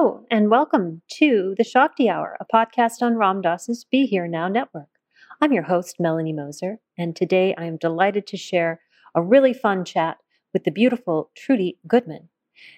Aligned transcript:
Hello, 0.00 0.24
and 0.30 0.48
welcome 0.48 1.02
to 1.14 1.56
the 1.58 1.64
Shakti 1.64 2.08
Hour, 2.08 2.36
a 2.38 2.46
podcast 2.54 3.02
on 3.02 3.16
Ram 3.16 3.40
Dass's 3.40 3.84
Be 3.84 4.06
Here 4.06 4.28
Now 4.28 4.46
network. 4.46 4.90
I'm 5.40 5.52
your 5.52 5.64
host, 5.64 5.96
Melanie 5.98 6.32
Moser, 6.32 6.78
and 6.96 7.16
today 7.16 7.52
I 7.58 7.64
am 7.64 7.78
delighted 7.78 8.24
to 8.28 8.36
share 8.36 8.80
a 9.16 9.20
really 9.20 9.52
fun 9.52 9.84
chat 9.84 10.18
with 10.52 10.62
the 10.62 10.70
beautiful 10.70 11.32
Trudy 11.36 11.78
Goodman. 11.88 12.28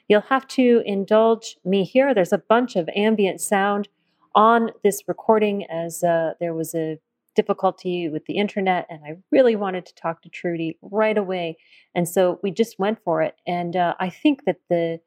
You'll 0.08 0.22
have 0.30 0.48
to 0.48 0.82
indulge 0.86 1.58
me 1.62 1.84
here. 1.84 2.14
There's 2.14 2.32
a 2.32 2.38
bunch 2.38 2.74
of 2.74 2.88
ambient 2.96 3.42
sound 3.42 3.88
on 4.34 4.70
this 4.82 5.02
recording 5.06 5.66
as 5.70 6.02
uh, 6.02 6.32
there 6.40 6.54
was 6.54 6.74
a 6.74 6.98
difficulty 7.36 8.08
with 8.08 8.24
the 8.24 8.38
internet, 8.38 8.86
and 8.88 9.00
I 9.04 9.18
really 9.30 9.56
wanted 9.56 9.84
to 9.84 9.94
talk 9.94 10.22
to 10.22 10.30
Trudy 10.30 10.78
right 10.80 11.18
away. 11.18 11.58
And 11.94 12.08
so 12.08 12.40
we 12.42 12.50
just 12.50 12.78
went 12.78 12.98
for 13.04 13.20
it. 13.20 13.34
And 13.46 13.76
uh, 13.76 13.94
I 14.00 14.08
think 14.08 14.46
that 14.46 14.56
the 14.70 15.00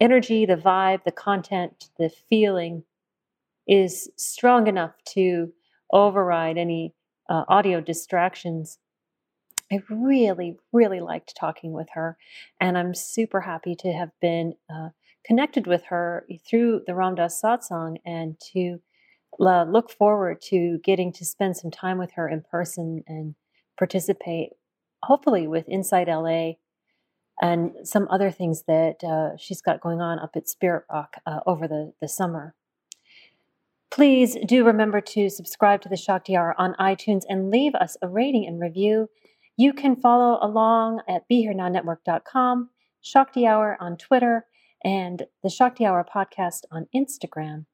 energy, 0.00 0.46
the 0.46 0.56
vibe, 0.56 1.04
the 1.04 1.12
content, 1.12 1.90
the 1.98 2.10
feeling 2.28 2.84
is 3.66 4.10
strong 4.16 4.66
enough 4.66 4.92
to 5.14 5.52
override 5.92 6.58
any 6.58 6.94
uh, 7.28 7.44
audio 7.48 7.80
distractions. 7.80 8.78
I 9.72 9.80
really, 9.90 10.56
really 10.72 11.00
liked 11.00 11.36
talking 11.36 11.72
with 11.72 11.88
her, 11.94 12.16
and 12.60 12.78
I'm 12.78 12.94
super 12.94 13.40
happy 13.40 13.74
to 13.76 13.92
have 13.92 14.10
been 14.20 14.54
uh, 14.72 14.90
connected 15.24 15.66
with 15.66 15.84
her 15.86 16.24
through 16.48 16.82
the 16.86 16.94
Ram 16.94 17.16
Dass 17.16 17.42
satsang 17.42 17.96
and 18.04 18.38
to 18.52 18.80
uh, 19.40 19.64
look 19.64 19.90
forward 19.90 20.40
to 20.40 20.78
getting 20.84 21.12
to 21.14 21.24
spend 21.24 21.56
some 21.56 21.72
time 21.72 21.98
with 21.98 22.12
her 22.12 22.28
in 22.28 22.42
person 22.42 23.02
and 23.08 23.34
participate, 23.76 24.50
hopefully, 25.02 25.48
with 25.48 25.66
InsightLA 25.66 26.56
and 27.40 27.72
some 27.84 28.06
other 28.10 28.30
things 28.30 28.64
that 28.66 29.02
uh, 29.04 29.36
she's 29.36 29.60
got 29.60 29.80
going 29.80 30.00
on 30.00 30.18
up 30.18 30.36
at 30.36 30.48
Spirit 30.48 30.84
Rock 30.90 31.16
uh, 31.26 31.40
over 31.46 31.68
the, 31.68 31.92
the 32.00 32.08
summer. 32.08 32.54
Please 33.90 34.36
do 34.46 34.64
remember 34.64 35.00
to 35.00 35.30
subscribe 35.30 35.80
to 35.82 35.88
the 35.88 35.96
Shakti 35.96 36.36
Hour 36.36 36.54
on 36.58 36.74
iTunes 36.74 37.22
and 37.28 37.50
leave 37.50 37.74
us 37.74 37.96
a 38.02 38.08
rating 38.08 38.46
and 38.46 38.60
review. 38.60 39.08
You 39.56 39.72
can 39.72 39.96
follow 39.96 40.38
along 40.42 41.02
at 41.08 41.28
BeHereNowNetwork.com, 41.30 42.70
Shakti 43.00 43.46
Hour 43.46 43.76
on 43.80 43.96
Twitter, 43.96 44.46
and 44.84 45.22
the 45.42 45.48
Shakti 45.48 45.86
Hour 45.86 46.04
podcast 46.12 46.62
on 46.70 46.88
Instagram. 46.94 47.66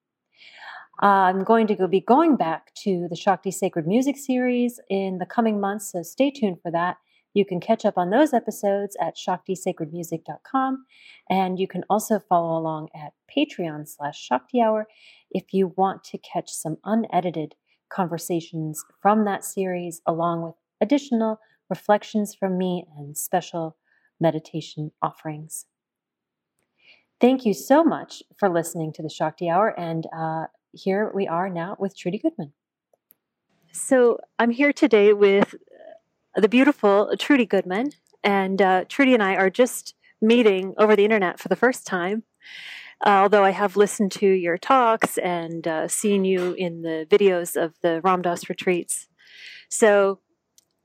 I'm 1.01 1.43
going 1.43 1.67
to 1.67 1.75
go 1.75 1.89
be 1.89 2.01
going 2.01 2.37
back 2.37 2.73
to 2.85 3.09
the 3.09 3.17
Shakti 3.17 3.51
Sacred 3.51 3.87
Music 3.87 4.17
series 4.17 4.79
in 4.89 5.19
the 5.19 5.27
coming 5.27 5.61
months, 5.61 5.91
so 5.91 6.03
stay 6.03 6.31
tuned 6.31 6.59
for 6.63 6.71
that. 6.71 6.99
You 7.35 7.45
can 7.45 7.61
catch 7.61 7.85
up 7.85 7.97
on 7.97 8.11
those 8.11 8.33
episodes 8.33 8.97
at 9.01 9.17
shaktisacredmusic.com. 9.17 10.85
And 11.31 11.59
you 11.59 11.67
can 11.67 11.85
also 11.89 12.19
follow 12.19 12.59
along 12.59 12.89
at 12.95 13.15
Patreon 13.35 13.89
slash 13.89 14.21
Shakti 14.21 14.61
Hour 14.61 14.87
if 15.31 15.53
you 15.53 15.73
want 15.77 16.05
to 16.05 16.19
catch 16.19 16.51
some 16.51 16.77
unedited 16.85 17.55
conversations 17.89 18.85
from 19.01 19.25
that 19.25 19.45
series, 19.45 20.01
along 20.07 20.43
with 20.43 20.55
additional 20.81 21.39
reflections 21.71 22.35
from 22.35 22.59
me 22.59 22.85
and 22.97 23.17
special 23.17 23.77
meditation 24.21 24.93
offerings. 25.01 25.67
Thank 27.21 27.47
you 27.47 27.55
so 27.55 27.85
much 27.85 28.23
for 28.37 28.49
listening 28.49 28.93
to 28.95 29.03
the 29.03 29.09
Shakti 29.09 29.49
Hour. 29.49 29.79
And 29.79 30.07
uh, 30.15 30.47
here 30.73 31.11
we 31.15 31.29
are 31.29 31.49
now 31.49 31.77
with 31.79 31.97
Trudy 31.97 32.19
Goodman. 32.19 32.53
So 33.73 34.19
I'm 34.39 34.51
here 34.51 34.73
today 34.73 35.13
with 35.13 35.55
the 36.35 36.49
beautiful 36.49 37.15
Trudy 37.19 37.47
Goodman. 37.47 37.93
And 38.25 38.63
uh, 38.63 38.85
Trudy 38.89 39.15
and 39.15 39.23
I 39.23 39.35
are 39.35 39.51
just 39.51 39.95
meeting 40.21 40.75
over 40.79 40.95
the 40.95 41.05
internet 41.05 41.41
for 41.41 41.49
the 41.49 41.57
first 41.57 41.87
time. 41.87 42.23
Uh, 43.05 43.23
although 43.23 43.45
I 43.45 43.51
have 43.51 43.77
listened 43.77 44.13
to 44.13 44.27
your 44.27 44.57
talks 44.57 45.19
and 45.19 45.67
uh, 45.67 45.89
seen 45.89 46.25
you 46.25 46.53
in 46.53 46.83
the 46.83 47.07
videos 47.11 47.61
of 47.61 47.75
the 47.83 48.01
Ram 48.03 48.23
Dass 48.23 48.49
retreats. 48.49 49.09
So, 49.69 50.21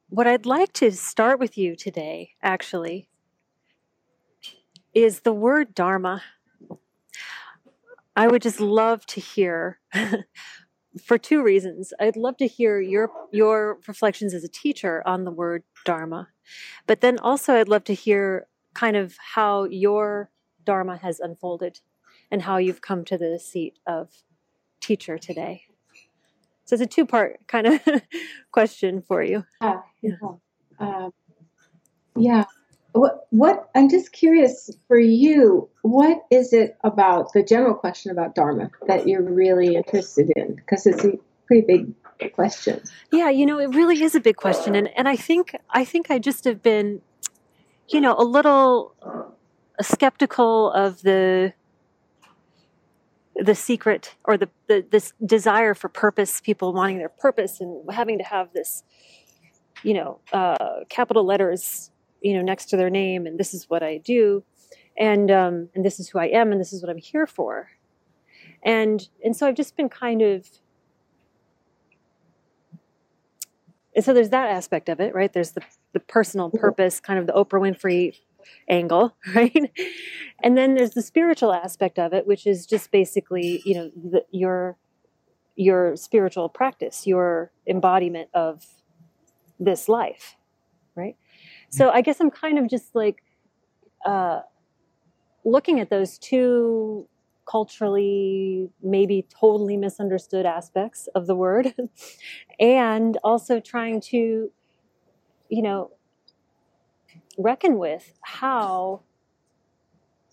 what 0.10 0.26
I'd 0.26 0.46
like 0.46 0.74
to 0.74 0.92
start 0.92 1.38
with 1.38 1.58
you 1.58 1.76
today, 1.76 2.32
actually, 2.42 3.10
is 4.94 5.20
the 5.20 5.34
word 5.34 5.76
Dharma. 5.76 6.24
I 8.16 8.28
would 8.28 8.42
just 8.42 8.60
love 8.60 9.06
to 9.08 9.20
hear 9.20 9.80
for 10.98 11.18
two 11.18 11.44
reasons. 11.44 11.94
I'd 12.00 12.16
love 12.16 12.38
to 12.38 12.48
hear 12.48 12.80
your 12.80 13.12
your 13.32 13.80
reflections 13.88 14.34
as 14.34 14.44
a 14.44 14.50
teacher 14.50 15.04
on 15.06 15.24
the 15.24 15.32
word 15.32 15.64
dharma. 15.86 16.30
But 16.86 17.02
then 17.02 17.20
also 17.20 17.56
I'd 17.56 17.68
love 17.68 17.84
to 17.86 17.94
hear 17.94 18.48
kind 18.74 18.96
of 18.96 19.16
how 19.34 19.66
your 19.66 20.30
dharma 20.66 20.98
has 20.98 21.20
unfolded 21.20 21.80
and 22.30 22.42
how 22.42 22.58
you've 22.58 22.82
come 22.82 23.06
to 23.06 23.18
the 23.18 23.40
seat 23.40 23.80
of 23.88 24.12
teacher 24.80 25.18
today. 25.18 25.64
So 26.66 26.74
it's 26.74 26.84
a 26.84 26.86
two-part 26.86 27.48
kind 27.48 27.68
of 27.68 27.82
question 28.52 29.02
for 29.02 29.24
you. 29.24 29.46
Uh, 29.62 29.78
yeah. 30.02 30.16
Uh, 30.80 31.10
yeah 32.18 32.44
what 32.94 33.28
what 33.30 33.70
I'm 33.76 33.90
just 33.90 34.12
curious 34.12 34.70
for 34.88 35.00
you, 35.00 35.70
what 35.82 36.20
is 36.32 36.54
it 36.54 36.78
about 36.84 37.34
the 37.34 37.44
general 37.44 37.76
question 37.76 38.12
about 38.12 38.36
Dharma 38.36 38.70
that 38.88 39.08
you're 39.08 39.22
really 39.22 39.76
interested 39.76 40.32
in? 40.36 40.56
Because 40.56 40.86
it's 40.86 41.04
a 41.04 41.14
pretty 41.46 41.66
big 41.66 42.34
question. 42.34 42.82
Yeah, 43.12 43.30
you 43.30 43.46
know, 43.46 43.60
it 43.60 43.68
really 43.68 44.02
is 44.02 44.16
a 44.16 44.20
big 44.20 44.38
question, 44.38 44.76
and 44.76 44.90
and 44.98 45.08
I 45.08 45.16
think 45.16 45.56
I 45.70 45.86
think 45.86 46.10
I 46.10 46.20
just 46.20 46.46
have 46.46 46.64
been, 46.64 47.02
you 47.90 48.02
know, 48.02 48.16
a 48.18 48.24
little 48.24 48.96
skeptical 49.82 50.72
of 50.72 51.02
the 51.04 51.54
the 53.36 53.56
secret 53.56 54.16
or 54.26 54.38
the, 54.38 54.50
the 54.68 54.86
this 54.90 55.14
desire 55.24 55.74
for 55.74 55.90
purpose 55.90 56.42
people 56.42 56.74
wanting 56.74 56.98
their 56.98 57.10
purpose 57.10 57.62
and 57.62 57.84
having 57.92 58.18
to 58.18 58.24
have 58.24 58.52
this 58.54 58.84
you 59.84 59.94
know 59.94 60.20
uh, 60.34 60.84
capital 60.90 61.24
letters 61.24 61.92
you 62.28 62.36
know 62.36 62.42
next 62.42 62.66
to 62.66 62.76
their 62.76 62.90
name 62.90 63.26
and 63.26 63.40
this 63.40 63.54
is 63.54 63.70
what 63.70 63.82
i 63.82 63.98
do 63.98 64.44
and 64.98 65.32
um, 65.32 65.70
and 65.74 65.86
this 65.86 65.98
is 65.98 66.10
who 66.10 66.20
i 66.20 66.26
am 66.26 66.52
and 66.52 66.60
this 66.60 66.74
is 66.74 66.82
what 66.82 66.90
i'm 66.90 66.98
here 66.98 67.26
for. 67.26 67.70
And 68.64 69.08
and 69.24 69.36
so 69.36 69.48
i've 69.48 69.56
just 69.56 69.78
been 69.78 69.88
kind 69.88 70.22
of 70.22 70.48
and 73.96 74.04
so 74.04 74.14
there's 74.14 74.30
that 74.30 74.50
aspect 74.50 74.90
of 74.90 75.00
it 75.00 75.16
right? 75.16 75.32
There's 75.32 75.52
the 75.52 75.62
the 75.94 76.00
personal 76.02 76.50
purpose 76.50 77.00
kind 77.00 77.18
of 77.18 77.28
the 77.28 77.34
oprah 77.34 77.62
winfrey 77.62 78.16
angle 78.68 79.16
right? 79.36 79.72
And 80.44 80.58
then 80.58 80.76
there's 80.76 80.92
the 80.92 81.02
spiritual 81.02 81.54
aspect 81.54 81.98
of 81.98 82.14
it 82.14 82.28
which 82.28 82.46
is 82.46 82.66
just 82.66 82.92
basically 82.92 83.62
you 83.64 83.76
know 83.76 83.92
the, 83.96 84.26
your 84.32 84.78
your 85.56 85.96
spiritual 85.96 86.50
practice 86.50 87.08
your 87.08 87.52
embodiment 87.68 88.30
of 88.34 88.66
this 89.60 89.88
life 89.88 90.37
so 91.70 91.90
I 91.90 92.02
guess 92.02 92.20
I'm 92.20 92.32
kind 92.32 92.58
of 92.58 92.70
just 92.70 92.96
like 92.96 93.24
uh, 94.06 94.42
looking 95.44 95.80
at 95.80 95.90
those 95.90 96.18
two 96.18 97.08
culturally 97.50 98.70
maybe 98.84 99.26
totally 99.30 99.78
misunderstood 99.78 100.46
aspects 100.46 101.08
of 101.16 101.28
the 101.28 101.36
word 101.36 101.74
and 102.60 103.18
also 103.24 103.60
trying 103.60 104.02
to 104.02 104.52
you 105.50 105.62
know 105.62 105.92
reckon 107.38 107.78
with 107.78 108.20
how 108.22 109.02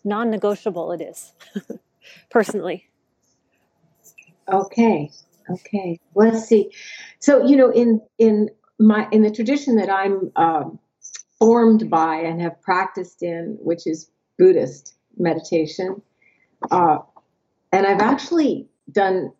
non-negotiable 0.03 0.93
it 0.93 1.01
is 1.01 1.33
personally. 2.31 2.89
Okay 4.53 5.11
okay. 5.51 5.99
Let's 6.15 6.45
see. 6.45 6.71
So 7.19 7.45
you 7.45 7.57
know 7.57 7.71
in 7.71 8.01
in 8.19 8.51
my 8.79 9.09
in 9.13 9.23
the 9.23 9.31
tradition 9.31 9.77
that 9.77 9.89
i'm 9.89 10.33
um, 10.35 10.81
formed 11.39 11.91
by 11.91 12.17
and 12.17 12.41
have 12.41 12.61
practiced 12.63 13.23
in 13.23 13.59
which 13.61 13.87
is 13.87 14.11
buddhist 14.39 14.95
meditation 15.17 16.01
uh, 16.71 16.99
and 17.73 17.87
I've 17.87 18.01
actually 18.01 18.69
done 18.91 19.33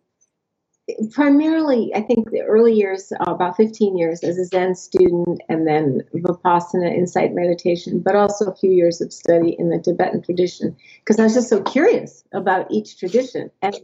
primarily, 1.11 1.91
I 1.95 2.01
think, 2.01 2.29
the 2.29 2.41
early 2.41 2.73
years, 2.73 3.11
uh, 3.11 3.31
about 3.31 3.57
15 3.57 3.97
years 3.97 4.23
as 4.23 4.37
a 4.37 4.45
Zen 4.45 4.75
student, 4.75 5.41
and 5.49 5.67
then 5.67 6.03
Vipassana 6.13 6.93
insight 6.95 7.33
meditation, 7.33 8.01
but 8.01 8.15
also 8.15 8.45
a 8.45 8.55
few 8.55 8.71
years 8.71 9.01
of 9.01 9.11
study 9.11 9.55
in 9.57 9.69
the 9.69 9.79
Tibetan 9.79 10.21
tradition 10.21 10.75
because 10.99 11.19
I 11.19 11.23
was 11.23 11.33
just 11.33 11.49
so 11.49 11.61
curious 11.61 12.23
about 12.33 12.69
each 12.69 12.99
tradition. 12.99 13.49
And 13.61 13.75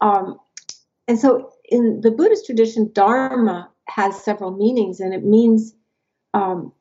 um, 0.00 0.38
and 1.08 1.18
so 1.18 1.52
in 1.64 2.00
the 2.00 2.10
Buddhist 2.10 2.46
tradition, 2.46 2.90
Dharma 2.92 3.70
has 3.86 4.22
several 4.22 4.50
meanings, 4.50 5.00
and 5.00 5.14
it 5.14 5.24
means 5.24 5.74
um, 6.34 6.72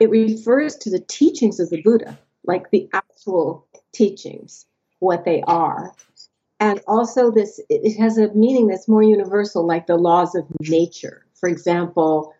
it 0.00 0.10
refers 0.10 0.76
to 0.76 0.90
the 0.90 1.00
teachings 1.00 1.60
of 1.60 1.70
the 1.70 1.82
Buddha, 1.82 2.18
like 2.44 2.70
the 2.70 2.88
actual 2.92 3.66
teachings 3.92 4.66
what 5.00 5.24
they 5.24 5.42
are. 5.42 5.92
And 6.60 6.80
also, 6.88 7.30
this 7.30 7.60
it 7.68 7.96
has 7.98 8.18
a 8.18 8.32
meaning 8.34 8.66
that's 8.66 8.88
more 8.88 9.02
universal, 9.02 9.64
like 9.64 9.86
the 9.86 9.96
laws 9.96 10.34
of 10.34 10.44
nature. 10.60 11.24
For 11.34 11.48
example, 11.48 12.34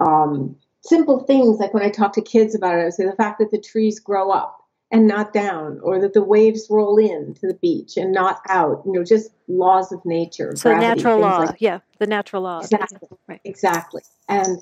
um, 0.00 0.56
simple 0.80 1.20
things 1.20 1.58
like 1.58 1.72
when 1.72 1.84
I 1.84 1.90
talk 1.90 2.12
to 2.14 2.20
kids 2.20 2.54
about 2.54 2.78
it, 2.78 2.86
I 2.86 2.90
say 2.90 3.04
the 3.04 3.12
fact 3.12 3.38
that 3.38 3.52
the 3.52 3.60
trees 3.60 4.00
grow 4.00 4.30
up 4.30 4.60
and 4.90 5.06
not 5.06 5.32
down, 5.32 5.78
or 5.84 6.00
that 6.00 6.14
the 6.14 6.22
waves 6.22 6.66
roll 6.68 6.98
in 6.98 7.34
to 7.34 7.46
the 7.46 7.54
beach 7.54 7.96
and 7.96 8.12
not 8.12 8.40
out. 8.48 8.82
You 8.84 8.92
know, 8.92 9.04
just 9.04 9.30
laws 9.46 9.92
of 9.92 10.04
nature. 10.04 10.56
So 10.56 10.70
gravity, 10.70 11.02
natural 11.02 11.20
law, 11.20 11.38
like 11.38 11.60
yeah, 11.60 11.78
the 11.98 12.06
natural 12.08 12.42
law. 12.42 12.58
Exactly, 12.58 13.08
right. 13.28 13.40
exactly. 13.44 14.02
And 14.28 14.58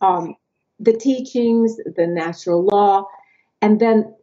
um, 0.00 0.34
the 0.82 0.92
teachings, 0.92 1.76
the 1.76 2.06
natural 2.06 2.64
law, 2.64 3.06
and 3.62 3.80
then 3.80 4.14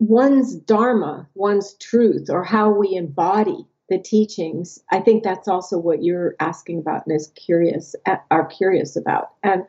one's 0.00 0.54
dharma, 0.54 1.28
one's 1.34 1.74
truth, 1.74 2.28
or 2.28 2.42
how 2.42 2.70
we 2.70 2.94
embody 2.94 3.64
the 3.88 3.98
teachings. 3.98 4.82
I 4.90 5.00
think 5.00 5.22
that's 5.22 5.46
also 5.46 5.78
what 5.78 6.02
you're 6.02 6.34
asking 6.40 6.80
about 6.80 7.06
and 7.06 7.14
is 7.14 7.28
curious 7.36 7.94
are 8.30 8.46
curious 8.46 8.96
about. 8.96 9.30
And 9.42 9.66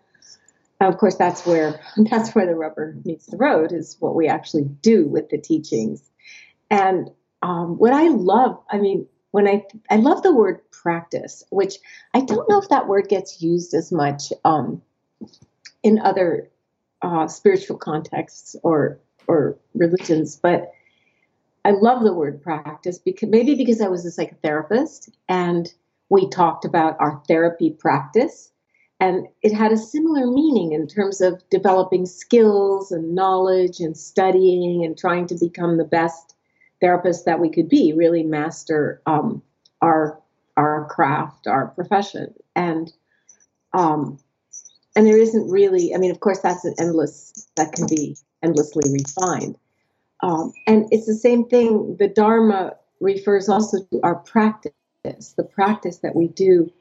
of 0.81 0.97
course, 0.97 1.15
that's 1.15 1.45
where 1.45 1.79
that's 2.09 2.33
where 2.33 2.47
the 2.47 2.55
rubber 2.55 2.95
meets 3.05 3.27
the 3.27 3.37
road 3.37 3.71
is 3.71 3.95
what 3.99 4.15
we 4.15 4.27
actually 4.27 4.63
do 4.63 5.07
with 5.07 5.29
the 5.29 5.37
teachings. 5.37 6.01
And 6.71 7.11
um, 7.43 7.77
what 7.77 7.93
I 7.93 8.07
love, 8.07 8.59
I 8.69 8.79
mean, 8.79 9.07
when 9.29 9.47
I 9.47 9.63
I 9.91 9.97
love 9.97 10.23
the 10.23 10.33
word 10.33 10.61
practice, 10.71 11.43
which 11.51 11.75
I 12.15 12.21
don't 12.21 12.49
know 12.49 12.59
if 12.59 12.69
that 12.69 12.87
word 12.87 13.09
gets 13.09 13.43
used 13.43 13.75
as 13.75 13.91
much 13.91 14.33
um, 14.43 14.81
in 15.85 15.99
other 15.99 16.49
uh, 17.03 17.27
spiritual 17.27 17.77
contexts 17.77 18.55
or 18.63 18.99
or 19.27 19.57
religions, 19.73 20.35
but 20.35 20.71
I 21.63 21.71
love 21.71 22.03
the 22.03 22.13
word 22.13 22.41
practice 22.41 22.97
because 22.97 23.29
maybe 23.29 23.55
because 23.55 23.81
I 23.81 23.87
was 23.87 24.05
a 24.05 24.09
psychotherapist 24.09 25.09
and 25.29 25.71
we 26.09 26.29
talked 26.29 26.65
about 26.65 26.95
our 26.99 27.21
therapy 27.27 27.71
practice 27.71 28.51
and 28.99 29.27
it 29.41 29.53
had 29.53 29.71
a 29.71 29.77
similar 29.77 30.25
meaning 30.27 30.71
in 30.71 30.87
terms 30.87 31.21
of 31.21 31.43
developing 31.49 32.05
skills 32.05 32.91
and 32.91 33.13
knowledge 33.13 33.79
and 33.79 33.95
studying 33.95 34.85
and 34.85 34.97
trying 34.97 35.27
to 35.27 35.35
become 35.35 35.77
the 35.77 35.83
best 35.83 36.35
therapist 36.81 37.25
that 37.25 37.39
we 37.39 37.49
could 37.49 37.69
be, 37.69 37.93
really 37.93 38.23
master 38.23 39.01
um, 39.05 39.41
our 39.81 40.19
our 40.57 40.85
craft, 40.85 41.47
our 41.47 41.67
profession, 41.67 42.33
and 42.55 42.93
um, 43.73 44.17
and 44.95 45.05
there 45.05 45.17
isn't 45.17 45.49
really. 45.49 45.93
I 45.93 45.97
mean, 45.97 46.11
of 46.11 46.19
course, 46.19 46.39
that's 46.39 46.65
an 46.65 46.75
endless 46.79 47.47
that 47.55 47.73
can 47.73 47.85
be 47.87 48.15
endlessly 48.41 48.91
refined. 48.91 49.57
Um, 50.21 50.53
and 50.65 50.87
it's 50.91 51.05
the 51.05 51.15
same 51.15 51.45
thing. 51.45 51.97
The 51.97 52.07
Dharma 52.07 52.75
refers 53.01 53.49
also 53.49 53.79
to 53.91 53.99
our 54.03 54.15
practice, 54.15 54.71
the 55.03 55.43
practice 55.43 55.97
that 55.97 56.15
we 56.15 56.29
do 56.29 56.71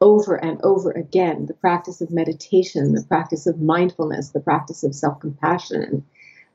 over 0.00 0.34
and 0.36 0.60
over 0.62 0.90
again, 0.90 1.46
the 1.46 1.54
practice 1.54 2.00
of 2.00 2.10
meditation, 2.10 2.92
the 2.92 3.04
practice 3.04 3.46
of 3.46 3.60
mindfulness, 3.60 4.30
the 4.30 4.40
practice 4.40 4.82
of 4.84 4.94
self 4.94 5.20
compassion, 5.20 6.04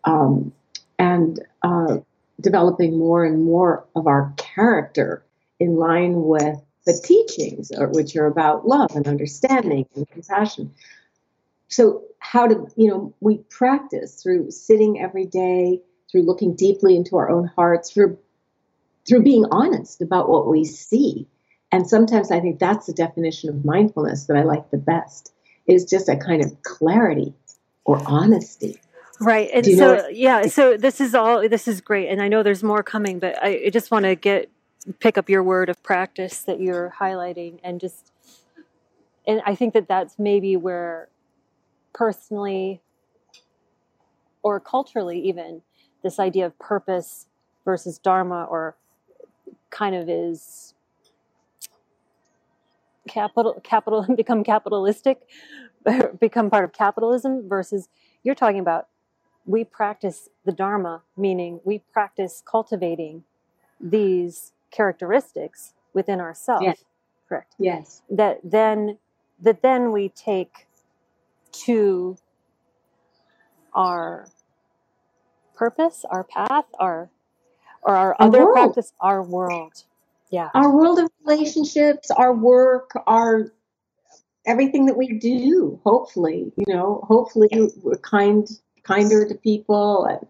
um, 0.03 0.53
and 0.99 1.43
uh, 1.63 1.97
developing 2.41 2.97
more 2.97 3.25
and 3.25 3.43
more 3.43 3.85
of 3.95 4.05
our 4.05 4.33
character 4.37 5.23
in 5.59 5.75
line 5.77 6.23
with 6.23 6.61
the 6.85 6.93
teachings, 7.03 7.71
which 7.91 8.15
are 8.15 8.27
about 8.27 8.67
love 8.67 8.95
and 8.95 9.07
understanding 9.07 9.85
and 9.95 10.07
compassion 10.09 10.71
so 11.67 12.03
how 12.19 12.47
to 12.47 12.67
you 12.75 12.87
know 12.87 13.13
we 13.19 13.37
practice 13.49 14.21
through 14.21 14.51
sitting 14.51 14.99
every 14.99 15.25
day 15.25 15.81
through 16.11 16.23
looking 16.23 16.55
deeply 16.55 16.95
into 16.95 17.17
our 17.17 17.29
own 17.29 17.47
hearts 17.55 17.91
through 17.91 18.17
through 19.07 19.23
being 19.23 19.45
honest 19.51 20.01
about 20.01 20.27
what 20.27 20.47
we 20.47 20.65
see. 20.65 21.27
And 21.71 21.87
sometimes 21.87 22.31
i 22.31 22.39
think 22.39 22.59
that's 22.59 22.87
the 22.87 22.93
definition 22.93 23.49
of 23.49 23.65
mindfulness 23.65 24.25
that 24.25 24.37
i 24.37 24.43
like 24.43 24.71
the 24.71 24.77
best 24.77 25.33
is 25.67 25.85
just 25.85 26.07
a 26.07 26.15
kind 26.15 26.43
of 26.43 26.63
clarity 26.63 27.33
or 27.83 28.01
honesty. 28.05 28.79
Right 29.19 29.49
and 29.53 29.65
so 29.65 30.07
yeah 30.09 30.43
so 30.43 30.77
this 30.77 31.01
is 31.01 31.13
all 31.15 31.47
this 31.49 31.67
is 31.67 31.81
great 31.81 32.07
and 32.07 32.21
i 32.21 32.27
know 32.27 32.43
there's 32.43 32.63
more 32.63 32.83
coming 32.83 33.19
but 33.19 33.41
i, 33.43 33.63
I 33.65 33.69
just 33.69 33.89
want 33.89 34.05
to 34.05 34.15
get 34.15 34.49
pick 34.99 35.17
up 35.17 35.27
your 35.27 35.43
word 35.43 35.69
of 35.69 35.81
practice 35.81 36.39
that 36.41 36.61
you're 36.61 36.93
highlighting 36.99 37.59
and 37.63 37.81
just 37.81 38.11
and 39.25 39.41
i 39.45 39.55
think 39.55 39.73
that 39.73 39.87
that's 39.87 40.19
maybe 40.19 40.55
where 40.55 41.09
personally 41.97 42.79
or 44.43 44.59
culturally 44.59 45.19
even 45.19 45.61
this 46.03 46.19
idea 46.19 46.45
of 46.45 46.57
purpose 46.59 47.25
versus 47.65 47.97
dharma 47.97 48.45
or 48.51 48.75
kind 49.71 49.95
of 49.95 50.07
is 50.07 50.75
capital 53.07 53.59
capital 53.63 54.05
become 54.15 54.43
capitalistic 54.43 55.21
become 56.19 56.49
part 56.49 56.63
of 56.63 56.71
capitalism 56.71 57.49
versus 57.49 57.89
you're 58.23 58.35
talking 58.35 58.59
about 58.59 58.87
we 59.45 59.63
practice 59.63 60.29
the 60.45 60.51
dharma 60.51 61.01
meaning 61.15 61.59
we 61.63 61.79
practice 61.91 62.43
cultivating 62.45 63.23
these 63.81 64.53
characteristics 64.71 65.73
within 65.93 66.19
ourselves 66.19 66.63
yes. 66.63 66.83
correct. 67.27 67.55
Yes. 67.57 68.01
That 68.09 68.39
then 68.43 68.97
that 69.41 69.61
then 69.61 69.91
we 69.91 70.09
take 70.09 70.66
to 71.51 72.17
our 73.73 74.27
purpose, 75.55 76.05
our 76.09 76.23
path, 76.23 76.65
our 76.79 77.09
or 77.83 77.95
our, 77.95 78.15
our 78.19 78.27
other 78.27 78.45
world. 78.45 78.53
practice, 78.53 78.93
our 78.99 79.23
world. 79.23 79.83
Yeah. 80.29 80.49
Our 80.53 80.75
world 80.75 80.99
of 80.99 81.09
relationships, 81.25 82.11
our 82.11 82.33
work, 82.33 82.91
our 83.07 83.51
everything 84.45 84.85
that 84.87 84.97
we 84.97 85.19
do, 85.19 85.79
hopefully, 85.83 86.51
you 86.57 86.73
know, 86.73 87.03
hopefully 87.07 87.49
we're 87.81 87.97
kind 87.97 88.47
kinder 88.83 89.27
to 89.27 89.35
people 89.35 90.05
and 90.05 90.27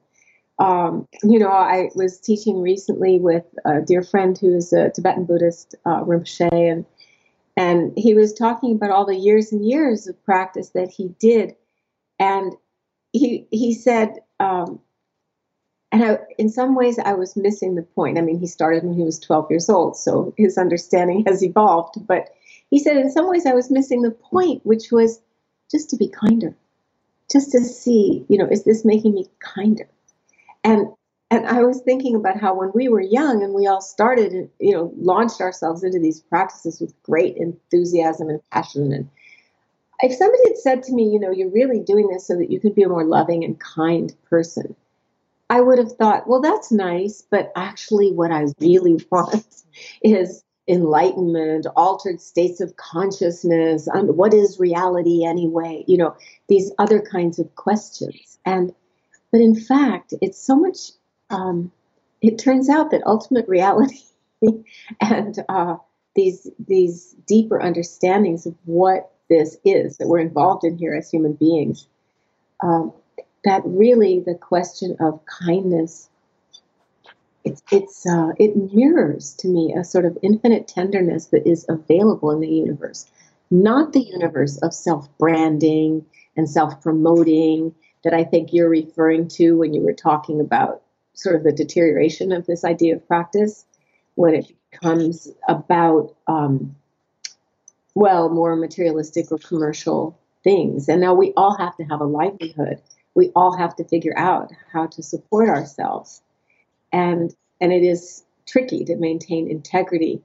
um, 0.59 1.07
you 1.23 1.37
know, 1.37 1.49
I 1.49 1.89
was 1.93 2.19
teaching 2.19 2.61
recently 2.61 3.19
with 3.19 3.45
a 3.63 3.81
dear 3.81 4.01
friend 4.01 4.35
who's 4.35 4.73
a 4.73 4.89
Tibetan 4.89 5.25
Buddhist, 5.25 5.75
uh, 5.85 6.03
Rinpoche, 6.03 6.49
and 6.51 6.83
and 7.57 7.91
he 7.97 8.13
was 8.13 8.33
talking 8.33 8.75
about 8.75 8.91
all 8.91 9.05
the 9.05 9.15
years 9.15 9.51
and 9.51 9.67
years 9.67 10.07
of 10.07 10.23
practice 10.23 10.69
that 10.69 10.91
he 10.91 11.09
did. 11.19 11.55
And 12.19 12.53
he, 13.11 13.47
he 13.49 13.73
said, 13.73 14.19
um, 14.39 14.79
and 15.91 16.03
I, 16.03 16.19
in 16.37 16.49
some 16.49 16.75
ways, 16.75 16.99
I 16.99 17.13
was 17.13 17.35
missing 17.35 17.73
the 17.73 17.81
point. 17.81 18.19
I 18.19 18.21
mean, 18.21 18.39
he 18.39 18.45
started 18.45 18.83
when 18.83 18.93
he 18.93 19.03
was 19.03 19.19
12 19.19 19.47
years 19.49 19.69
old, 19.69 19.97
so 19.97 20.33
his 20.37 20.57
understanding 20.57 21.23
has 21.25 21.43
evolved. 21.43 21.95
But 22.05 22.29
he 22.69 22.77
said, 22.77 22.97
in 22.97 23.09
some 23.09 23.27
ways, 23.27 23.47
I 23.47 23.53
was 23.53 23.71
missing 23.71 24.03
the 24.03 24.11
point, 24.11 24.63
which 24.63 24.91
was 24.91 25.19
just 25.71 25.89
to 25.89 25.95
be 25.95 26.09
kinder, 26.09 26.55
just 27.31 27.51
to 27.53 27.59
see, 27.61 28.23
you 28.29 28.37
know, 28.37 28.47
is 28.47 28.65
this 28.65 28.85
making 28.85 29.15
me 29.15 29.27
kinder? 29.39 29.87
And 30.63 30.89
and 31.29 31.45
I 31.45 31.63
was 31.63 31.81
thinking 31.81 32.15
about 32.15 32.39
how 32.39 32.55
when 32.55 32.71
we 32.73 32.87
were 32.87 33.01
young 33.01 33.43
and 33.43 33.53
we 33.53 33.67
all 33.67 33.81
started, 33.81 34.31
and 34.31 34.49
you 34.59 34.73
know, 34.73 34.91
launched 34.97 35.41
ourselves 35.41 35.83
into 35.83 35.99
these 35.99 36.21
practices 36.21 36.79
with 36.79 37.01
great 37.03 37.37
enthusiasm 37.37 38.29
and 38.29 38.41
passion. 38.49 38.93
And 38.93 39.09
if 40.01 40.15
somebody 40.15 40.43
had 40.45 40.57
said 40.57 40.83
to 40.83 40.93
me, 40.93 41.09
you 41.09 41.19
know, 41.19 41.31
you're 41.31 41.49
really 41.49 41.79
doing 41.79 42.07
this 42.07 42.27
so 42.27 42.35
that 42.37 42.51
you 42.51 42.59
can 42.59 42.73
be 42.73 42.83
a 42.83 42.89
more 42.89 43.05
loving 43.05 43.43
and 43.43 43.59
kind 43.59 44.13
person, 44.29 44.75
I 45.49 45.61
would 45.61 45.79
have 45.79 45.93
thought, 45.93 46.27
well, 46.27 46.41
that's 46.41 46.71
nice, 46.71 47.23
but 47.29 47.51
actually, 47.55 48.11
what 48.11 48.31
I 48.31 48.45
really 48.59 49.05
want 49.11 49.63
is 50.01 50.43
enlightenment, 50.67 51.65
altered 51.75 52.19
states 52.19 52.59
of 52.59 52.75
consciousness, 52.75 53.87
um, 53.87 54.07
what 54.07 54.33
is 54.33 54.59
reality 54.59 55.25
anyway? 55.25 55.83
You 55.87 55.97
know, 55.97 56.15
these 56.49 56.71
other 56.77 57.01
kinds 57.01 57.39
of 57.39 57.55
questions. 57.55 58.37
And, 58.45 58.73
but 59.31 59.41
in 59.41 59.55
fact, 59.55 60.13
it's 60.21 60.37
so 60.37 60.55
much, 60.55 60.91
um, 61.29 61.71
it 62.21 62.37
turns 62.37 62.69
out 62.69 62.91
that 62.91 63.01
ultimate 63.05 63.47
reality 63.47 64.01
and 65.01 65.43
uh, 65.49 65.77
these, 66.15 66.49
these 66.67 67.15
deeper 67.27 67.61
understandings 67.61 68.45
of 68.45 68.55
what 68.65 69.11
this 69.29 69.57
is 69.65 69.97
that 69.97 70.07
we're 70.07 70.19
involved 70.19 70.63
in 70.63 70.77
here 70.77 70.95
as 70.95 71.11
human 71.11 71.33
beings, 71.33 71.87
um, 72.61 72.93
that 73.43 73.61
really 73.65 74.19
the 74.19 74.35
question 74.35 74.95
of 74.99 75.19
kindness 75.25 76.09
it's 77.47 77.63
it's 77.71 78.05
uh, 78.05 78.31
it 78.37 78.73
mirrors 78.73 79.33
to 79.35 79.47
me 79.47 79.73
a 79.73 79.83
sort 79.83 80.03
of 80.03 80.17
infinite 80.21 80.67
tenderness 80.67 81.27
that 81.27 81.47
is 81.47 81.65
available 81.69 82.31
in 82.31 82.41
the 82.41 82.49
universe, 82.49 83.09
not 83.49 83.93
the 83.93 84.01
universe 84.01 84.57
of 84.57 84.73
self 84.73 85.07
branding 85.17 86.05
and 86.35 86.49
self 86.49 86.81
promoting 86.81 87.73
that 88.03 88.13
I 88.13 88.25
think 88.25 88.51
you're 88.51 88.69
referring 88.69 89.29
to 89.29 89.53
when 89.53 89.73
you 89.73 89.81
were 89.81 89.93
talking 89.93 90.41
about 90.41 90.81
sort 91.17 91.35
of 91.35 91.43
the 91.43 91.51
deterioration 91.51 92.31
of 92.31 92.45
this 92.45 92.63
idea 92.63 92.95
of 92.95 93.07
practice 93.07 93.65
when 94.15 94.35
it 94.35 94.51
becomes 94.71 95.27
about 95.47 96.15
um, 96.27 96.75
well 97.95 98.29
more 98.29 98.55
materialistic 98.55 99.31
or 99.31 99.37
commercial 99.37 100.17
things. 100.43 100.87
And 100.87 101.01
now 101.01 101.13
we 101.13 101.33
all 101.35 101.57
have 101.57 101.75
to 101.77 101.83
have 101.83 102.01
a 102.01 102.05
livelihood. 102.05 102.81
We 103.15 103.31
all 103.35 103.57
have 103.57 103.75
to 103.77 103.83
figure 103.83 104.13
out 104.15 104.51
how 104.71 104.87
to 104.87 105.03
support 105.03 105.49
ourselves 105.49 106.21
and 106.91 107.35
and 107.59 107.73
it 107.73 107.83
is 107.83 108.23
tricky 108.47 108.85
to 108.85 108.95
maintain 108.95 109.49
integrity 109.49 110.21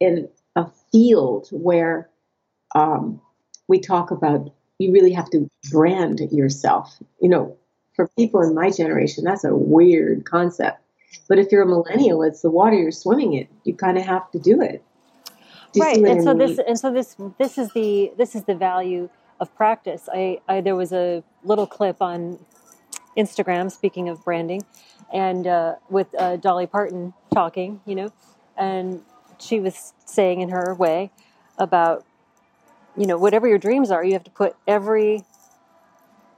in 0.00 0.28
a 0.54 0.66
field 0.92 1.48
where 1.50 2.08
um, 2.74 3.20
we 3.68 3.80
talk 3.80 4.10
about 4.10 4.52
you 4.78 4.92
really 4.92 5.12
have 5.12 5.30
to 5.30 5.48
brand 5.70 6.20
yourself. 6.30 6.96
You 7.20 7.28
know, 7.28 7.56
for 7.96 8.08
people 8.08 8.42
in 8.42 8.54
my 8.54 8.70
generation, 8.70 9.24
that's 9.24 9.44
a 9.44 9.54
weird 9.54 10.24
concept. 10.24 10.80
But 11.28 11.38
if 11.38 11.50
you're 11.50 11.62
a 11.62 11.66
millennial, 11.66 12.22
it's 12.22 12.42
the 12.42 12.50
water 12.50 12.76
you're 12.76 12.92
swimming 12.92 13.32
in. 13.32 13.48
You 13.64 13.74
kind 13.74 13.98
of 13.98 14.04
have 14.04 14.30
to 14.32 14.38
do 14.38 14.60
it. 14.60 14.82
Do 15.72 15.80
right, 15.80 15.96
and 15.96 16.22
so 16.22 16.34
this 16.34 16.58
and 16.58 16.78
so 16.78 16.92
this 16.92 17.16
this 17.38 17.58
is 17.58 17.72
the 17.72 18.12
this 18.16 18.34
is 18.34 18.44
the 18.44 18.54
value 18.54 19.08
of 19.40 19.54
practice. 19.56 20.08
I, 20.12 20.40
I 20.48 20.60
there 20.60 20.76
was 20.76 20.92
a 20.92 21.24
little 21.42 21.66
clip 21.66 22.00
on 22.00 22.38
Instagram. 23.16 23.72
Speaking 23.72 24.08
of 24.08 24.24
branding, 24.24 24.64
and 25.12 25.46
uh, 25.46 25.76
with 25.90 26.08
uh, 26.18 26.36
Dolly 26.36 26.66
Parton 26.66 27.14
talking, 27.32 27.80
you 27.86 27.94
know, 27.94 28.12
and 28.56 29.02
she 29.38 29.60
was 29.60 29.92
saying 30.04 30.40
in 30.40 30.50
her 30.50 30.74
way 30.74 31.10
about, 31.58 32.04
you 32.96 33.06
know, 33.06 33.18
whatever 33.18 33.46
your 33.48 33.58
dreams 33.58 33.90
are, 33.90 34.04
you 34.04 34.12
have 34.12 34.24
to 34.24 34.30
put 34.30 34.56
every, 34.66 35.24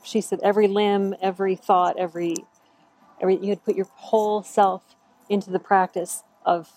she 0.09 0.21
said, 0.21 0.41
every 0.43 0.69
limb, 0.69 1.15
every 1.21 1.55
thought, 1.55 1.99
every, 1.99 2.35
every, 3.21 3.37
you 3.37 3.51
had 3.51 3.65
put 3.65 3.77
your 3.77 3.87
whole 3.95 4.43
self 4.43 4.97
into 5.29 5.51
the 5.51 5.59
practice 5.59 6.23
of 6.45 6.71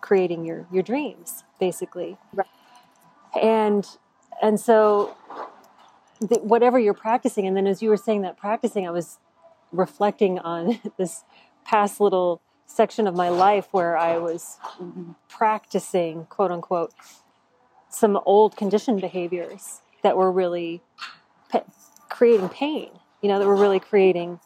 creating 0.00 0.44
your 0.44 0.66
your 0.72 0.82
dreams, 0.82 1.44
basically. 1.60 2.16
Right. 2.34 2.46
And 3.40 3.86
and 4.40 4.58
so, 4.58 5.16
the, 6.20 6.36
whatever 6.40 6.78
you're 6.78 6.94
practicing, 6.94 7.46
and 7.46 7.56
then 7.56 7.66
as 7.66 7.82
you 7.82 7.90
were 7.90 7.96
saying 7.96 8.22
that 8.22 8.36
practicing, 8.36 8.86
I 8.86 8.90
was 8.90 9.18
reflecting 9.70 10.38
on 10.38 10.80
this 10.98 11.24
past 11.64 12.00
little 12.00 12.40
section 12.66 13.06
of 13.06 13.14
my 13.14 13.28
life 13.28 13.68
where 13.70 13.96
I 13.96 14.16
was 14.16 14.58
practicing, 15.28 16.24
quote 16.26 16.50
unquote, 16.50 16.92
some 17.90 18.18
old 18.24 18.56
conditioned 18.56 19.00
behaviors 19.02 19.82
that 20.02 20.16
were 20.16 20.32
really 20.32 20.82
creating 22.12 22.48
pain, 22.50 22.90
you 23.20 23.28
know, 23.28 23.38
that 23.38 23.46
were 23.46 23.56
really 23.56 23.80
creating 23.80 24.38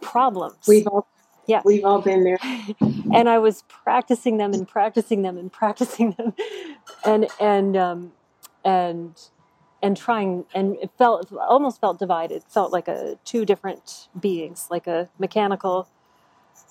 problems. 0.00 0.56
We've 0.66 0.86
all, 0.86 1.06
yeah, 1.46 1.62
we've 1.64 1.84
all 1.84 2.00
been 2.00 2.24
there. 2.24 2.38
and 2.80 3.28
I 3.28 3.38
was 3.38 3.64
practicing 3.68 4.38
them 4.38 4.54
and 4.54 4.66
practicing 4.66 5.22
them 5.22 5.36
and 5.36 5.52
practicing 5.52 6.12
them, 6.12 6.34
and 7.04 7.26
and 7.40 7.76
um, 7.76 8.12
and 8.64 9.18
and 9.82 9.96
trying 9.96 10.44
and 10.54 10.76
it 10.76 10.90
felt 10.98 11.32
almost 11.32 11.80
felt 11.80 11.98
divided 11.98 12.42
felt 12.48 12.72
like 12.72 12.88
a 12.88 13.18
two 13.24 13.44
different 13.44 14.08
beings 14.18 14.66
like 14.70 14.86
a 14.86 15.08
mechanical 15.18 15.88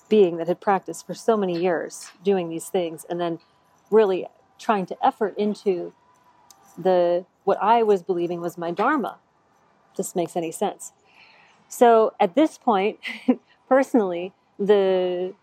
being 0.08 0.36
that 0.36 0.48
had 0.48 0.60
practiced 0.60 1.06
for 1.06 1.14
so 1.14 1.36
many 1.36 1.58
years 1.58 2.10
doing 2.22 2.48
these 2.48 2.68
things 2.68 3.06
and 3.08 3.20
then 3.20 3.38
really 3.90 4.26
trying 4.58 4.84
to 4.84 4.96
effort 5.04 5.36
into 5.38 5.92
the 6.76 7.24
what 7.44 7.58
i 7.62 7.82
was 7.82 8.02
believing 8.02 8.40
was 8.40 8.58
my 8.58 8.70
dharma 8.70 9.18
this 9.98 10.16
makes 10.16 10.34
any 10.34 10.50
sense 10.50 10.92
so 11.68 12.14
at 12.18 12.34
this 12.34 12.56
point 12.56 12.98
personally 13.68 14.32
the 14.58 15.34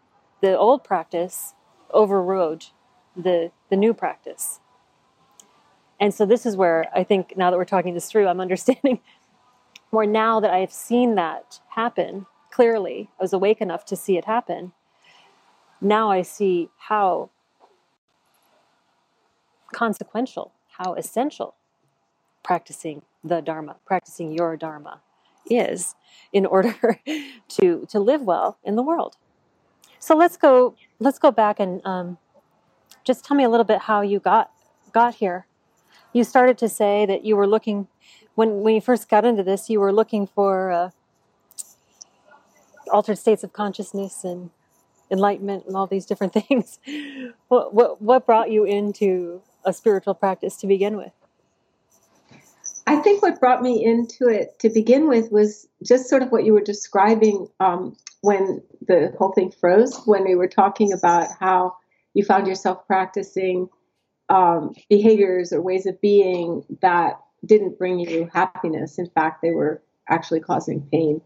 the 0.41 0.57
old 0.57 0.83
practice 0.83 1.53
overrode 1.91 2.65
the 3.15 3.51
the 3.69 3.77
new 3.77 3.93
practice 3.93 4.59
and 6.00 6.13
so 6.13 6.25
this 6.25 6.45
is 6.45 6.57
where 6.57 6.89
I 6.93 7.03
think 7.03 7.38
now 7.38 7.50
that 7.50 7.57
we're 7.57 7.65
talking 7.65 7.93
this 7.93 8.09
through, 8.09 8.27
I'm 8.27 8.39
understanding 8.41 9.00
more 9.91 10.05
now 10.05 10.39
that 10.39 10.51
I've 10.51 10.74
seen 10.74 11.15
that 11.15 11.59
happen 11.69 12.25
clearly. 12.51 13.09
I 13.19 13.24
was 13.24 13.33
awake 13.33 13.62
enough 13.62 13.85
to 13.85 13.95
see 13.95 14.17
it 14.17 14.25
happen. 14.25 14.74
Now 15.81 16.09
I 16.09 16.21
see 16.21 16.69
how 16.77 17.29
consequential, 19.74 20.53
how 20.77 20.93
essential 20.93 21.55
practicing 22.43 23.01
the 23.25 23.41
Dharma, 23.41 23.77
practicing 23.86 24.32
your 24.32 24.55
Dharma 24.55 25.01
is 25.50 25.96
in 26.32 26.46
order 26.55 27.00
to 27.50 27.86
to 27.89 28.00
live 28.00 28.22
well 28.22 28.58
in 28.63 28.75
the 28.75 28.84
world. 28.84 29.17
So 30.00 30.15
let's 30.15 30.38
go 30.38 30.75
let's 31.00 31.20
go 31.20 31.32
back 31.32 31.60
and 31.60 31.86
um, 31.86 32.17
just 33.03 33.25
tell 33.25 33.36
me 33.36 33.44
a 33.44 33.50
little 33.50 33.65
bit 33.65 33.79
how 33.79 34.01
you 34.01 34.20
got 34.20 34.51
got 34.91 35.15
here. 35.15 35.48
You 36.13 36.24
started 36.24 36.58
to 36.60 36.70
say 36.70 37.05
that 37.05 37.25
you 37.25 37.36
were 37.36 37.48
looking 37.48 37.88
when 38.36 38.62
when 38.62 38.75
you 38.75 38.82
first 38.82 39.10
got 39.10 39.25
into 39.25 39.44
this 39.44 39.70
you 39.70 39.79
were 39.79 39.91
looking 39.91 40.27
for 40.27 40.72
uh, 40.72 40.89
altered 42.91 43.17
states 43.17 43.44
of 43.44 43.51
consciousness 43.51 44.24
and 44.24 44.51
enlightenment 45.12 45.65
and 45.65 45.75
all 45.75 45.88
these 45.88 46.05
different 46.05 46.34
things. 46.48 46.79
What, 47.48 47.74
what 47.74 48.01
what 48.01 48.25
brought 48.25 48.51
you 48.51 48.63
into 48.63 49.41
a 49.63 49.74
spiritual 49.74 50.13
practice 50.13 50.58
to 50.58 50.67
begin 50.67 50.98
with 50.98 51.12
I 52.88 52.98
think 52.98 53.22
what 53.22 53.39
brought 53.39 53.63
me 53.63 53.84
into 53.84 54.27
it 54.27 54.60
to 54.60 54.70
begin 54.70 55.08
with 55.08 55.32
was 55.32 55.68
just 55.84 56.08
sort 56.08 56.22
of 56.22 56.32
what 56.32 56.46
you 56.46 56.54
were 56.54 56.62
describing 56.62 57.48
um, 57.60 57.98
when 58.22 58.62
the 58.88 59.13
whole 59.18 59.32
thing 59.32 59.51
froze, 59.51 60.00
when 60.06 60.24
we 60.24 60.36
were 60.36 60.48
talking 60.48 60.94
about 60.94 61.27
how 61.39 61.75
you 62.13 62.24
found 62.24 62.48
yourself 62.48 62.86
practicing 62.86 63.70
um, 64.30 64.74
behaviors 64.89 65.51
or 65.51 65.62
ways 65.62 65.86
of 65.86 66.00
being 66.01 66.63
that 66.82 67.20
didn't 67.46 67.77
bring 67.77 68.00
you 68.00 68.30
happiness. 68.34 68.98
In 68.98 69.10
fact, 69.10 69.42
they 69.42 69.51
were 69.51 69.82
actually 70.10 70.39
causing 70.39 70.82
pain. 70.92 71.22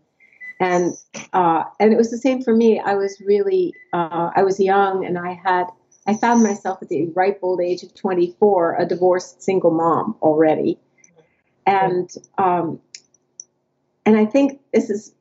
And 0.60 0.94
uh, 1.32 1.63
and 1.80 1.94
it 1.94 1.98
was 1.98 2.12
the 2.12 2.18
same 2.18 2.42
for 2.42 2.54
me. 2.54 2.80
I 2.80 2.96
was 2.96 3.22
really 3.25 3.74
uh, 3.94 4.32
I 4.36 4.44
was 4.44 4.60
young, 4.60 5.06
and 5.06 5.18
I 5.18 5.39
had 5.42 5.68
I 6.06 6.16
found 6.16 6.44
myself 6.44 6.80
at 6.82 6.89
the 6.89 7.08
ripe 7.16 7.39
old 7.42 7.62
age 7.62 7.84
of 7.84 7.96
24, 7.96 8.75
a 8.75 8.86
divorced 8.86 9.42
single 9.42 9.72
mom 9.72 10.18
already, 10.22 10.78
and 11.69 12.09
um, 12.39 12.79
and 14.03 14.17
I 14.17 14.25
think 14.25 14.59
this 14.73 14.89
is 14.89 15.13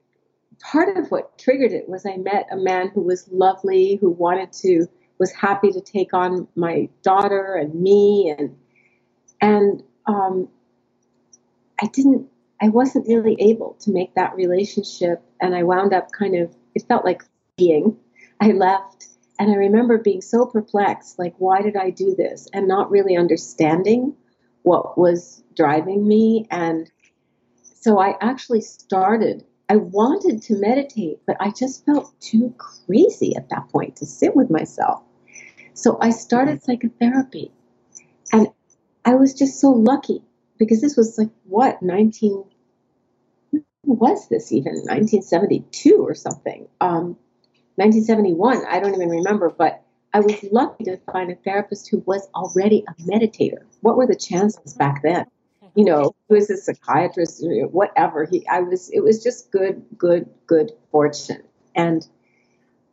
part 0.60 0.96
of 0.96 1.10
what 1.10 1.36
triggered 1.38 1.72
it 1.72 1.88
was 1.88 2.06
I 2.06 2.16
met 2.16 2.48
a 2.50 2.56
man 2.56 2.88
who 2.88 3.02
was 3.02 3.28
lovely, 3.30 3.96
who 3.96 4.08
wanted 4.08 4.52
to 4.64 4.86
was 5.18 5.30
happy 5.32 5.70
to 5.72 5.80
take 5.80 6.14
on 6.14 6.48
my 6.56 6.88
daughter 7.02 7.54
and 7.54 7.74
me 7.74 8.34
and 8.36 8.56
and 9.42 9.82
um, 10.06 10.48
I 11.82 11.86
didn't 11.86 12.26
I 12.62 12.68
wasn't 12.68 13.06
really 13.06 13.36
able 13.40 13.76
to 13.80 13.90
make 13.90 14.14
that 14.14 14.34
relationship. 14.34 15.22
And 15.40 15.54
I 15.54 15.64
wound 15.64 15.92
up 15.92 16.12
kind 16.12 16.34
of 16.34 16.56
it 16.74 16.88
felt 16.88 17.04
like 17.04 17.24
being 17.58 17.94
I 18.40 18.52
left. 18.52 19.08
And 19.38 19.50
I 19.50 19.54
remember 19.54 19.98
being 19.98 20.22
so 20.22 20.46
perplexed 20.46 21.18
like 21.18 21.34
why 21.36 21.60
did 21.60 21.76
I 21.76 21.90
do 21.90 22.14
this? 22.14 22.48
And 22.54 22.66
not 22.66 22.90
really 22.90 23.18
understanding 23.18 24.16
what 24.68 24.98
was 24.98 25.42
driving 25.56 26.06
me 26.06 26.46
and 26.50 26.90
so 27.62 27.98
I 27.98 28.14
actually 28.20 28.60
started 28.60 29.44
I 29.68 29.76
wanted 29.76 30.40
to 30.44 30.56
meditate, 30.56 31.18
but 31.26 31.36
I 31.40 31.50
just 31.50 31.84
felt 31.84 32.18
too 32.20 32.54
crazy 32.56 33.36
at 33.36 33.50
that 33.50 33.68
point 33.68 33.96
to 33.96 34.06
sit 34.06 34.34
with 34.34 34.50
myself. 34.50 35.02
So 35.74 35.98
I 36.00 36.10
started 36.10 36.62
psychotherapy. 36.62 37.52
And 38.32 38.48
I 39.04 39.14
was 39.14 39.34
just 39.34 39.60
so 39.60 39.70
lucky 39.70 40.22
because 40.58 40.80
this 40.80 40.96
was 40.96 41.18
like, 41.18 41.28
what, 41.44 41.82
19, 41.82 42.44
was 43.84 44.28
this 44.28 44.52
even? 44.52 44.72
1972 44.72 45.96
or 45.96 46.14
something. 46.14 46.66
Um, 46.80 47.16
1971. 47.76 48.64
I 48.66 48.80
don't 48.80 48.94
even 48.94 49.10
remember, 49.10 49.50
but 49.50 49.82
I 50.14 50.20
was 50.20 50.42
lucky 50.50 50.84
to 50.84 50.98
find 51.12 51.30
a 51.30 51.36
therapist 51.36 51.88
who 51.90 51.98
was 52.06 52.26
already 52.34 52.84
a 52.88 53.02
meditator. 53.02 53.67
What 53.80 53.96
were 53.96 54.06
the 54.06 54.16
chances 54.16 54.74
back 54.74 55.02
then? 55.02 55.26
You 55.74 55.84
know, 55.84 56.14
who 56.28 56.34
was 56.34 56.50
a 56.50 56.56
psychiatrist, 56.56 57.42
whatever. 57.42 58.24
He, 58.24 58.46
I 58.48 58.60
was. 58.60 58.90
It 58.90 59.00
was 59.00 59.22
just 59.22 59.50
good, 59.50 59.84
good, 59.96 60.28
good 60.46 60.72
fortune, 60.90 61.42
and 61.74 62.06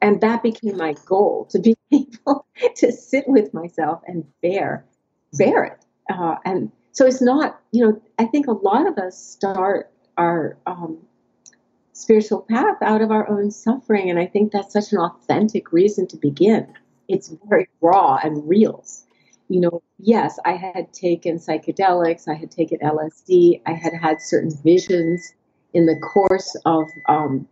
and 0.02 0.22
that 0.22 0.44
became 0.44 0.78
my 0.78 0.96
goal 1.06 1.46
to 1.52 1.60
be 1.60 1.76
able 1.92 2.46
to 2.76 2.92
sit 2.92 3.28
with 3.28 3.54
myself 3.54 4.02
and 4.08 4.26
bear, 4.42 4.86
bear 5.34 5.64
it. 5.64 5.86
Uh, 6.10 6.36
and 6.46 6.72
so 6.92 7.06
it's 7.06 7.22
not, 7.22 7.60
you 7.72 7.84
know, 7.84 8.02
I 8.20 8.26
think 8.26 8.48
a 8.48 8.52
lot 8.52 8.88
of 8.88 8.98
us 9.00 9.18
start 9.18 9.92
our 10.18 10.58
um, 10.68 11.00
spiritual 11.94 12.42
path 12.42 12.78
out 12.82 13.02
of 13.02 13.10
our 13.10 13.28
own 13.28 13.50
suffering, 13.50 14.10
and 14.10 14.20
I 14.20 14.28
think 14.28 14.52
that's 14.52 14.74
such 14.74 14.92
an 14.92 15.00
authentic 15.00 15.72
reason 15.72 16.08
to 16.08 16.18
begin 16.18 16.68
it's 17.08 17.34
very 17.48 17.68
raw 17.82 18.20
and 18.24 18.48
real. 18.48 18.84
You 19.48 19.62
know, 19.62 19.84
yes, 20.00 20.40
I 20.44 20.54
had 20.54 20.92
taken 20.92 21.38
psychedelics, 21.38 22.28
I 22.28 22.34
had 22.34 22.52
taken 22.52 22.80
LSD, 22.80 23.62
I 23.66 23.74
had 23.74 23.94
had 23.94 24.22
certain 24.22 24.52
visions 24.64 25.34
in 25.74 25.86
the 25.86 25.98
course 25.98 26.56
of 26.66 26.86
um, 27.08 27.48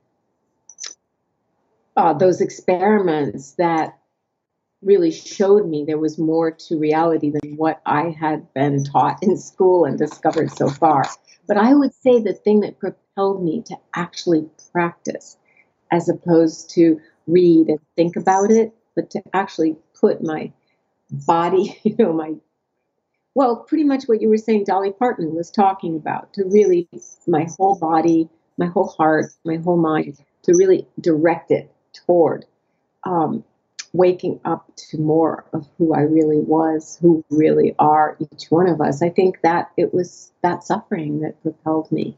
uh, 1.95 2.13
those 2.13 2.41
experiments 2.41 3.53
that 3.53 3.99
really 4.81 5.11
showed 5.11 5.67
me 5.67 5.85
there 5.85 5.99
was 5.99 6.17
more 6.17 6.51
to 6.51 6.77
reality 6.77 7.31
than 7.31 7.55
what 7.57 7.81
I 7.85 8.15
had 8.19 8.51
been 8.53 8.83
taught 8.83 9.21
in 9.21 9.37
school 9.37 9.85
and 9.85 9.97
discovered 9.97 10.51
so 10.51 10.69
far. 10.69 11.05
But 11.47 11.57
I 11.57 11.73
would 11.73 11.93
say 11.93 12.21
the 12.21 12.33
thing 12.33 12.61
that 12.61 12.79
propelled 12.79 13.43
me 13.43 13.61
to 13.63 13.77
actually 13.95 14.49
practice, 14.71 15.37
as 15.91 16.09
opposed 16.09 16.69
to 16.71 16.99
read 17.27 17.67
and 17.67 17.79
think 17.95 18.15
about 18.15 18.51
it, 18.51 18.73
but 18.95 19.09
to 19.11 19.21
actually 19.33 19.75
put 19.99 20.23
my 20.23 20.51
body, 21.13 21.79
you 21.83 21.95
know, 21.97 22.13
my 22.13 22.33
well, 23.35 23.57
pretty 23.57 23.83
much 23.83 24.03
what 24.05 24.21
you 24.21 24.29
were 24.29 24.37
saying, 24.37 24.65
Dolly 24.65 24.91
Parton 24.91 25.33
was 25.33 25.49
talking 25.49 25.95
about, 25.95 26.33
to 26.33 26.45
really 26.45 26.87
my 27.25 27.47
whole 27.57 27.75
body, 27.75 28.29
my 28.57 28.67
whole 28.67 28.89
heart, 28.89 29.25
my 29.43 29.55
whole 29.57 29.77
mind, 29.77 30.19
to 30.43 30.53
really 30.55 30.87
direct 31.01 31.49
it 31.49 31.71
toward 31.93 32.45
um, 33.05 33.43
waking 33.91 34.39
up 34.45 34.69
to 34.75 34.99
more 34.99 35.45
of 35.53 35.67
who 35.77 35.95
I 35.95 36.01
really 36.01 36.39
was, 36.39 36.97
who 37.01 37.23
really 37.31 37.75
are 37.79 38.17
each 38.19 38.51
one 38.51 38.67
of 38.67 38.81
us. 38.81 39.01
I 39.01 39.09
think 39.09 39.41
that 39.41 39.71
it 39.77 39.93
was 39.93 40.31
that 40.41 40.63
suffering 40.63 41.21
that 41.21 41.41
propelled 41.41 41.91
me 41.91 42.15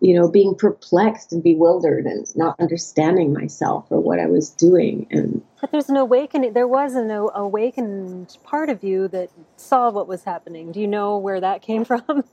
you 0.00 0.14
know, 0.14 0.30
being 0.30 0.54
perplexed 0.54 1.32
and 1.32 1.42
bewildered 1.42 2.06
and 2.06 2.26
not 2.36 2.58
understanding 2.60 3.32
myself 3.32 3.86
or 3.90 4.00
what 4.00 4.20
I 4.20 4.26
was 4.26 4.50
doing. 4.50 5.06
And 5.10 5.42
but 5.60 5.72
there's 5.72 5.88
an 5.88 5.96
awakening. 5.96 6.52
There 6.52 6.68
was 6.68 6.94
an 6.94 7.10
awakened 7.10 8.36
part 8.44 8.70
of 8.70 8.84
you 8.84 9.08
that 9.08 9.30
saw 9.56 9.90
what 9.90 10.06
was 10.06 10.24
happening. 10.24 10.70
Do 10.70 10.80
you 10.80 10.86
know 10.86 11.18
where 11.18 11.40
that 11.40 11.62
came 11.62 11.84
from? 11.86 12.24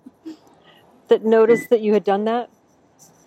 that 1.07 1.23
noticed 1.23 1.69
that 1.69 1.81
you 1.81 1.93
had 1.93 2.03
done 2.03 2.25
that. 2.25 2.49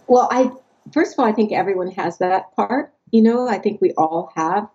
Well, 0.07 0.28
I 0.30 0.50
first 0.92 1.14
of 1.14 1.18
all, 1.18 1.26
I 1.26 1.33
think 1.33 1.52
everyone 1.52 1.90
has 1.92 2.18
that 2.18 2.54
part. 2.54 2.92
You 3.11 3.23
know, 3.23 3.49
I 3.49 3.59
think 3.59 3.80
we 3.80 3.92
all 3.97 4.30
have 4.37 4.68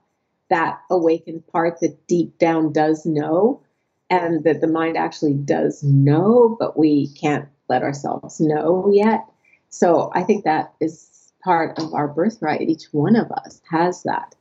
that 0.49 0.81
awakened 0.89 1.47
part 1.47 1.79
that 1.79 2.07
deep 2.07 2.37
down 2.37 2.71
does 2.73 3.05
know, 3.05 3.61
and 4.09 4.43
that 4.43 4.61
the 4.61 4.67
mind 4.67 4.97
actually 4.97 5.33
does 5.33 5.83
know, 5.83 6.55
but 6.59 6.77
we 6.77 7.07
can't 7.15 7.47
let 7.69 7.83
ourselves 7.83 8.39
know 8.39 8.91
yet. 8.93 9.25
So 9.73 10.11
I 10.13 10.21
think 10.21 10.43
that 10.43 10.71
is 10.79 11.33
part 11.43 11.79
of 11.79 11.95
our 11.95 12.07
birthright. 12.07 12.61
Each 12.61 12.85
one 12.91 13.15
of 13.15 13.31
us 13.31 13.59
has 13.71 14.03
that. 14.03 14.35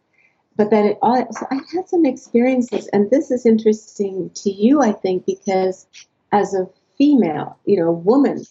But 0.56 0.68
then 0.68 0.84
it 0.84 0.98
all, 1.00 1.26
so 1.32 1.46
I 1.50 1.54
had 1.74 1.88
some 1.88 2.04
experiences, 2.04 2.86
and 2.92 3.10
this 3.10 3.30
is 3.30 3.46
interesting 3.46 4.30
to 4.34 4.50
you, 4.50 4.82
I 4.82 4.92
think, 4.92 5.24
because 5.24 5.86
as 6.32 6.54
a 6.54 6.68
female, 6.98 7.58
you 7.64 7.78
know, 7.78 7.90
woman, 7.90 8.44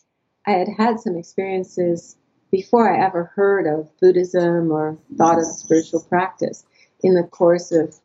I 0.48 0.54
had 0.54 0.70
had 0.76 1.00
some 1.00 1.16
experiences 1.16 2.18
before 2.50 2.92
I 2.92 3.06
ever 3.06 3.26
heard 3.36 3.68
of 3.68 3.96
Buddhism 4.00 4.72
or 4.72 4.98
thought 5.20 5.38
of 5.38 5.46
spiritual 5.46 6.02
practice 6.02 6.66
in 7.04 7.14
the 7.14 7.24
course 7.24 7.72
of 7.72 7.96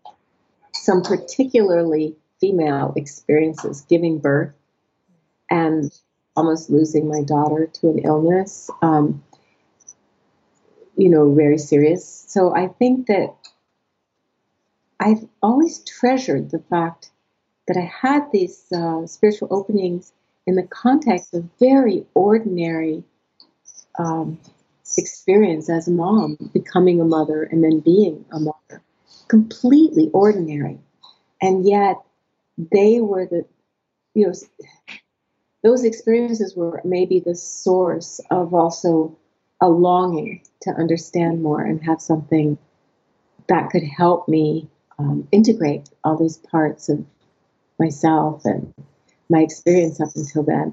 some 0.74 1.00
particularly 1.00 2.14
female 2.42 2.92
experiences, 2.94 3.86
giving 3.88 4.18
birth 4.18 4.52
and 5.50 5.90
almost 6.36 6.70
losing 6.70 7.08
my 7.08 7.22
daughter 7.22 7.66
to 7.74 7.88
an 7.88 7.98
illness, 8.00 8.70
um, 8.82 9.22
you 10.96 11.08
know, 11.08 11.34
very 11.34 11.58
serious. 11.58 12.24
So 12.28 12.54
I 12.54 12.68
think 12.68 13.06
that 13.06 13.34
I've 15.00 15.26
always 15.42 15.78
treasured 15.84 16.50
the 16.50 16.62
fact 16.70 17.10
that 17.68 17.76
I 17.76 17.90
had 18.00 18.30
these 18.32 18.64
uh, 18.72 19.06
spiritual 19.06 19.48
openings 19.50 20.12
in 20.46 20.54
the 20.54 20.62
context 20.62 21.34
of 21.34 21.48
very 21.58 22.06
ordinary 22.14 23.02
um, 23.98 24.38
experience 24.96 25.68
as 25.68 25.88
a 25.88 25.90
mom, 25.90 26.36
becoming 26.52 27.00
a 27.00 27.04
mother 27.04 27.42
and 27.42 27.62
then 27.64 27.80
being 27.80 28.24
a 28.32 28.38
mother. 28.38 28.82
Completely 29.28 30.10
ordinary. 30.12 30.78
And 31.42 31.66
yet 31.66 31.96
they 32.56 33.00
were 33.00 33.26
the, 33.26 33.44
you 34.14 34.26
know, 34.26 34.32
those 35.66 35.82
experiences 35.82 36.54
were 36.54 36.80
maybe 36.84 37.18
the 37.18 37.34
source 37.34 38.20
of 38.30 38.54
also 38.54 39.18
a 39.60 39.68
longing 39.68 40.40
to 40.62 40.70
understand 40.70 41.42
more 41.42 41.60
and 41.60 41.82
have 41.82 42.00
something 42.00 42.56
that 43.48 43.70
could 43.70 43.82
help 43.82 44.28
me 44.28 44.68
um, 45.00 45.26
integrate 45.32 45.88
all 46.04 46.16
these 46.16 46.36
parts 46.36 46.88
of 46.88 47.04
myself 47.80 48.44
and 48.44 48.72
my 49.28 49.40
experience 49.40 50.00
up 50.00 50.10
until 50.14 50.44
then. 50.44 50.72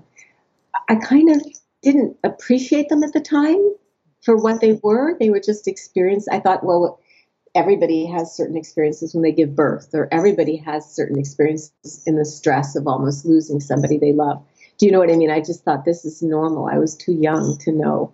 I 0.88 0.94
kind 0.94 1.32
of 1.32 1.42
didn't 1.82 2.16
appreciate 2.24 2.90
them 2.90 3.02
at 3.02 3.14
the 3.14 3.20
time 3.20 3.74
for 4.22 4.38
what 4.38 4.62
they 4.62 4.74
were. 4.84 5.18
They 5.20 5.32
were 5.32 5.40
just 5.40 5.68
experience. 5.68 6.28
I 6.28 6.40
thought, 6.40 6.64
well, 6.64 7.00
everybody 7.56 8.06
has 8.06 8.36
certain 8.36 8.58
experiences 8.58 9.16
when 9.16 9.24
they 9.24 9.32
give 9.32 9.56
birth, 9.56 9.90
or 9.96 10.08
everybody 10.12 10.58
has 10.58 10.94
certain 10.94 11.18
experiences 11.18 12.04
in 12.06 12.16
the 12.16 12.26
stress 12.26 12.76
of 12.76 12.86
almost 12.86 13.26
losing 13.26 13.60
somebody 13.60 13.98
they 13.98 14.14
love. 14.14 14.46
Do 14.78 14.86
you 14.86 14.92
know 14.92 15.00
what 15.00 15.12
I 15.12 15.16
mean? 15.16 15.32
I 15.32 15.40
just 15.40 15.64
thought 15.64 15.86
this 15.86 16.06
is 16.06 16.22
normal. 16.22 16.68
I 16.68 16.78
was 16.78 16.96
too 16.96 17.14
young 17.14 17.58
to 17.60 17.72
know 17.72 18.14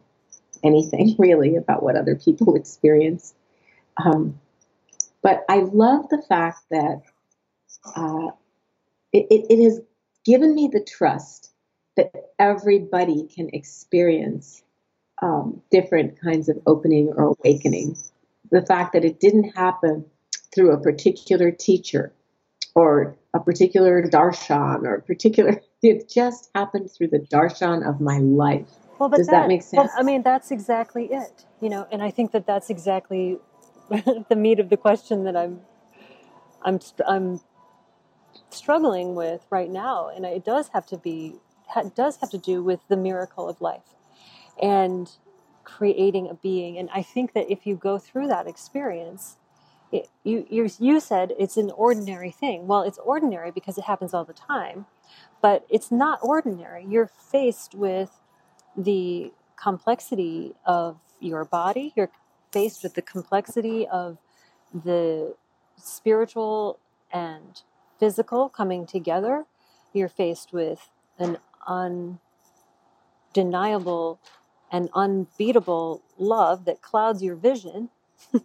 anything 0.64 1.16
really 1.20 1.56
about 1.56 1.84
what 1.84 1.96
other 1.96 2.16
people 2.16 2.56
experience. 2.56 3.34
Um, 4.04 4.40
but 5.22 5.44
I 5.50 5.60
love 5.60 6.10
the 6.10 6.22
fact 6.28 6.60
that 6.72 7.02
uh, 7.96 8.28
it, 9.12 9.28
it, 9.30 9.46
it 9.50 9.64
has 9.64 9.82
given 10.26 10.56
me 10.56 10.70
the 10.72 10.84
trust 10.84 11.52
that 11.98 12.12
everybody 12.38 13.28
can 13.28 13.50
experience 13.52 14.64
um, 15.22 15.62
different 15.72 16.20
kinds 16.22 16.48
of 16.48 16.58
opening 16.66 17.10
or 17.10 17.36
awakening. 17.40 17.98
The 18.52 18.66
fact 18.66 18.94
that 18.94 19.04
it 19.04 19.20
didn't 19.20 19.56
happen 19.56 20.06
through 20.54 20.72
a 20.72 20.82
particular 20.82 21.52
teacher 21.52 22.14
or 22.76 23.18
a 23.34 23.40
particular 23.40 24.04
darshan 24.04 24.84
or 24.84 24.96
a 24.96 25.02
particular 25.02 25.62
it 25.82 26.10
just 26.10 26.50
happened 26.56 26.92
through 26.92 27.08
the 27.08 27.20
darshan 27.20 27.88
of 27.88 28.02
my 28.02 28.20
life. 28.20 28.68
Well, 28.98 29.10
Does 29.10 29.28
that, 29.28 29.32
that, 29.32 29.48
make 29.48 29.64
sense? 29.64 29.92
I 29.98 30.04
mean, 30.04 30.24
that's 30.24 30.52
exactly 30.52 31.06
it. 31.06 31.46
You 31.62 31.70
know, 31.70 31.88
and 31.92 32.04
I 32.04 32.12
think 32.12 32.32
that 32.34 32.46
that's 32.46 32.70
exactly 32.70 33.38
the 33.90 34.36
meat 34.36 34.60
of 34.60 34.70
the 34.70 34.78
question 34.78 35.24
that 35.24 35.38
I'm, 35.38 35.62
I'm, 36.62 36.80
I'm 37.08 37.40
struggling 38.50 39.16
with 39.16 39.46
right 39.50 39.70
now, 39.70 40.10
and 40.10 40.26
it 40.26 40.44
does 40.44 40.70
have 40.70 40.86
to 40.88 40.98
be, 40.98 41.36
it 41.76 41.96
does 41.96 42.18
have 42.18 42.30
to 42.32 42.38
do 42.38 42.62
with 42.62 42.82
the 42.90 42.98
miracle 42.98 43.48
of 43.48 43.62
life, 43.62 43.96
and 44.62 45.10
creating 45.64 46.28
a 46.30 46.34
being. 46.34 46.78
And 46.78 46.90
I 46.94 47.02
think 47.02 47.34
that 47.34 47.50
if 47.50 47.66
you 47.66 47.76
go 47.76 47.98
through 47.98 48.28
that 48.28 48.48
experience, 48.48 49.38
it, 49.92 50.08
you, 50.24 50.46
you, 50.50 50.70
you 50.80 51.00
said 51.00 51.34
it's 51.40 51.58
an 51.58 51.72
ordinary 51.72 52.32
thing. 52.32 52.68
Well, 52.68 52.84
it's 52.84 53.00
ordinary 53.00 53.52
because 53.52 53.78
it 53.78 53.86
happens 53.86 54.14
all 54.14 54.26
the 54.26 54.34
time, 54.34 54.86
but 55.42 55.66
it's 55.70 55.92
not 55.92 56.20
ordinary. 56.22 56.86
You're 56.88 57.08
faced 57.08 57.74
with 57.74 58.12
the 58.78 59.34
complexity 59.62 60.54
of 60.66 60.98
your 61.20 61.44
body, 61.44 61.92
you're 61.96 62.12
faced 62.52 62.84
with 62.84 62.94
the 62.94 63.02
complexity 63.02 63.88
of 63.88 64.20
the 64.74 65.36
spiritual 65.78 66.80
and 67.12 67.62
physical 68.00 68.50
coming 68.50 68.86
together. 68.86 69.46
You're 69.92 70.08
faced 70.08 70.54
with 70.54 70.88
an 71.18 71.40
undeniable 71.68 72.20
and 74.72 74.90
unbeatable 74.94 76.04
love 76.18 76.66
that 76.66 76.82
clouds 76.82 77.24
your 77.24 77.36
vision 77.36 77.90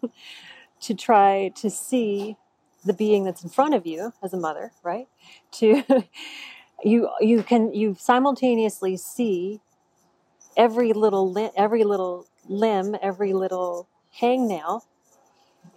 to 0.84 0.94
try 0.94 1.50
to 1.56 1.70
see 1.70 2.36
the 2.84 2.94
being 2.94 3.24
that's 3.24 3.44
in 3.44 3.50
front 3.50 3.74
of 3.74 3.86
you 3.86 4.12
as 4.22 4.34
a 4.34 4.38
mother, 4.38 4.72
right? 4.84 5.08
To 5.54 5.84
you 6.84 7.10
you 7.20 7.42
can 7.44 7.74
you 7.74 7.96
simultaneously 7.98 8.96
see 8.98 9.60
every 10.56 10.92
little 10.94 11.30
li- 11.32 11.50
every 11.56 11.84
little 11.84 12.26
limb, 12.48 12.96
every 13.02 13.32
little 13.34 13.88
hangnail 14.20 14.82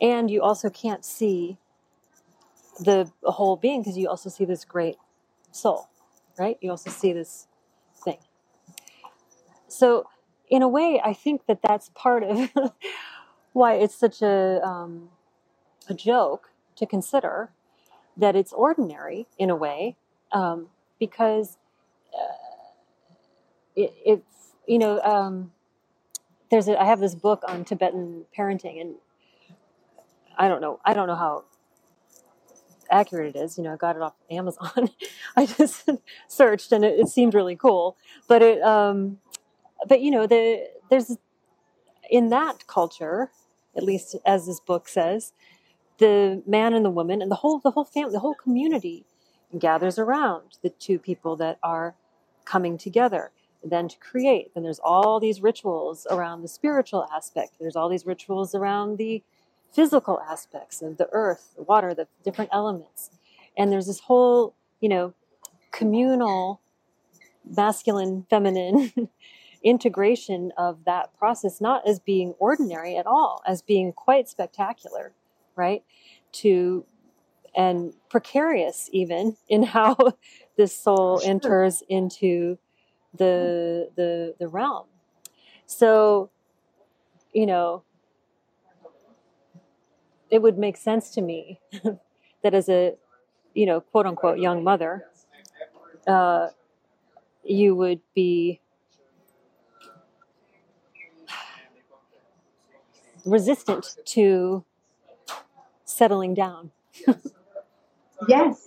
and 0.02 0.32
you 0.32 0.44
also 0.44 0.70
can't 0.72 1.06
see 1.06 1.58
the 2.80 3.12
whole 3.24 3.58
being 3.58 3.82
because 3.82 3.98
you 3.98 4.10
also 4.10 4.30
see 4.30 4.46
this 4.46 4.66
great 4.66 4.98
soul, 5.52 5.90
right? 6.40 6.58
You 6.62 6.72
also 6.72 6.92
see 6.92 7.14
this 7.14 7.48
thing. 8.04 8.18
So, 9.68 10.08
in 10.50 10.64
a 10.64 10.70
way, 10.70 11.02
I 11.04 11.14
think 11.14 11.48
that 11.48 11.62
that's 11.64 11.92
part 11.96 12.24
of 12.24 12.52
why 13.58 13.76
it's 13.76 13.96
such 13.96 14.22
a 14.22 14.62
um, 14.64 15.10
a 15.90 15.94
joke 15.94 16.52
to 16.76 16.86
consider 16.86 17.50
that 18.16 18.36
it's 18.36 18.54
ordinary 18.54 19.28
in 19.38 19.50
a 19.50 19.56
way, 19.56 19.96
um, 20.32 20.68
because 21.00 21.58
uh, 22.14 22.72
it, 23.76 23.94
it's 24.06 24.54
you 24.68 24.80
know 24.80 25.02
um, 25.02 25.52
there's 26.50 26.68
a, 26.68 26.82
I 26.82 26.86
have 26.86 27.00
this 27.00 27.16
book 27.16 27.44
on 27.48 27.66
Tibetan 27.66 28.26
parenting, 28.38 28.80
and 28.80 28.96
I 30.38 30.48
don't 30.48 30.62
know 30.62 30.80
I 30.86 30.94
don't 30.94 31.08
know 31.08 31.16
how 31.16 31.46
accurate 32.90 33.36
it 33.36 33.40
is. 33.40 33.58
You 33.58 33.64
know, 33.64 33.74
I 33.74 33.76
got 33.76 33.96
it 33.96 34.02
off 34.02 34.14
Amazon. 34.30 34.90
I 35.36 35.46
just 35.46 35.90
searched, 36.28 36.72
and 36.72 36.86
it, 36.86 37.00
it, 37.00 37.08
seemed 37.08 37.34
really 37.34 37.56
cool. 37.56 37.98
But 38.28 38.42
it, 38.42 38.62
um, 38.62 39.20
but 39.88 40.02
you 40.02 40.12
know, 40.12 40.28
the 40.28 40.68
there's 40.90 41.18
in 42.10 42.30
that 42.30 42.68
culture, 42.68 43.32
at 43.78 43.84
least 43.84 44.16
as 44.26 44.48
this 44.48 44.60
book 44.60 44.90
says, 44.90 45.34
the 46.00 46.44
man 46.46 46.74
and 46.74 46.84
the 46.86 46.90
woman 46.90 47.22
and 47.22 47.32
the 47.32 47.36
whole 47.36 47.60
the 47.60 47.72
whole 47.72 47.86
family, 47.86 48.12
the 48.12 48.20
whole 48.20 48.36
community 48.36 49.06
gathers 49.58 49.98
around 49.98 50.58
the 50.62 50.70
two 50.70 51.00
people 51.00 51.36
that 51.38 51.58
are 51.64 51.96
coming 52.46 52.78
together 52.78 53.32
then 53.64 53.88
to 53.88 53.98
create. 53.98 54.54
Then 54.54 54.64
there's 54.64 54.80
all 54.80 55.20
these 55.20 55.42
rituals 55.42 56.08
around 56.10 56.42
the 56.42 56.48
spiritual 56.48 57.08
aspect. 57.14 57.54
There's 57.60 57.76
all 57.76 57.90
these 57.90 58.06
rituals 58.06 58.56
around 58.56 58.98
the 58.98 59.24
physical 59.72 60.20
aspects 60.22 60.82
of 60.82 60.98
the 60.98 61.10
earth, 61.12 61.54
the 61.56 61.64
water, 61.64 61.94
the 61.94 62.08
different 62.24 62.52
elements. 62.54 63.12
And 63.58 63.72
there's 63.72 63.88
this 63.88 64.00
whole, 64.02 64.56
you 64.80 64.90
know, 64.90 65.14
communal 65.72 66.62
masculine, 67.46 68.26
feminine 68.30 68.92
integration 69.64 70.52
of 70.58 70.86
that 70.86 71.18
process, 71.18 71.62
not 71.62 71.88
as 71.88 72.00
being 72.00 72.34
ordinary 72.40 72.98
at 72.98 73.06
all, 73.06 73.42
as 73.46 73.62
being 73.62 73.94
quite 73.94 74.28
spectacular, 74.28 75.14
right? 75.56 75.84
To 76.34 76.86
and 77.56 77.94
precarious 78.10 78.90
even 78.94 79.36
in 79.50 79.64
how 79.64 79.96
this 80.58 80.76
soul 80.76 81.20
sure. 81.20 81.30
enters 81.30 81.84
into 81.90 82.58
the 83.14 83.90
the 83.96 84.36
the 84.40 84.48
realm. 84.48 84.86
So, 85.66 86.30
you 87.34 87.46
know, 87.46 87.84
it 90.30 90.42
would 90.42 90.58
make 90.58 90.78
sense 90.78 91.10
to 91.12 91.22
me 91.22 91.60
that 92.44 92.54
as 92.54 92.70
a 92.70 92.96
you 93.54 93.66
know 93.66 93.82
quote 93.82 94.06
unquote 94.06 94.40
young 94.40 94.64
mother 94.64 95.06
uh, 96.08 96.48
you 97.44 97.76
would 97.76 98.00
be 98.16 98.62
resistant 103.28 103.96
to 104.06 104.64
settling 105.86 106.34
down. 106.34 106.72
Yes. 108.28 108.66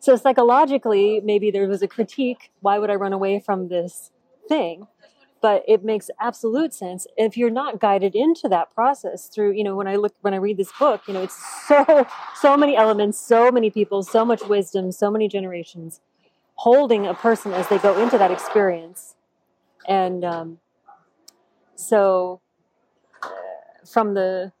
So 0.00 0.14
psychologically 0.14 1.20
maybe 1.20 1.50
there 1.50 1.66
was 1.66 1.82
a 1.82 1.88
critique 1.88 2.52
why 2.60 2.78
would 2.78 2.90
i 2.90 2.94
run 2.94 3.12
away 3.12 3.40
from 3.40 3.68
this 3.68 4.12
thing? 4.48 4.86
But 5.40 5.64
it 5.66 5.84
makes 5.84 6.10
absolute 6.20 6.72
sense 6.72 7.06
if 7.16 7.36
you're 7.36 7.50
not 7.50 7.80
guided 7.80 8.14
into 8.14 8.48
that 8.48 8.72
process 8.74 9.28
through 9.28 9.52
you 9.52 9.64
know 9.64 9.74
when 9.74 9.88
i 9.88 9.96
look 9.96 10.14
when 10.20 10.32
i 10.32 10.36
read 10.36 10.56
this 10.56 10.70
book 10.78 11.02
you 11.08 11.14
know 11.14 11.22
it's 11.22 11.40
so 11.66 12.06
so 12.36 12.56
many 12.56 12.76
elements 12.76 13.18
so 13.18 13.50
many 13.50 13.70
people 13.70 14.04
so 14.04 14.24
much 14.24 14.42
wisdom 14.44 14.92
so 14.92 15.10
many 15.10 15.26
generations 15.26 16.00
holding 16.58 17.06
a 17.06 17.14
person 17.14 17.52
as 17.52 17.68
they 17.68 17.78
go 17.78 18.00
into 18.02 18.18
that 18.18 18.32
experience. 18.32 19.14
And 19.86 20.24
um, 20.24 20.58
so 21.76 22.40
from 23.90 24.14
the 24.14 24.52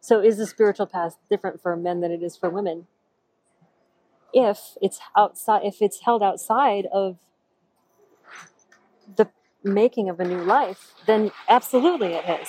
so 0.00 0.20
is 0.20 0.38
the 0.38 0.46
spiritual 0.46 0.86
path 0.86 1.16
different 1.28 1.60
for 1.60 1.76
men 1.76 2.00
than 2.00 2.10
it 2.10 2.22
is 2.22 2.36
for 2.36 2.48
women 2.48 2.86
if 4.32 4.76
it's 4.80 5.00
outside 5.16 5.62
if 5.64 5.80
it's 5.80 6.00
held 6.00 6.22
outside 6.22 6.86
of 6.92 7.18
the 9.16 9.28
making 9.62 10.08
of 10.08 10.20
a 10.20 10.24
new 10.24 10.42
life, 10.42 10.94
then 11.06 11.30
absolutely 11.48 12.12
it 12.14 12.40
is. 12.40 12.48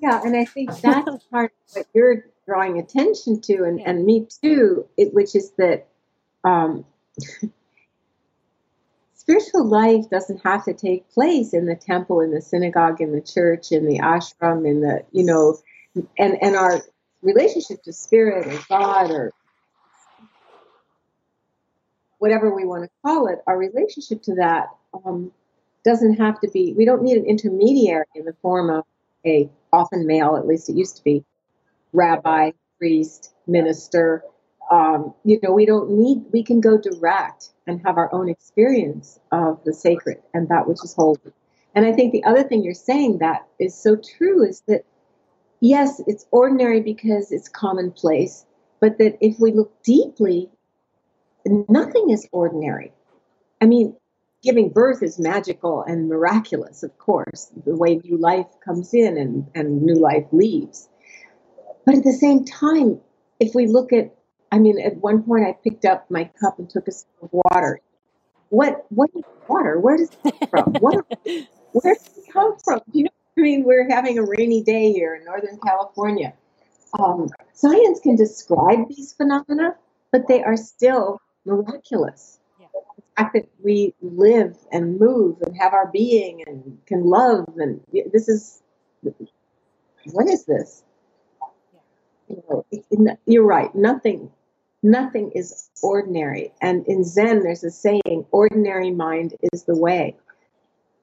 Yeah, 0.00 0.20
and 0.24 0.36
I 0.36 0.44
think 0.44 0.70
that's 0.80 1.24
part 1.30 1.52
of 1.52 1.76
what 1.76 1.86
you're 1.94 2.24
drawing 2.46 2.78
attention 2.78 3.40
to, 3.42 3.64
and, 3.64 3.78
yeah. 3.78 3.90
and 3.90 4.04
me 4.04 4.26
too, 4.42 4.86
it, 4.96 5.12
which 5.12 5.34
is 5.36 5.52
that 5.58 5.86
um, 6.42 6.84
spiritual 9.20 9.66
life 9.66 10.08
doesn't 10.10 10.42
have 10.44 10.64
to 10.64 10.72
take 10.72 11.06
place 11.10 11.52
in 11.52 11.66
the 11.66 11.76
temple, 11.76 12.20
in 12.20 12.30
the 12.30 12.40
synagogue, 12.40 13.02
in 13.02 13.12
the 13.12 13.20
church, 13.20 13.70
in 13.70 13.86
the 13.86 13.98
ashram, 13.98 14.66
in 14.66 14.80
the, 14.80 15.04
you 15.12 15.22
know, 15.22 15.58
and, 16.16 16.42
and 16.42 16.56
our 16.56 16.80
relationship 17.20 17.82
to 17.82 17.92
spirit 17.92 18.46
or 18.46 18.58
God 18.70 19.10
or 19.10 19.30
whatever 22.16 22.54
we 22.54 22.64
want 22.64 22.84
to 22.84 22.90
call 23.04 23.28
it, 23.28 23.40
our 23.46 23.58
relationship 23.58 24.22
to 24.22 24.36
that 24.36 24.68
um, 25.04 25.30
doesn't 25.84 26.14
have 26.14 26.40
to 26.40 26.48
be, 26.48 26.72
we 26.72 26.86
don't 26.86 27.02
need 27.02 27.18
an 27.18 27.26
intermediary 27.26 28.06
in 28.14 28.24
the 28.24 28.34
form 28.40 28.70
of 28.70 28.84
a, 29.26 29.50
often 29.70 30.06
male, 30.06 30.36
at 30.36 30.46
least 30.46 30.70
it 30.70 30.76
used 30.76 30.96
to 30.96 31.04
be, 31.04 31.22
rabbi, 31.92 32.52
priest, 32.78 33.34
minister. 33.46 34.24
Um, 34.70 35.14
you 35.24 35.40
know, 35.42 35.52
we 35.52 35.66
don't 35.66 35.90
need, 35.90 36.22
we 36.32 36.44
can 36.44 36.60
go 36.60 36.78
direct 36.78 37.50
and 37.66 37.80
have 37.84 37.96
our 37.98 38.12
own 38.14 38.28
experience 38.28 39.18
of 39.32 39.62
the 39.64 39.72
sacred 39.72 40.22
and 40.32 40.48
that 40.48 40.68
which 40.68 40.78
is 40.84 40.94
holy. 40.94 41.18
And 41.74 41.84
I 41.84 41.92
think 41.92 42.12
the 42.12 42.24
other 42.24 42.44
thing 42.44 42.62
you're 42.62 42.74
saying 42.74 43.18
that 43.18 43.46
is 43.58 43.74
so 43.74 43.96
true 43.96 44.44
is 44.44 44.62
that, 44.68 44.84
yes, 45.60 46.00
it's 46.06 46.26
ordinary 46.30 46.80
because 46.80 47.32
it's 47.32 47.48
commonplace, 47.48 48.46
but 48.80 48.98
that 48.98 49.18
if 49.20 49.40
we 49.40 49.52
look 49.52 49.82
deeply, 49.82 50.50
nothing 51.68 52.10
is 52.10 52.28
ordinary. 52.32 52.92
I 53.60 53.66
mean, 53.66 53.96
giving 54.42 54.70
birth 54.70 55.02
is 55.02 55.18
magical 55.18 55.82
and 55.82 56.08
miraculous, 56.08 56.82
of 56.82 56.96
course, 56.98 57.52
the 57.66 57.76
way 57.76 57.96
new 57.96 58.16
life 58.16 58.46
comes 58.64 58.94
in 58.94 59.18
and, 59.18 59.46
and 59.54 59.82
new 59.82 59.96
life 59.96 60.26
leaves. 60.32 60.88
But 61.84 61.96
at 61.96 62.04
the 62.04 62.12
same 62.12 62.44
time, 62.44 63.00
if 63.38 63.54
we 63.54 63.66
look 63.66 63.92
at, 63.92 64.14
I 64.52 64.58
mean, 64.58 64.80
at 64.80 64.96
one 64.96 65.22
point 65.22 65.46
I 65.46 65.52
picked 65.52 65.84
up 65.84 66.10
my 66.10 66.30
cup 66.40 66.58
and 66.58 66.68
took 66.68 66.88
a 66.88 66.92
sip 66.92 67.08
of 67.22 67.30
water. 67.32 67.80
What 68.48 68.84
what 68.88 69.10
is 69.14 69.22
water? 69.48 69.78
Where 69.78 69.96
does 69.96 70.10
it 70.24 70.34
come 70.40 70.48
from? 70.50 70.72
What 70.80 71.06
where 71.72 71.94
does 71.94 72.18
it 72.18 72.32
come 72.32 72.56
from? 72.64 72.80
You 72.92 73.04
know, 73.04 73.10
I 73.38 73.40
mean, 73.42 73.64
we're 73.64 73.88
having 73.88 74.18
a 74.18 74.22
rainy 74.22 74.62
day 74.62 74.92
here 74.92 75.14
in 75.14 75.24
Northern 75.24 75.58
California. 75.64 76.34
Um, 76.98 77.28
science 77.52 78.00
can 78.00 78.16
describe 78.16 78.88
these 78.88 79.12
phenomena, 79.12 79.76
but 80.10 80.26
they 80.26 80.42
are 80.42 80.56
still 80.56 81.20
miraculous 81.44 82.38
The 82.58 83.02
fact 83.16 83.34
that 83.34 83.48
we 83.62 83.94
live 84.00 84.56
and 84.72 84.98
move 84.98 85.40
and 85.42 85.56
have 85.56 85.72
our 85.72 85.90
being 85.90 86.42
and 86.46 86.78
can 86.86 87.04
love 87.04 87.46
and 87.56 87.80
this 88.12 88.28
is 88.28 88.62
what 90.12 90.28
is 90.28 90.44
this 90.44 90.82
you 92.28 92.42
know 92.48 93.18
you're 93.26 93.44
right 93.44 93.74
nothing 93.74 94.30
nothing 94.82 95.30
is 95.34 95.68
ordinary 95.82 96.52
and 96.60 96.86
in 96.86 97.04
zen 97.04 97.42
there's 97.42 97.64
a 97.64 97.70
saying 97.70 98.24
ordinary 98.30 98.90
mind 98.90 99.34
is 99.52 99.64
the 99.64 99.76
way 99.76 100.16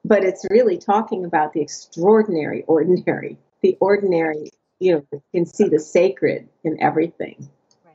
but 0.04 0.24
it's 0.24 0.44
really 0.50 0.78
talking 0.78 1.24
about 1.24 1.52
the 1.52 1.60
extraordinary 1.60 2.64
ordinary 2.66 3.36
the 3.62 3.76
ordinary 3.80 4.50
you 4.80 4.92
know 4.92 5.20
can 5.32 5.46
see 5.46 5.68
the 5.68 5.78
sacred 5.78 6.48
in 6.64 6.80
everything 6.82 7.48
Right. 7.84 7.94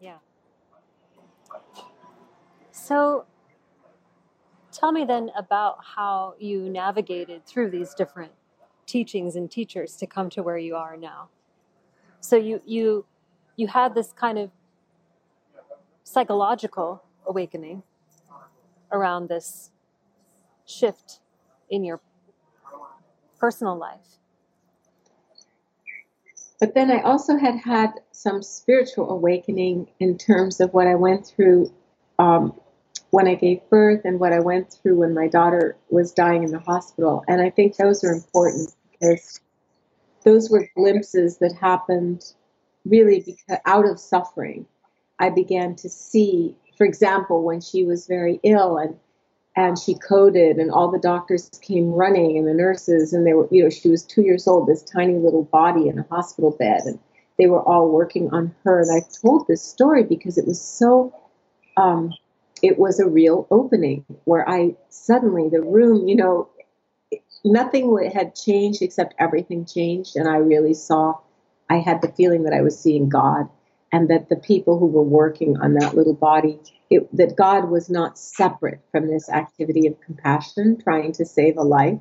Yeah. 0.00 0.16
So 2.70 3.24
tell 4.72 4.90
me 4.90 5.04
then 5.04 5.30
about 5.36 5.78
how 5.94 6.34
you 6.38 6.68
navigated 6.68 7.46
through 7.46 7.70
these 7.70 7.94
different 7.94 8.32
teachings 8.86 9.36
and 9.36 9.50
teachers 9.50 9.96
to 9.96 10.06
come 10.06 10.28
to 10.30 10.42
where 10.42 10.58
you 10.58 10.74
are 10.74 10.96
now. 10.96 11.28
So 12.20 12.36
you 12.36 12.60
you 12.66 13.06
you 13.56 13.68
had 13.68 13.94
this 13.94 14.12
kind 14.12 14.38
of 14.38 14.50
psychological 16.04 17.02
awakening 17.26 17.82
around 18.90 19.28
this 19.28 19.70
shift 20.66 21.20
in 21.70 21.84
your 21.84 22.00
personal 23.38 23.76
life. 23.76 24.18
But 26.60 26.74
then 26.74 26.92
I 26.92 27.00
also 27.00 27.36
had 27.36 27.56
had 27.56 27.90
some 28.12 28.40
spiritual 28.42 29.10
awakening 29.10 29.88
in 29.98 30.16
terms 30.16 30.60
of 30.60 30.72
what 30.72 30.86
I 30.86 30.94
went 30.94 31.26
through 31.26 31.72
um, 32.20 32.54
when 33.10 33.26
I 33.26 33.34
gave 33.34 33.68
birth 33.68 34.02
and 34.04 34.20
what 34.20 34.32
I 34.32 34.38
went 34.38 34.72
through 34.72 35.00
when 35.00 35.12
my 35.12 35.26
daughter 35.26 35.76
was 35.90 36.12
dying 36.12 36.44
in 36.44 36.52
the 36.52 36.60
hospital. 36.60 37.24
And 37.26 37.42
I 37.42 37.50
think 37.50 37.76
those 37.76 38.04
are 38.04 38.12
important 38.12 38.72
because 38.92 39.40
those 40.24 40.50
were 40.50 40.68
glimpses 40.76 41.38
that 41.38 41.52
happened 41.52 42.32
really 42.84 43.20
because 43.20 43.58
out 43.66 43.88
of 43.88 43.98
suffering. 43.98 44.66
I 45.22 45.30
began 45.30 45.76
to 45.76 45.88
see, 45.88 46.56
for 46.76 46.84
example, 46.84 47.44
when 47.44 47.60
she 47.60 47.84
was 47.84 48.08
very 48.08 48.40
ill 48.42 48.76
and 48.76 48.98
and 49.54 49.78
she 49.78 49.94
coded 49.94 50.56
and 50.56 50.70
all 50.70 50.90
the 50.90 50.98
doctors 50.98 51.48
came 51.60 51.90
running 51.92 52.38
and 52.38 52.48
the 52.48 52.54
nurses 52.54 53.12
and 53.12 53.24
they 53.26 53.34
were 53.34 53.46
you 53.52 53.62
know 53.62 53.70
she 53.70 53.88
was 53.88 54.02
two 54.02 54.22
years 54.22 54.48
old 54.48 54.66
this 54.66 54.82
tiny 54.82 55.14
little 55.14 55.44
body 55.44 55.88
in 55.88 55.98
a 55.98 56.06
hospital 56.10 56.50
bed 56.58 56.80
and 56.86 56.98
they 57.38 57.46
were 57.46 57.62
all 57.62 57.88
working 57.90 58.30
on 58.32 58.54
her. 58.64 58.80
And 58.80 58.90
i 58.90 59.06
told 59.22 59.46
this 59.46 59.62
story 59.62 60.02
because 60.04 60.38
it 60.38 60.46
was 60.46 60.60
so 60.60 61.14
um, 61.76 62.12
it 62.62 62.78
was 62.78 62.98
a 62.98 63.06
real 63.06 63.46
opening 63.50 64.04
where 64.24 64.48
i 64.48 64.74
suddenly 64.88 65.48
the 65.50 65.60
room 65.60 66.08
you 66.08 66.16
know 66.16 66.48
nothing 67.44 68.10
had 68.12 68.34
changed 68.34 68.82
except 68.82 69.14
everything 69.18 69.66
changed 69.66 70.16
and 70.16 70.28
i 70.28 70.36
really 70.36 70.74
saw 70.74 71.14
i 71.68 71.76
had 71.76 72.00
the 72.00 72.12
feeling 72.12 72.44
that 72.44 72.54
i 72.54 72.62
was 72.62 72.78
seeing 72.78 73.08
god 73.10 73.48
and 73.92 74.08
that 74.08 74.28
the 74.28 74.36
people 74.36 74.78
who 74.78 74.86
were 74.86 75.02
working 75.02 75.56
on 75.58 75.74
that 75.74 75.94
little 75.94 76.14
body 76.14 76.58
it, 76.90 77.16
that 77.16 77.36
God 77.36 77.70
was 77.70 77.88
not 77.88 78.18
separate 78.18 78.80
from 78.90 79.06
this 79.06 79.28
activity 79.28 79.86
of 79.86 80.00
compassion, 80.00 80.78
trying 80.82 81.12
to 81.12 81.24
save 81.24 81.56
a 81.56 81.62
life, 81.62 82.00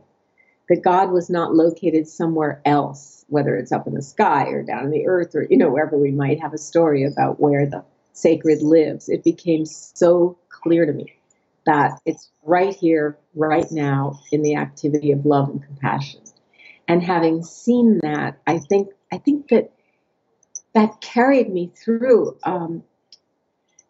that 0.69 0.83
God 0.83 1.11
was 1.11 1.29
not 1.29 1.53
located 1.53 2.07
somewhere 2.07 2.61
else, 2.65 3.25
whether 3.27 3.55
it's 3.55 3.71
up 3.71 3.87
in 3.87 3.93
the 3.93 4.01
sky 4.01 4.45
or 4.49 4.63
down 4.63 4.85
in 4.85 4.91
the 4.91 5.07
earth 5.07 5.35
or, 5.35 5.45
you 5.49 5.57
know, 5.57 5.69
wherever 5.69 5.97
we 5.97 6.11
might 6.11 6.41
have 6.41 6.53
a 6.53 6.57
story 6.57 7.03
about 7.03 7.39
where 7.39 7.65
the 7.65 7.83
sacred 8.13 8.61
lives. 8.61 9.09
It 9.09 9.23
became 9.23 9.65
so 9.65 10.37
clear 10.49 10.85
to 10.85 10.93
me 10.93 11.13
that 11.65 11.99
it's 12.05 12.29
right 12.43 12.75
here, 12.75 13.17
right 13.35 13.69
now, 13.71 14.19
in 14.31 14.41
the 14.41 14.55
activity 14.55 15.11
of 15.11 15.25
love 15.25 15.49
and 15.49 15.63
compassion. 15.63 16.21
And 16.87 17.01
having 17.01 17.43
seen 17.43 17.99
that, 18.03 18.39
I 18.47 18.59
think 18.59 18.89
I 19.13 19.17
think 19.17 19.49
that 19.49 19.71
that 20.73 21.01
carried 21.01 21.51
me 21.51 21.71
through 21.75 22.37
um, 22.43 22.83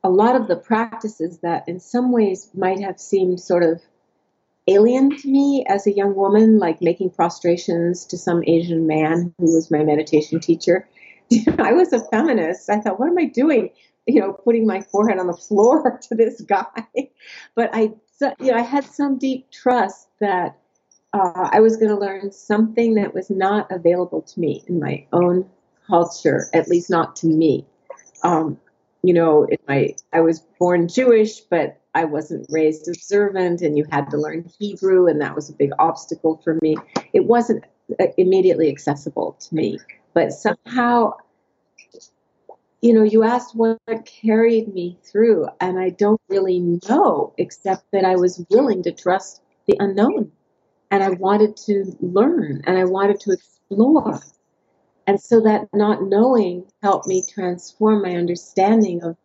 a 0.04 0.10
lot 0.10 0.36
of 0.36 0.48
the 0.48 0.56
practices 0.56 1.40
that 1.40 1.68
in 1.68 1.80
some 1.80 2.12
ways 2.12 2.50
might 2.54 2.80
have 2.80 3.00
seemed 3.00 3.40
sort 3.40 3.64
of 3.64 3.82
alien 4.68 5.16
to 5.18 5.28
me 5.28 5.66
as 5.68 5.86
a 5.86 5.92
young 5.92 6.16
woman, 6.16 6.60
like 6.60 6.82
making 6.82 7.10
prostrations 7.12 8.06
to 8.06 8.18
some 8.18 8.44
Asian 8.46 8.88
man 8.88 9.34
who 9.38 9.54
was 9.54 9.72
my 9.72 9.84
meditation 9.84 10.40
teacher. 10.40 10.88
I 11.60 11.74
was 11.74 11.94
a 11.94 12.04
feminist. 12.10 12.70
I 12.70 12.80
thought, 12.80 13.00
what 13.00 13.10
am 13.10 13.18
I 13.18 13.26
doing? 13.26 13.70
You 14.08 14.22
know, 14.22 14.34
putting 14.34 14.66
my 14.66 14.82
forehead 14.82 15.20
on 15.20 15.28
the 15.28 15.34
floor 15.34 16.00
to 16.10 16.16
this 16.16 16.42
guy. 16.42 16.66
But 17.56 17.70
I, 17.74 17.92
you 18.40 18.52
know, 18.52 18.58
I 18.58 18.62
had 18.62 18.86
some 18.86 19.18
deep 19.18 19.52
trust 19.52 20.08
that 20.20 20.58
uh, 21.14 21.50
I 21.52 21.60
was 21.60 21.78
going 21.78 21.90
to 21.90 21.98
learn 21.98 22.32
something 22.32 22.96
that 22.96 23.14
was 23.14 23.30
not 23.30 23.72
available 23.72 24.22
to 24.22 24.40
me 24.40 24.64
in 24.68 24.80
my 24.80 25.06
own 25.12 25.50
culture, 25.92 26.48
at 26.54 26.70
least 26.70 26.90
not 26.90 27.18
to 27.18 27.28
me. 27.28 27.66
Um, 28.24 28.58
you 29.04 29.14
know, 29.14 29.48
my 29.68 29.94
I 30.14 30.22
was 30.22 30.40
born 30.60 30.88
Jewish, 30.88 31.42
but 31.42 31.82
I 31.94 32.06
wasn't 32.06 32.46
raised 32.50 32.88
observant, 32.88 33.62
and 33.62 33.78
you 33.78 33.86
had 33.92 34.10
to 34.12 34.18
learn 34.18 34.50
Hebrew, 34.58 35.08
and 35.08 35.20
that 35.22 35.36
was 35.36 35.50
a 35.50 35.54
big 35.54 35.72
obstacle 35.80 36.40
for 36.44 36.58
me. 36.62 36.78
It 37.12 37.26
wasn't 37.26 37.66
uh, 38.00 38.06
immediately 38.18 38.70
accessible 38.70 39.38
to 39.42 39.56
me, 39.56 39.80
but 40.14 40.32
somehow, 40.32 41.14
you 42.82 42.94
know, 42.94 43.04
you 43.04 43.24
asked 43.24 43.54
what 43.56 43.80
carried 44.06 44.74
me 44.74 44.98
through, 45.04 45.48
and 45.60 45.78
I 45.78 45.90
don't 45.90 46.22
really 46.30 46.60
know, 46.88 47.34
except 47.38 47.84
that 47.92 48.06
I 48.06 48.16
was 48.16 48.46
willing 48.50 48.84
to 48.84 48.92
trust 48.94 49.42
the 49.68 49.76
unknown, 49.80 50.32
and 50.90 51.04
I 51.04 51.10
wanted 51.10 51.58
to 51.68 51.98
learn, 52.00 52.62
and 52.66 52.78
I 52.78 52.86
wanted 52.86 53.20
to 53.22 53.32
explore. 53.32 54.22
And 55.12 55.20
so 55.20 55.42
that 55.42 55.68
not 55.74 56.04
knowing 56.04 56.72
helped 56.82 57.06
me 57.06 57.22
transform 57.22 58.02
my 58.02 58.16
understanding 58.16 59.04
of 59.04 59.18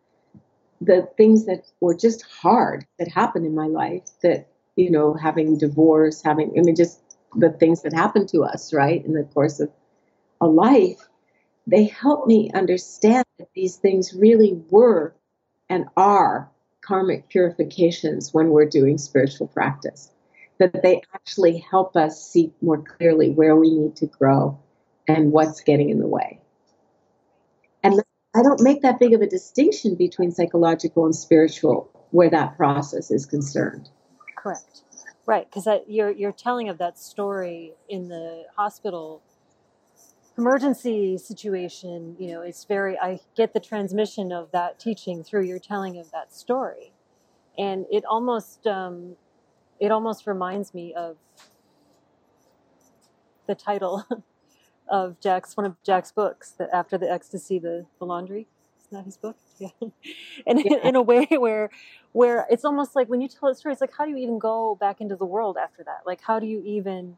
the 0.81 1.07
things 1.15 1.45
that 1.45 1.63
were 1.79 1.95
just 1.95 2.23
hard 2.23 2.85
that 2.99 3.07
happened 3.07 3.45
in 3.45 3.55
my 3.55 3.67
life 3.67 4.03
that, 4.21 4.49
you 4.75 4.91
know, 4.91 5.13
having 5.13 5.57
divorce, 5.57 6.21
having, 6.21 6.51
I 6.59 6.61
mean, 6.63 6.75
just 6.75 6.99
the 7.37 7.51
things 7.51 7.83
that 7.83 7.93
happen 7.93 8.27
to 8.27 8.43
us, 8.43 8.73
right, 8.73 9.05
in 9.05 9.13
the 9.13 9.23
course 9.23 9.61
of 9.61 9.71
a 10.41 10.45
life, 10.45 10.99
they 11.67 11.85
help 11.85 12.27
me 12.27 12.51
understand 12.53 13.23
that 13.39 13.47
these 13.55 13.77
things 13.77 14.13
really 14.13 14.61
were 14.69 15.15
and 15.69 15.85
are 15.95 16.51
karmic 16.81 17.29
purifications 17.29 18.33
when 18.33 18.49
we're 18.49 18.67
doing 18.67 18.97
spiritual 18.97 19.47
practice. 19.47 20.11
That 20.57 20.83
they 20.83 21.01
actually 21.13 21.59
help 21.59 21.95
us 21.95 22.29
see 22.29 22.51
more 22.61 22.81
clearly 22.81 23.29
where 23.29 23.55
we 23.55 23.73
need 23.73 23.95
to 23.95 24.07
grow 24.07 24.59
and 25.07 25.31
what's 25.31 25.61
getting 25.61 25.89
in 25.89 25.99
the 25.99 26.07
way. 26.07 26.39
And 27.83 28.01
I 28.35 28.43
don't 28.43 28.61
make 28.61 28.81
that 28.81 28.99
big 28.99 29.13
of 29.13 29.21
a 29.21 29.27
distinction 29.27 29.95
between 29.95 30.31
psychological 30.31 31.05
and 31.05 31.15
spiritual 31.15 31.89
where 32.11 32.29
that 32.29 32.57
process 32.57 33.11
is 33.11 33.25
concerned. 33.25 33.89
Correct. 34.35 34.81
Right, 35.25 35.49
because 35.49 35.67
you're 35.87 36.11
you're 36.11 36.31
telling 36.31 36.69
of 36.69 36.77
that 36.77 36.97
story 36.97 37.73
in 37.89 38.07
the 38.07 38.45
hospital 38.55 39.21
emergency 40.37 41.17
situation. 41.17 42.15
You 42.19 42.31
know, 42.31 42.41
it's 42.41 42.63
very. 42.63 42.97
I 42.97 43.19
get 43.35 43.53
the 43.53 43.59
transmission 43.59 44.31
of 44.31 44.51
that 44.51 44.79
teaching 44.79 45.23
through 45.23 45.43
your 45.43 45.59
telling 45.59 45.97
of 45.97 46.11
that 46.11 46.33
story, 46.33 46.93
and 47.57 47.85
it 47.91 48.05
almost 48.05 48.65
um, 48.67 49.17
it 49.79 49.91
almost 49.91 50.27
reminds 50.27 50.73
me 50.73 50.93
of 50.93 51.17
the 53.47 53.55
title 53.55 54.05
of 54.89 55.19
Jack's 55.19 55.55
one 55.57 55.65
of 55.65 55.75
Jack's 55.83 56.11
books 56.11 56.51
that 56.51 56.69
after 56.73 56.97
the 56.97 57.11
ecstasy, 57.11 57.59
the, 57.59 57.85
the 57.99 58.05
laundry. 58.05 58.47
Isn't 58.79 58.91
that 58.91 59.05
his 59.05 59.17
book? 59.17 59.37
Yeah. 59.59 59.69
and 60.45 60.59
yeah. 60.63 60.73
In, 60.73 60.89
in, 60.89 60.95
a 60.95 61.01
way 61.01 61.25
where 61.31 61.71
where 62.11 62.45
it's 62.51 62.63
almost 62.63 62.95
like 62.95 63.09
when 63.09 63.21
you 63.21 63.27
tell 63.27 63.49
a 63.49 63.55
story, 63.55 63.73
it's 63.73 63.81
like 63.81 63.93
how 63.97 64.05
do 64.05 64.11
you 64.11 64.17
even 64.17 64.37
go 64.37 64.77
back 64.79 65.01
into 65.01 65.15
the 65.15 65.25
world 65.25 65.57
after 65.57 65.83
that? 65.83 66.01
Like 66.05 66.21
how 66.21 66.39
do 66.39 66.45
you 66.45 66.61
even 66.63 67.17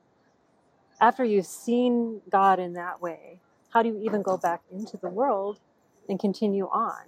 after 1.02 1.26
you've 1.26 1.46
seen 1.46 2.22
God 2.30 2.58
in 2.58 2.74
that 2.74 3.02
way, 3.02 3.42
how 3.74 3.84
do 3.84 3.90
you 3.90 4.00
even 4.02 4.22
go 4.22 4.38
back 4.38 4.62
into 4.72 4.96
the 4.96 5.10
world 5.10 5.60
and 6.08 6.18
continue 6.18 6.68
on? 6.68 7.02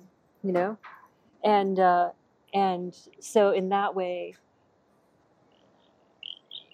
You 0.43 0.52
know? 0.52 0.78
And 1.45 1.80
uh 1.80 2.10
and 2.54 2.93
so 3.21 3.52
in 3.52 3.69
that 3.69 3.95
way 3.95 4.36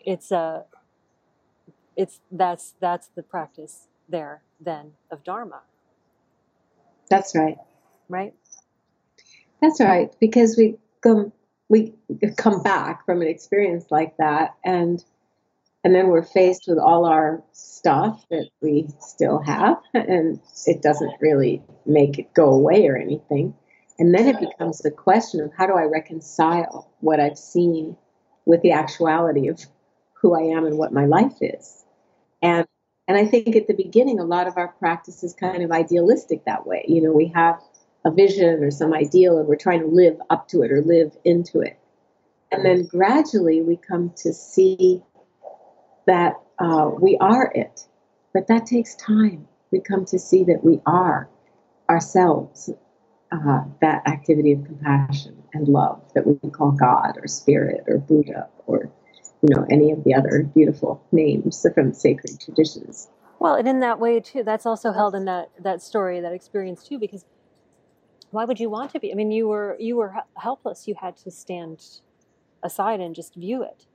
it's 0.04 0.32
a 0.32 0.64
it's 1.98 2.20
that's 2.32 2.76
that's 2.80 3.08
the 3.16 3.24
practice 3.24 3.88
there 4.08 4.44
then 4.62 4.92
of 5.12 5.24
dharma. 5.24 5.62
That's 7.10 7.36
right. 7.36 7.58
Right? 8.08 8.34
That's 9.62 9.82
right 9.82 10.14
because 10.20 10.56
we 10.56 10.78
come 11.02 11.34
we 11.68 11.94
come 12.38 12.62
back 12.62 13.04
from 13.06 13.22
an 13.22 13.28
experience 13.28 13.86
like 13.90 14.16
that 14.18 14.56
and 14.64 15.04
and 15.84 15.96
then 15.96 16.08
we're 16.08 16.24
faced 16.24 16.66
with 16.68 16.78
all 16.78 17.06
our 17.06 17.44
stuff 17.52 18.24
that 18.30 18.50
we 18.62 18.88
still 19.00 19.40
have 19.40 19.78
and 19.94 20.40
it 20.66 20.82
doesn't 20.82 21.14
really 21.20 21.64
make 21.86 22.20
it 22.20 22.34
go 22.34 22.50
away 22.50 22.88
or 22.88 22.98
anything. 22.98 23.54
And 24.00 24.14
then 24.14 24.28
it 24.28 24.40
becomes 24.40 24.80
the 24.80 24.92
question 24.92 25.42
of 25.42 25.52
how 25.58 25.66
do 25.66 25.74
i 25.74 25.84
reconcile 25.84 26.92
what 27.00 27.20
i've 27.20 27.38
seen 27.38 27.98
with 28.46 28.62
the 28.62 28.72
actuality 28.72 29.48
of 29.48 29.60
who 30.14 30.36
i 30.36 30.56
am 30.56 30.66
and 30.66 30.78
what 30.78 30.94
my 30.94 31.06
life 31.06 31.38
is 31.42 31.86
and 32.42 32.66
and 33.08 33.18
I 33.18 33.26
think 33.26 33.56
at 33.56 33.68
the 33.68 33.74
beginning, 33.74 34.20
a 34.20 34.26
lot 34.26 34.48
of 34.48 34.58
our 34.58 34.68
practice 34.68 35.24
is 35.24 35.34
kind 35.34 35.64
of 35.64 35.72
idealistic 35.72 36.44
that 36.46 36.68
way. 36.68 36.84
You 36.88 37.02
know, 37.02 37.14
we 37.14 37.32
have 37.34 37.62
a 38.04 38.12
vision 38.12 38.64
or 38.64 38.70
some 38.70 38.94
ideal 38.94 39.38
and 39.38 39.48
we're 39.48 39.56
trying 39.56 39.80
to 39.80 39.88
live 39.88 40.20
up 40.30 40.50
to 40.50 40.62
it 40.62 40.72
or 40.72 40.82
live 40.82 41.16
into 41.24 41.62
it. 41.62 41.80
And 42.52 42.66
then 42.66 42.86
gradually 42.86 43.62
we 43.62 43.78
come 43.78 44.12
to 44.18 44.34
see 44.34 45.04
that 46.06 46.34
uh, 46.60 46.90
we 47.00 47.18
are 47.20 47.52
it. 47.56 47.88
But 48.34 48.48
that 48.48 48.66
takes 48.66 48.96
time. 48.96 49.48
We 49.72 49.80
come 49.80 50.06
to 50.06 50.20
see 50.20 50.44
that 50.46 50.64
we 50.64 50.82
are 50.86 51.30
ourselves, 51.90 52.70
uh, 53.32 53.64
that 53.82 54.08
activity 54.08 54.52
of 54.52 54.66
compassion 54.66 55.44
and 55.54 55.68
love 55.68 56.02
that 56.14 56.26
we 56.28 56.50
call 56.50 56.72
God 56.72 57.18
or 57.18 57.28
Spirit 57.28 57.84
or 57.88 57.98
Buddha 57.98 58.48
or 58.66 58.92
you 59.42 59.56
know 59.56 59.66
any 59.70 59.92
of 59.92 60.04
the 60.04 60.14
other 60.14 60.44
beautiful 60.54 61.04
names 61.12 61.66
from 61.74 61.94
sacred 61.94 62.40
traditions. 62.40 63.08
Well, 63.40 63.56
and 63.56 63.68
in 63.68 63.82
that 63.82 64.00
way 64.00 64.20
too, 64.20 64.44
that's 64.44 64.66
also 64.66 64.92
held 64.92 65.14
in 65.16 65.26
that 65.26 65.52
that 65.60 65.82
story, 65.82 66.20
that 66.22 66.34
experience 66.34 66.84
too, 66.84 66.98
because 66.98 67.26
why 68.32 68.46
would 68.46 68.60
you 68.60 68.70
want 68.70 68.92
to 68.92 69.00
be? 69.00 69.12
I 69.12 69.16
mean, 69.16 69.32
you 69.32 69.48
were 69.48 69.78
you 69.80 69.96
were 69.96 70.16
helpless. 70.36 70.88
You 70.88 70.96
had 71.00 71.18
to 71.18 71.32
stand 71.32 71.84
aside 72.64 73.00
and 73.00 73.14
just 73.14 73.36
view 73.36 73.64
it, 73.64 73.86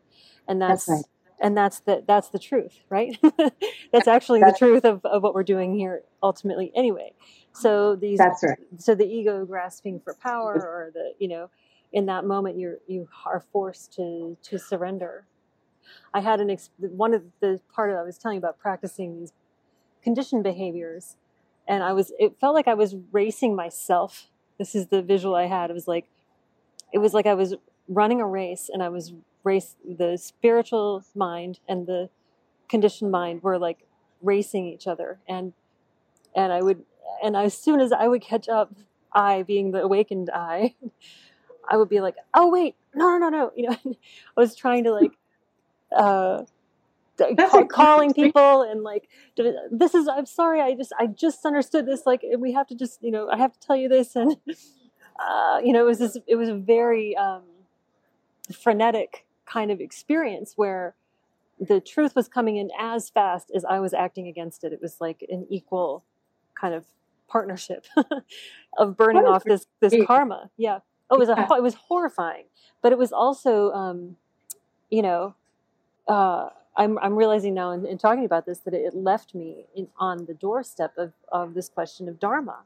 and 0.47 0.63
that's, 0.63 0.87
that's 0.87 0.99
right. 0.99 1.05
and 1.41 1.57
that's 1.57 1.81
the 1.81 2.05
that's 2.07 2.29
the 2.29 2.39
truth, 2.39 2.79
right? 2.89 3.19
that's 3.93 4.09
actually 4.09 4.41
that's, 4.41 4.59
the 4.59 4.67
truth 4.67 4.85
of, 4.85 5.05
of 5.05 5.23
what 5.23 5.35
we're 5.35 5.43
doing 5.43 5.75
here 5.75 6.03
ultimately, 6.23 6.73
anyway. 6.75 7.13
So 7.53 7.97
these 7.97 8.19
that's 8.19 8.43
right. 8.43 8.59
So 8.79 8.95
the 8.95 9.07
ego 9.07 9.45
grasping 9.45 10.01
for 10.01 10.15
power, 10.15 10.55
or 10.55 10.91
the 10.95 11.13
you 11.19 11.29
know, 11.29 11.51
in 11.93 12.07
that 12.07 12.25
moment, 12.25 12.59
you're 12.59 12.79
you 12.87 13.09
are 13.27 13.45
forced 13.53 13.93
to 13.95 14.37
to 14.45 14.59
surrender 14.59 15.27
I 16.15 16.21
had 16.21 16.41
an 16.41 16.51
ex- 16.51 16.71
one 16.79 17.15
of 17.15 17.25
the 17.41 17.61
part 17.75 17.91
of 17.91 17.97
I 17.97 18.03
was 18.03 18.19
telling 18.19 18.37
you 18.37 18.41
about 18.41 18.59
practicing 18.59 19.19
these 19.19 19.33
conditioned 20.03 20.43
behaviors. 20.43 21.17
And 21.67 21.83
I 21.83 21.93
was, 21.93 22.13
it 22.19 22.39
felt 22.41 22.55
like 22.55 22.69
I 22.69 22.75
was 22.75 22.97
racing 23.13 23.55
myself. 23.55 24.29
This 24.59 24.75
is 24.75 24.89
the 24.89 25.03
visual 25.03 25.35
I 25.35 25.47
had. 25.47 25.71
It 25.71 25.75
was 25.75 25.89
like, 25.89 26.09
it 26.93 26.99
was 26.99 27.15
like 27.15 27.27
I 27.27 27.35
was 27.35 27.55
running 27.89 28.21
a 28.21 28.27
race 28.27 28.69
and 28.73 28.83
I 28.83 28.89
was 28.89 29.13
race, 29.45 29.77
the 29.85 30.17
spiritual 30.17 31.05
mind 31.15 31.61
and 31.69 31.87
the 31.87 32.11
conditioned 32.69 33.11
mind 33.11 33.43
were 33.43 33.59
like 33.59 33.87
racing 34.21 34.67
each 34.67 34.87
other. 34.87 35.19
And, 35.29 35.53
and 36.35 36.53
I 36.53 36.61
would, 36.61 36.85
and 37.23 37.37
as 37.37 37.57
soon 37.57 37.81
as 37.81 37.93
I 37.93 38.09
would 38.09 38.23
catch 38.23 38.49
up, 38.49 38.75
I 39.13 39.43
being 39.43 39.73
the 39.73 39.83
awakened 39.83 40.31
I, 40.33 40.75
I 41.69 41.77
would 41.77 41.89
be 41.89 42.01
like, 42.01 42.17
oh 42.35 42.49
wait, 42.49 42.75
no, 42.95 43.17
no, 43.19 43.29
no, 43.29 43.29
no. 43.29 43.53
You 43.57 43.71
know, 43.71 43.77
I 43.85 44.41
was 44.41 44.57
trying 44.57 44.85
to 44.85 44.93
like, 44.93 45.13
uh, 45.97 46.45
call, 47.37 47.67
calling 47.67 48.13
people 48.15 48.63
and 48.63 48.83
like 48.83 49.09
this 49.71 49.95
is 49.95 50.09
i'm 50.09 50.27
sorry 50.27 50.61
i 50.61 50.75
just 50.75 50.93
i 50.99 51.07
just 51.07 51.45
understood 51.45 51.87
this 51.87 52.07
like 52.07 52.23
we 52.39 52.53
have 52.53 52.67
to 52.67 52.75
just 52.75 53.03
you 53.03 53.11
know 53.11 53.29
i 53.29 53.37
have 53.37 53.53
to 53.53 53.61
tell 53.61 53.77
you 53.77 53.89
this 53.89 54.17
and 54.17 54.37
uh, 55.21 55.61
you 55.63 55.73
know 55.73 55.81
it 55.81 55.87
was 55.87 55.99
this 55.99 56.17
it 56.27 56.37
was 56.37 56.49
a 56.49 56.55
very 56.55 57.17
um, 57.17 57.43
frenetic 58.55 59.27
kind 59.47 59.71
of 59.71 59.81
experience 59.81 60.55
where 60.57 60.95
the 61.61 61.81
truth 61.81 62.17
was 62.17 62.29
coming 62.29 62.57
in 62.57 62.71
as 62.79 63.11
fast 63.11 63.51
as 63.55 63.65
i 63.65 63.79
was 63.79 63.93
acting 63.93 64.27
against 64.27 64.65
it. 64.65 64.73
It 64.73 64.81
was 64.81 64.97
like 65.01 65.25
an 65.29 65.47
equal 65.51 66.05
kind 66.59 66.75
of 66.75 66.85
partnership 67.29 67.87
of 68.79 68.97
burning 68.97 69.25
off 69.25 69.45
this 69.45 69.67
this 69.81 69.95
karma. 70.07 70.51
Yeah. 70.57 70.81
Oh, 71.11 71.17
it 71.17 71.19
was 71.19 71.29
a 71.29 71.47
it 71.57 71.63
was 71.63 71.75
horrifying 71.75 72.45
but 72.83 72.93
it 72.93 72.99
was 72.99 73.13
also 73.13 73.71
um, 73.73 74.17
you 74.91 75.03
know 75.03 75.35
uh, 76.09 76.49
I'm, 76.77 76.99
I'm 76.99 77.15
realizing 77.15 77.55
now 77.55 77.73
in, 77.73 77.85
in, 77.87 77.99
talking 77.99 78.25
about 78.25 78.47
this 78.47 78.59
that 78.61 78.75
it 78.75 78.95
left 78.95 79.35
me 79.35 79.67
in, 79.75 79.89
on 79.99 80.25
the 80.27 80.35
doorstep 80.35 80.97
of, 80.97 81.13
of 81.31 81.55
this 81.55 81.69
question 81.69 82.09
of 82.09 82.19
dharma. 82.19 82.61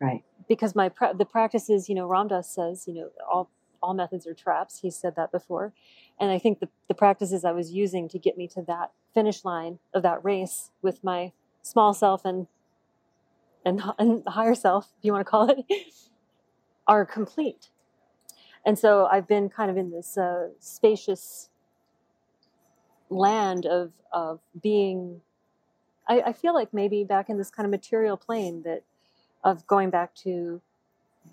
Right. 0.00 0.24
Because 0.48 0.74
my 0.74 0.88
pra- 0.88 1.14
the 1.16 1.24
practices, 1.24 1.88
you 1.88 1.94
know, 1.94 2.06
Ram 2.06 2.28
Dass 2.28 2.52
says, 2.52 2.84
you 2.86 2.94
know, 2.94 3.10
all 3.30 3.50
all 3.82 3.94
methods 3.94 4.26
are 4.26 4.34
traps. 4.34 4.80
He 4.80 4.90
said 4.90 5.16
that 5.16 5.32
before, 5.32 5.72
and 6.18 6.30
I 6.30 6.38
think 6.38 6.58
the 6.58 6.68
the 6.88 6.94
practices 6.94 7.44
I 7.44 7.52
was 7.52 7.70
using 7.70 8.08
to 8.08 8.18
get 8.18 8.36
me 8.36 8.48
to 8.48 8.62
that 8.62 8.90
finish 9.14 9.44
line 9.44 9.78
of 9.94 10.02
that 10.02 10.24
race 10.24 10.70
with 10.82 11.04
my 11.04 11.32
small 11.62 11.94
self 11.94 12.24
and 12.24 12.48
and, 13.64 13.80
and 13.98 14.26
higher 14.26 14.56
self, 14.56 14.92
if 14.98 15.04
you 15.04 15.12
want 15.12 15.24
to 15.24 15.30
call 15.30 15.48
it, 15.50 15.64
are 16.88 17.06
complete. 17.06 17.68
And 18.64 18.78
so 18.78 19.06
I've 19.06 19.28
been 19.28 19.48
kind 19.48 19.70
of 19.70 19.76
in 19.76 19.90
this 19.90 20.16
uh, 20.18 20.48
spacious 20.58 21.48
land 23.12 23.66
of 23.66 23.92
of 24.12 24.40
being 24.60 25.20
I, 26.08 26.20
I, 26.26 26.32
feel 26.32 26.52
like 26.52 26.74
maybe 26.74 27.04
back 27.04 27.30
in 27.30 27.38
this 27.38 27.50
kind 27.50 27.64
of 27.64 27.70
material 27.70 28.16
plane 28.16 28.62
that 28.64 28.82
of 29.44 29.66
going 29.66 29.90
back 29.90 30.14
to 30.16 30.60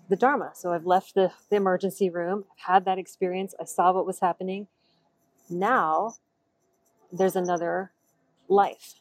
the 0.08 0.16
dharma. 0.16 0.52
So 0.54 0.72
i've 0.72 0.86
left 0.86 1.14
the, 1.14 1.32
the 1.50 1.56
emergency 1.56 2.08
room 2.10 2.44
i've 2.52 2.74
had 2.74 2.84
that 2.84 2.98
experience 2.98 3.54
i 3.60 3.64
saw 3.64 3.92
what 3.92 4.06
was 4.06 4.20
happening. 4.20 4.66
Now 5.48 6.14
there's 7.12 7.36
another 7.36 7.90
life 8.48 9.00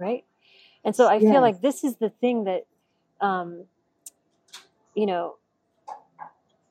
right? 0.00 0.24
And 0.84 0.96
so 0.96 1.06
i 1.06 1.16
yeah. 1.16 1.32
feel 1.32 1.40
like 1.42 1.60
this 1.60 1.84
is 1.84 1.96
the 1.96 2.08
thing 2.08 2.44
that 2.44 2.66
um, 3.20 3.64
you 4.94 5.06
know 5.06 5.36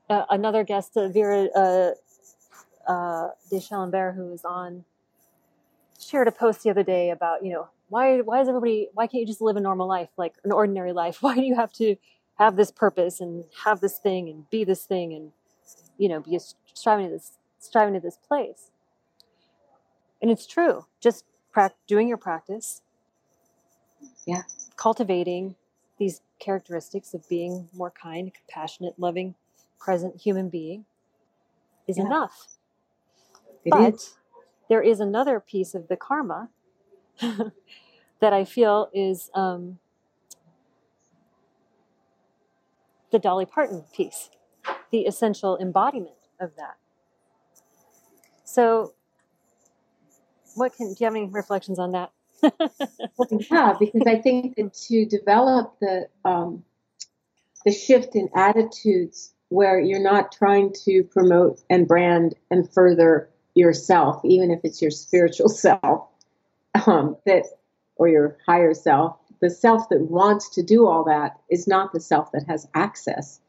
uh, 0.10 0.25
another 0.29 0.63
guest 0.63 0.97
uh, 0.97 1.08
vera 1.08 1.45
uh, 1.55 1.91
uh, 2.89 3.30
de 3.49 3.58
Chalambert, 3.58 4.15
who 4.15 4.25
was 4.25 4.43
on, 4.43 4.84
shared 5.99 6.28
a 6.28 6.32
post 6.32 6.63
the 6.63 6.69
other 6.71 6.84
day 6.84 7.12
about, 7.12 7.45
you 7.45 7.54
know, 7.54 7.69
why 7.89 8.19
why 8.21 8.41
is 8.41 8.47
everybody 8.47 8.89
why 8.93 9.08
can't 9.08 9.21
you 9.21 9.28
just 9.28 9.41
live 9.41 9.56
a 9.56 9.62
normal 9.62 9.88
life, 9.88 10.10
like 10.17 10.36
an 10.43 10.52
ordinary 10.52 10.91
life? 10.91 11.17
Why 11.23 11.36
do 11.36 11.41
you 11.41 11.56
have 11.56 11.71
to 11.73 11.95
have 12.38 12.56
this 12.56 12.71
purpose 12.71 13.19
and 13.19 13.45
have 13.63 13.80
this 13.80 13.97
thing 13.97 14.30
and 14.30 14.49
be 14.49 14.63
this 14.63 14.86
thing 14.86 15.13
and 15.13 15.32
you 15.97 16.08
know 16.08 16.19
be 16.19 16.39
striving 16.73 17.08
to 17.08 17.12
this 17.12 17.38
striving 17.60 17.93
to 17.93 17.99
this 17.99 18.17
place? 18.17 18.71
And 20.21 20.30
it's 20.30 20.45
true. 20.45 20.86
Just 20.99 21.25
pra- 21.52 21.73
doing 21.88 22.08
your 22.08 22.17
practice, 22.17 22.82
yeah, 24.28 24.43
cultivating 24.75 25.56
these 25.97 26.21
characteristics 26.39 27.13
of 27.13 27.28
being 27.28 27.69
more 27.73 27.91
kind, 27.91 28.32
compassionate, 28.34 28.99
loving, 28.99 29.36
present 29.80 30.21
human 30.21 30.49
being 30.49 30.86
is 31.88 31.97
yeah. 31.97 32.06
enough. 32.06 32.47
It 33.65 33.72
but 33.72 33.93
is. 33.93 34.17
there 34.69 34.82
is 34.82 35.00
another 35.00 35.39
piece 35.39 35.74
of 35.74 35.88
the 35.88 35.98
karma 35.98 36.50
that 37.22 38.34
I 38.34 38.45
feel 38.45 38.89
is 38.93 39.30
um, 39.34 39.80
the 43.12 43.19
Dolly 43.19 43.45
Parton 43.45 43.84
piece, 43.93 44.30
the 44.91 45.02
essential 45.02 45.58
embodiment 45.58 46.15
of 46.39 46.52
that. 46.58 46.78
So, 48.43 48.93
what 50.56 50.76
can 50.76 50.93
do 50.93 50.95
you 51.00 51.06
have 51.06 51.15
any 51.15 51.26
reflections 51.26 51.80
on 51.80 51.91
that? 51.91 52.12
yeah, 53.52 53.76
because 53.80 54.04
I 54.08 54.15
think 54.17 54.56
that 54.56 54.74
to 54.88 55.06
develop 55.06 55.76
the 55.80 56.08
um, 56.26 56.63
the 57.65 57.72
shift 57.72 58.15
in 58.15 58.30
attitudes 58.36 59.34
where 59.50 59.80
you're 59.80 60.02
not 60.02 60.32
trying 60.32 60.72
to 60.86 61.04
promote 61.04 61.62
and 61.69 61.88
brand 61.88 62.36
and 62.50 62.72
further 62.72 63.30
yourself, 63.60 64.22
even 64.24 64.50
if 64.52 64.62
it's 64.63 64.82
your 64.82 64.91
spiritual 64.91 65.50
self, 65.65 66.08
um, 66.88 67.17
that 67.26 67.45
or 67.95 68.08
your 68.08 68.38
higher 68.45 68.74
self, 68.74 69.17
the 69.41 69.50
self 69.50 69.89
that 69.89 70.02
wants 70.02 70.50
to 70.56 70.63
do 70.63 70.88
all 70.88 71.04
that 71.04 71.39
is 71.50 71.67
not 71.67 71.91
the 71.93 72.00
self 72.00 72.32
that 72.32 72.45
has 72.48 72.67
access 72.74 73.39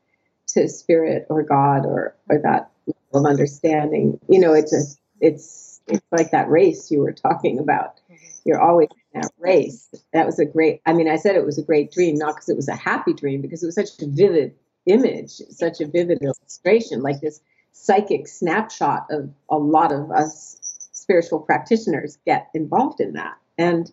to 0.49 0.69
spirit 0.69 1.27
or 1.31 1.43
God 1.43 1.87
or 1.87 2.15
or 2.29 2.39
that 2.39 2.71
level 2.87 3.27
of 3.27 3.31
understanding. 3.31 4.19
You 4.29 4.41
know, 4.41 4.53
it's 4.53 4.73
a 4.73 4.83
it's 5.21 5.81
it's 5.87 6.05
like 6.11 6.31
that 6.31 6.49
race 6.49 6.91
you 6.91 7.01
were 7.01 7.13
talking 7.13 7.59
about. 7.59 8.01
You're 8.45 8.61
always 8.61 8.89
in 9.13 9.21
that 9.21 9.31
race. 9.39 9.89
That 10.13 10.27
was 10.27 10.39
a 10.39 10.45
great. 10.45 10.81
I 10.87 10.93
mean, 10.93 11.09
I 11.09 11.17
said 11.17 11.37
it 11.37 11.45
was 11.45 11.59
a 11.59 11.63
great 11.63 11.93
dream, 11.93 12.17
not 12.17 12.37
because 12.37 12.49
it 12.49 12.57
was 12.57 12.69
a 12.69 12.77
happy 12.77 13.13
dream, 13.13 13.43
because 13.43 13.63
it 13.63 13.67
was 13.67 13.75
such 13.75 14.01
a 14.01 14.07
vivid 14.07 14.55
image, 14.87 15.31
such 15.51 15.81
a 15.81 15.87
vivid 15.87 16.23
illustration, 16.23 17.03
like 17.03 17.21
this 17.21 17.41
psychic 17.73 18.29
snapshot 18.29 19.07
of 19.11 19.31
a 19.49 19.57
lot 19.57 19.93
of 19.93 20.11
us 20.11 20.59
spiritual 20.93 21.41
practitioners 21.41 22.19
get 22.27 22.49
involved 22.55 23.01
in 23.01 23.15
that. 23.15 23.37
And 23.59 23.91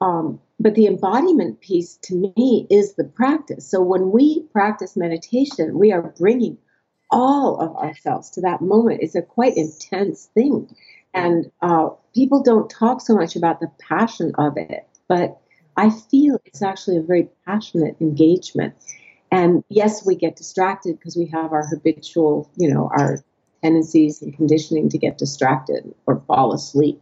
um, 0.00 0.40
but 0.58 0.74
the 0.74 0.86
embodiment 0.86 1.60
piece 1.60 1.96
to 2.02 2.32
me 2.36 2.66
is 2.70 2.94
the 2.94 3.04
practice. 3.04 3.66
So 3.66 3.82
when 3.82 4.10
we 4.10 4.42
practice 4.52 4.96
meditation, 4.96 5.78
we 5.78 5.92
are 5.92 6.14
bringing 6.18 6.56
all 7.10 7.60
of 7.60 7.76
ourselves 7.76 8.30
to 8.30 8.40
that 8.42 8.60
moment. 8.60 9.00
It's 9.02 9.14
a 9.14 9.22
quite 9.22 9.56
intense 9.56 10.30
thing. 10.32 10.74
And 11.12 11.50
uh, 11.60 11.90
people 12.14 12.42
don't 12.42 12.70
talk 12.70 13.00
so 13.00 13.14
much 13.14 13.36
about 13.36 13.60
the 13.60 13.70
passion 13.78 14.32
of 14.38 14.56
it, 14.56 14.86
but 15.08 15.38
I 15.76 15.90
feel 15.90 16.40
it's 16.44 16.62
actually 16.62 16.98
a 16.98 17.02
very 17.02 17.28
passionate 17.46 17.96
engagement. 18.00 18.74
And 19.30 19.62
yes, 19.68 20.04
we 20.04 20.16
get 20.16 20.36
distracted 20.36 20.98
because 20.98 21.16
we 21.16 21.26
have 21.26 21.52
our 21.52 21.66
habitual, 21.66 22.50
you 22.56 22.72
know, 22.72 22.90
our 22.92 23.22
tendencies 23.62 24.22
and 24.22 24.34
conditioning 24.34 24.88
to 24.88 24.98
get 24.98 25.18
distracted 25.18 25.94
or 26.06 26.22
fall 26.26 26.52
asleep. 26.52 27.00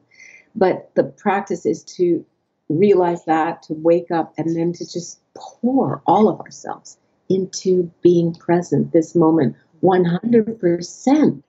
But 0.54 0.90
the 0.94 1.04
practice 1.04 1.64
is 1.64 1.84
to 1.96 2.24
realize 2.68 3.24
that, 3.24 3.62
to 3.62 3.74
wake 3.74 4.10
up, 4.10 4.34
and 4.36 4.54
then 4.56 4.72
to 4.74 4.84
just 4.84 5.20
pour 5.34 6.02
all 6.06 6.28
of 6.28 6.40
ourselves 6.40 6.98
into 7.28 7.90
being 8.02 8.34
present 8.34 8.92
this 8.92 9.14
moment 9.14 9.56
100%. 9.82 11.42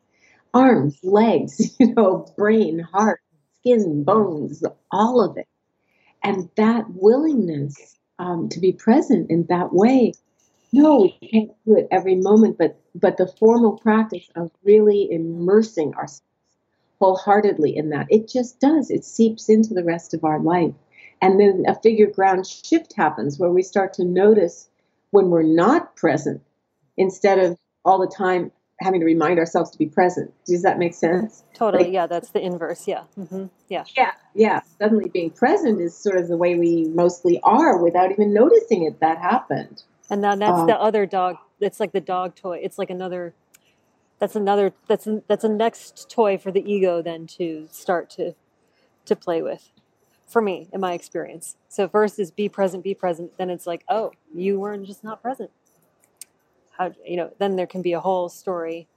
Arms, 0.54 1.00
legs, 1.04 1.76
you 1.80 1.94
know, 1.94 2.26
brain, 2.38 2.80
heart, 2.80 3.22
skin, 3.60 4.04
bones, 4.04 4.64
all 4.92 5.24
of 5.24 5.38
it. 5.38 5.48
And 6.24 6.50
that 6.56 6.86
willingness 6.90 7.98
um, 8.18 8.50
to 8.50 8.60
be 8.60 8.74
present 8.74 9.30
in 9.30 9.46
that 9.50 9.74
way 9.74 10.14
no, 10.72 11.02
we 11.22 11.28
can't 11.28 11.52
do 11.66 11.78
it 11.78 11.88
every 11.92 12.16
moment, 12.16 12.58
but 12.58 12.80
but 12.96 13.18
the 13.18 13.28
formal 13.28 13.78
practice 13.78 14.28
of 14.36 14.52
really 14.64 15.12
immersing 15.12 15.94
ourselves 15.96 16.24
wholeheartedly 17.00 17.76
in 17.76 17.90
that, 17.90 18.08
it 18.10 18.28
just 18.28 18.60
does. 18.60 18.92
It 18.92 19.04
seeps 19.06 19.50
into 19.50 19.74
the 19.74 19.84
rest 19.84 20.14
of 20.14 20.24
our 20.24 20.40
life. 20.40 20.74
And 21.22 21.40
then 21.40 21.64
a 21.68 21.76
figure 21.76 22.08
ground 22.08 22.46
shift 22.48 22.94
happens 22.96 23.40
where 23.40 23.50
we 23.50 23.64
start 23.64 23.94
to 23.94 24.06
notice 24.06 24.70
when 25.12 25.30
we're 25.30 25.44
not 25.44 25.96
present 25.96 26.42
instead 26.98 27.40
of 27.40 27.58
all 27.84 28.00
the 28.00 28.14
time 28.14 28.52
having 28.82 29.02
to 29.02 29.06
remind 29.06 29.40
ourselves 29.40 29.72
to 29.72 29.78
be 29.78 29.86
present. 29.86 30.34
Does 30.46 30.62
that 30.62 30.80
make 30.80 30.94
sense? 30.94 31.44
Totally. 31.54 31.86
Like, 31.86 31.94
yeah, 31.94 32.08
that's 32.08 32.30
the 32.30 32.42
inverse. 32.42 32.88
Yeah. 32.88 33.04
Mm-hmm. 33.18 33.48
Yeah. 33.68 33.84
Yeah. 33.98 34.12
Yeah. 34.34 34.62
Suddenly 34.80 35.10
being 35.10 35.32
present 35.32 35.82
is 35.82 35.98
sort 35.98 36.18
of 36.18 36.30
the 36.30 36.38
way 36.38 36.56
we 36.56 36.86
mostly 36.86 37.42
are 37.44 37.82
without 37.82 38.12
even 38.12 38.34
noticing 38.34 38.84
it 38.84 39.02
that 39.02 39.18
happened. 39.18 39.84
And 40.10 40.24
then 40.24 40.40
that's 40.40 40.60
um, 40.60 40.68
the 40.68 40.80
other 40.80 41.06
dog. 41.06 41.38
It's 41.60 41.80
like 41.80 41.92
the 41.92 42.02
dog 42.02 42.36
toy. 42.36 42.60
It's 42.64 42.78
like 42.78 42.90
another. 42.90 43.34
That's 44.20 44.36
another. 44.36 44.74
That's 44.88 45.08
a, 45.08 45.22
that's 45.28 45.44
a 45.44 45.50
next 45.50 46.10
toy 46.10 46.38
for 46.38 46.52
the 46.52 46.62
ego 46.70 47.02
then 47.02 47.28
to 47.38 47.68
start 47.72 48.10
to 48.12 48.34
to 49.06 49.16
play 49.16 49.42
with. 49.42 49.72
for 50.30 50.42
me 50.42 50.70
in 50.72 50.80
my 50.80 50.94
experience. 50.94 51.58
So 51.68 51.90
first 51.90 52.20
is 52.20 52.32
be 52.32 52.48
present, 52.48 52.84
be 52.84 52.94
present. 52.94 53.36
Then 53.38 53.50
it's 53.50 53.68
like, 53.68 53.84
oh, 53.90 54.12
you 54.34 54.60
weren't 54.60 54.86
just 54.86 55.04
not 55.04 55.22
present. 55.22 55.50
How 56.78 56.94
you 57.06 57.18
know? 57.18 57.32
Then 57.40 57.56
there 57.56 57.68
can 57.68 57.82
be 57.82 57.94
a 57.94 58.00
whole 58.00 58.30
story 58.30 58.88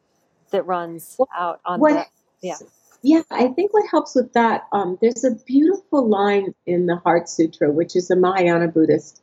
that 0.50 0.64
runs 0.66 1.16
well, 1.18 1.28
out 1.34 1.60
on 1.64 1.80
what, 1.80 1.94
that. 1.94 2.08
Yeah. 2.42 2.56
Yeah, 3.04 3.22
I 3.32 3.48
think 3.48 3.74
what 3.74 3.84
helps 3.90 4.14
with 4.14 4.32
that, 4.34 4.68
um, 4.70 4.96
there's 5.00 5.24
a 5.24 5.32
beautiful 5.32 6.08
line 6.08 6.54
in 6.66 6.86
the 6.86 6.94
Heart 6.96 7.28
Sutra, 7.28 7.68
which 7.68 7.96
is 7.96 8.08
a 8.12 8.16
Mahayana 8.16 8.68
Buddhist 8.68 9.20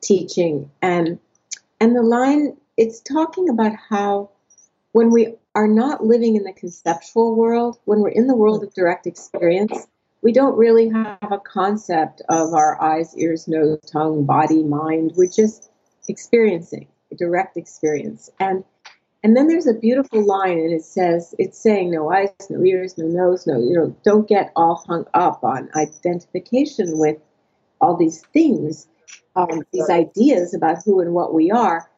teaching, 0.00 0.70
and 0.80 1.18
and 1.80 1.94
the 1.94 2.02
line 2.02 2.56
it's 2.76 3.00
talking 3.00 3.48
about 3.48 3.72
how 3.88 4.30
when 4.92 5.10
we 5.10 5.34
are 5.54 5.68
not 5.68 6.04
living 6.04 6.36
in 6.36 6.44
the 6.44 6.52
conceptual 6.52 7.34
world, 7.34 7.78
when 7.84 8.00
we're 8.00 8.08
in 8.08 8.28
the 8.28 8.36
world 8.36 8.62
of 8.62 8.72
direct 8.72 9.06
experience, 9.06 9.86
we 10.22 10.32
don't 10.32 10.56
really 10.56 10.88
have 10.88 11.32
a 11.32 11.38
concept 11.38 12.22
of 12.28 12.54
our 12.54 12.80
eyes, 12.80 13.16
ears, 13.16 13.48
nose, 13.48 13.80
tongue, 13.92 14.24
body, 14.24 14.62
mind. 14.62 15.12
We're 15.16 15.30
just 15.30 15.70
experiencing 16.08 16.88
direct 17.16 17.56
experience. 17.56 18.30
And 18.38 18.64
and 19.24 19.36
then 19.36 19.48
there's 19.48 19.66
a 19.66 19.74
beautiful 19.74 20.24
line, 20.24 20.58
and 20.58 20.72
it 20.72 20.84
says, 20.84 21.34
it's 21.40 21.58
saying 21.58 21.90
no 21.90 22.08
eyes, 22.12 22.30
no 22.48 22.62
ears, 22.62 22.96
no 22.96 23.06
nose, 23.06 23.48
no, 23.48 23.58
you 23.58 23.72
know, 23.72 23.96
don't 24.04 24.28
get 24.28 24.52
all 24.54 24.84
hung 24.86 25.06
up 25.12 25.42
on 25.42 25.68
identification 25.74 26.96
with 26.96 27.16
all 27.80 27.96
these 27.96 28.24
things, 28.32 28.86
um, 29.36 29.62
these 29.72 29.88
ideas 29.88 30.54
about 30.54 30.78
who 30.84 31.00
and 31.00 31.12
what 31.12 31.34
we 31.34 31.50
are. 31.50 31.88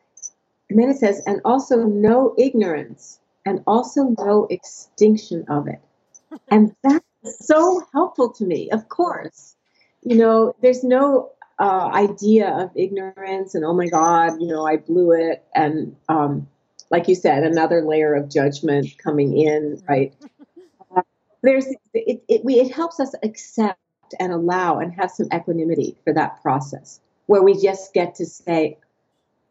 And 0.68 0.78
then 0.78 0.90
it 0.90 0.98
says, 0.98 1.22
and 1.26 1.40
also 1.44 1.76
no 1.84 2.34
ignorance, 2.38 3.18
and 3.44 3.62
also 3.66 4.14
no 4.18 4.46
extinction 4.50 5.44
of 5.48 5.68
it. 5.68 5.80
And 6.48 6.74
that's 6.84 7.04
so 7.40 7.84
helpful 7.92 8.30
to 8.34 8.44
me, 8.44 8.70
of 8.70 8.88
course. 8.88 9.56
You 10.02 10.16
know, 10.16 10.54
there's 10.62 10.84
no 10.84 11.32
uh, 11.58 11.90
idea 11.92 12.48
of 12.50 12.70
ignorance 12.76 13.54
and, 13.54 13.64
oh 13.64 13.74
my 13.74 13.88
God, 13.88 14.40
you 14.40 14.46
know, 14.46 14.64
I 14.64 14.76
blew 14.76 15.12
it. 15.12 15.44
And, 15.54 15.96
um, 16.08 16.46
like 16.90 17.08
you 17.08 17.14
said, 17.14 17.42
another 17.42 17.82
layer 17.82 18.14
of 18.14 18.30
judgment 18.30 18.96
coming 18.98 19.36
in, 19.36 19.82
right? 19.88 20.14
Uh, 20.96 21.02
there's 21.42 21.66
it, 21.94 22.24
it, 22.26 22.44
we, 22.44 22.58
it 22.58 22.74
helps 22.74 22.98
us 22.98 23.14
accept 23.22 23.78
and 24.18 24.32
allow 24.32 24.78
and 24.78 24.92
have 24.94 25.10
some 25.10 25.28
equanimity 25.32 25.96
for 26.04 26.12
that 26.12 26.40
process 26.42 27.00
where 27.26 27.42
we 27.42 27.60
just 27.60 27.94
get 27.94 28.14
to 28.16 28.26
say, 28.26 28.76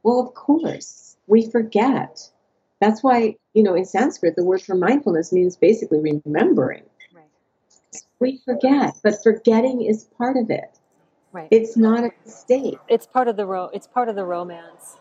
well, 0.04 0.20
of 0.20 0.34
course, 0.34 1.16
we 1.28 1.50
forget. 1.50 2.30
That's 2.82 3.04
why, 3.04 3.36
you 3.54 3.64
know, 3.64 3.76
in 3.76 3.86
Sanskrit, 3.86 4.36
the 4.36 4.44
word 4.44 4.62
for 4.62 4.76
mindfulness 4.76 5.32
means 5.32 5.56
basically 5.56 6.00
remembering. 6.26 6.84
Right. 7.14 7.26
We 8.20 8.42
forget, 8.44 8.96
but 9.04 9.22
forgetting 9.24 9.82
is 9.82 10.06
part 10.18 10.38
of 10.38 10.50
it. 10.50 10.78
Right. 11.32 11.48
It's 11.52 11.78
not 11.78 12.04
a 12.04 12.12
mistake. 12.26 12.80
It's 12.88 13.06
part 13.06 13.28
of 13.28 13.38
the 13.38 13.46
ro- 13.46 13.70
it's 13.74 13.88
part 13.88 14.10
of 14.10 14.16
the 14.16 14.26
romance 14.26 14.98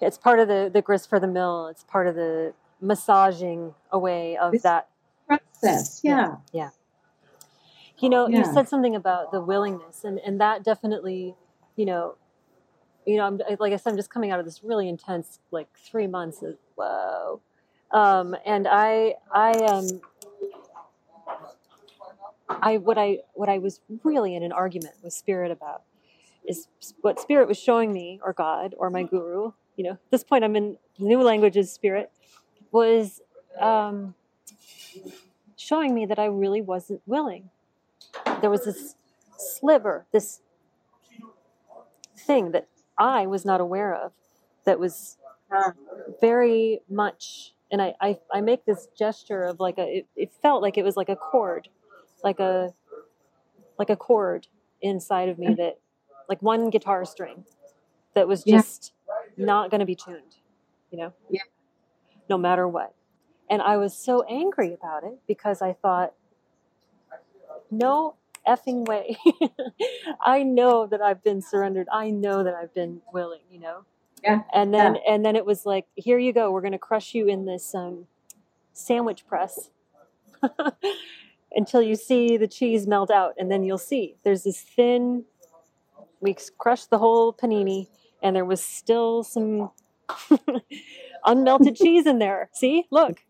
it's 0.00 0.18
part 0.18 0.38
of 0.38 0.48
the 0.48 0.70
the 0.72 0.82
grist 0.82 1.08
for 1.08 1.18
the 1.18 1.26
mill. 1.26 1.68
It's 1.68 1.84
part 1.84 2.06
of 2.06 2.14
the 2.14 2.54
massaging 2.80 3.74
away 3.90 4.36
of 4.36 4.60
that 4.62 4.88
process. 5.26 6.00
Yeah. 6.02 6.36
yeah. 6.52 6.70
You 7.98 8.10
know, 8.10 8.28
yeah. 8.28 8.38
you 8.38 8.44
said 8.52 8.68
something 8.68 8.94
about 8.94 9.32
the 9.32 9.40
willingness, 9.40 10.04
and 10.04 10.18
and 10.18 10.40
that 10.40 10.64
definitely, 10.64 11.34
you 11.76 11.86
know, 11.86 12.16
you 13.06 13.16
know, 13.16 13.26
I'm 13.26 13.40
like 13.58 13.72
I 13.72 13.76
said, 13.76 13.90
I'm 13.90 13.96
just 13.96 14.10
coming 14.10 14.30
out 14.30 14.38
of 14.38 14.44
this 14.44 14.62
really 14.62 14.88
intense 14.88 15.38
like 15.50 15.68
three 15.74 16.06
months 16.06 16.42
of 16.42 16.56
whoa, 16.74 17.40
um, 17.92 18.36
and 18.44 18.66
I 18.68 19.14
I 19.32 19.52
um. 19.52 19.86
I 22.48 22.76
what 22.76 22.96
I 22.96 23.18
what 23.34 23.48
I 23.48 23.58
was 23.58 23.80
really 24.04 24.36
in 24.36 24.44
an 24.44 24.52
argument 24.52 24.94
with 25.02 25.12
spirit 25.12 25.50
about 25.50 25.82
is 26.46 26.68
what 27.00 27.18
spirit 27.18 27.48
was 27.48 27.58
showing 27.58 27.92
me 27.92 28.20
or 28.22 28.32
God 28.32 28.72
or 28.78 28.88
my 28.88 29.02
guru 29.02 29.50
you 29.76 29.84
know, 29.84 29.92
at 29.92 30.10
this 30.10 30.24
point 30.24 30.42
I'm 30.42 30.56
in 30.56 30.78
new 30.98 31.22
languages 31.22 31.70
spirit, 31.70 32.10
was 32.72 33.20
um, 33.60 34.14
showing 35.56 35.94
me 35.94 36.06
that 36.06 36.18
I 36.18 36.26
really 36.26 36.62
wasn't 36.62 37.02
willing. 37.06 37.50
There 38.40 38.50
was 38.50 38.64
this 38.64 38.94
sliver, 39.38 40.06
this 40.12 40.40
thing 42.16 42.52
that 42.52 42.68
I 42.98 43.26
was 43.26 43.44
not 43.44 43.60
aware 43.60 43.94
of 43.94 44.12
that 44.64 44.80
was 44.80 45.16
very 46.20 46.80
much 46.88 47.52
and 47.70 47.82
I, 47.82 47.94
I, 48.00 48.18
I 48.32 48.40
make 48.40 48.64
this 48.64 48.86
gesture 48.96 49.42
of 49.42 49.58
like 49.58 49.78
a 49.78 49.98
it, 49.98 50.06
it, 50.14 50.32
felt 50.40 50.62
like 50.62 50.78
it 50.78 50.84
was 50.84 50.96
like 50.96 51.08
a 51.08 51.16
chord 51.16 51.68
like 52.22 52.40
a 52.40 52.72
like 53.78 53.90
a 53.90 53.96
chord 53.96 54.46
inside 54.80 55.28
of 55.28 55.38
me 55.38 55.54
that 55.54 55.78
like 56.28 56.42
one 56.42 56.70
guitar 56.70 57.04
string 57.04 57.44
that 58.14 58.26
was 58.26 58.42
just 58.42 58.92
not 59.36 59.70
going 59.70 59.80
to 59.80 59.86
be 59.86 59.94
tuned, 59.94 60.36
you 60.90 60.98
know? 60.98 61.12
Yeah. 61.30 61.42
No 62.28 62.38
matter 62.38 62.66
what. 62.66 62.94
And 63.48 63.62
I 63.62 63.76
was 63.76 63.96
so 63.96 64.22
angry 64.22 64.72
about 64.72 65.04
it 65.04 65.18
because 65.28 65.62
I 65.62 65.74
thought, 65.74 66.14
no 67.70 68.16
effing 68.46 68.86
way. 68.86 69.16
I 70.24 70.42
know 70.42 70.86
that 70.86 71.00
I've 71.00 71.22
been 71.22 71.42
surrendered. 71.42 71.88
I 71.92 72.10
know 72.10 72.44
that 72.44 72.54
I've 72.54 72.74
been 72.74 73.00
willing, 73.12 73.40
you 73.50 73.60
know? 73.60 73.84
Yeah. 74.22 74.42
And 74.52 74.72
then, 74.72 74.96
yeah. 74.96 75.14
and 75.14 75.24
then 75.24 75.36
it 75.36 75.44
was 75.44 75.66
like, 75.66 75.86
here 75.94 76.18
you 76.18 76.32
go. 76.32 76.50
We're 76.50 76.60
going 76.60 76.72
to 76.72 76.78
crush 76.78 77.14
you 77.14 77.26
in 77.26 77.44
this 77.44 77.74
um, 77.74 78.06
sandwich 78.72 79.26
press 79.26 79.70
until 81.52 81.82
you 81.82 81.96
see 81.96 82.36
the 82.36 82.48
cheese 82.48 82.86
melt 82.86 83.10
out. 83.10 83.34
And 83.38 83.50
then 83.50 83.64
you'll 83.64 83.78
see 83.78 84.16
there's 84.24 84.44
this 84.44 84.60
thin, 84.60 85.24
we 86.20 86.36
crushed 86.58 86.90
the 86.90 86.98
whole 86.98 87.32
panini 87.32 87.88
and 88.22 88.34
there 88.34 88.44
was 88.44 88.62
still 88.62 89.22
some 89.22 89.70
unmelted 91.26 91.76
cheese 91.76 92.06
in 92.06 92.18
there. 92.18 92.48
See, 92.52 92.86
look. 92.90 93.22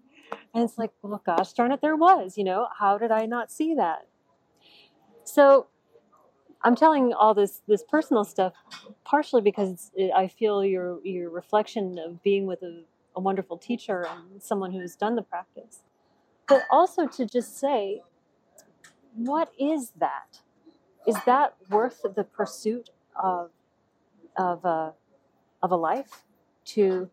And 0.55 0.65
it's 0.65 0.79
like, 0.79 0.91
well, 1.03 1.23
gosh 1.25 1.53
darn 1.53 1.73
it, 1.73 1.83
there 1.83 1.97
was, 1.97 2.39
you 2.39 2.45
know, 2.45 2.69
how 2.79 2.97
did 2.97 3.11
I 3.11 3.27
not 3.27 3.53
see 3.53 3.75
that? 3.75 4.07
So 5.27 5.67
I'm 6.63 6.75
telling 6.77 7.13
all 7.13 7.35
this 7.35 7.63
this 7.67 7.83
personal 7.83 8.25
stuff 8.25 8.55
partially 9.05 9.43
because 9.43 9.91
it, 9.95 10.13
I 10.15 10.29
feel 10.29 10.65
your 10.65 11.05
your 11.05 11.31
reflection 11.31 11.99
of 11.99 12.23
being 12.23 12.47
with 12.47 12.63
a, 12.63 12.85
a 13.15 13.21
wonderful 13.21 13.59
teacher 13.59 14.07
and 14.09 14.43
someone 14.43 14.73
who's 14.73 14.97
done 14.97 15.17
the 15.17 15.23
practice, 15.23 15.81
but 16.49 16.63
also 16.71 17.07
to 17.09 17.27
just 17.27 17.59
say, 17.59 18.03
what 19.15 19.53
is 19.59 19.93
that? 19.99 20.41
Is 21.07 21.17
that 21.27 21.55
worth 21.71 22.03
the 22.03 22.25
pursuit 22.25 22.91
of 23.21 23.51
of 24.37 24.65
a 24.65 24.95
of 25.63 25.73
a 25.73 25.77
life 25.77 26.25
to 26.67 27.11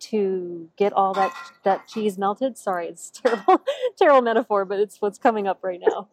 to 0.00 0.70
get 0.76 0.92
all 0.92 1.14
that 1.14 1.34
that 1.64 1.88
cheese 1.88 2.18
melted. 2.18 2.58
Sorry, 2.58 2.88
it's 2.88 3.10
terrible 3.14 3.62
terrible 3.96 4.22
metaphor, 4.22 4.64
but 4.64 4.78
it's 4.80 5.00
what's 5.00 5.18
coming 5.18 5.46
up 5.46 5.60
right 5.62 5.80
now. 5.80 6.08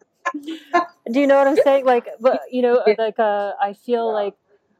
Do 1.10 1.20
you 1.20 1.26
know 1.26 1.36
what 1.36 1.46
I'm 1.46 1.56
saying? 1.56 1.84
Like, 1.84 2.08
but 2.20 2.42
you 2.50 2.62
know, 2.62 2.82
like 2.98 3.18
uh, 3.18 3.52
I 3.60 3.72
feel 3.74 4.12
like 4.12 4.34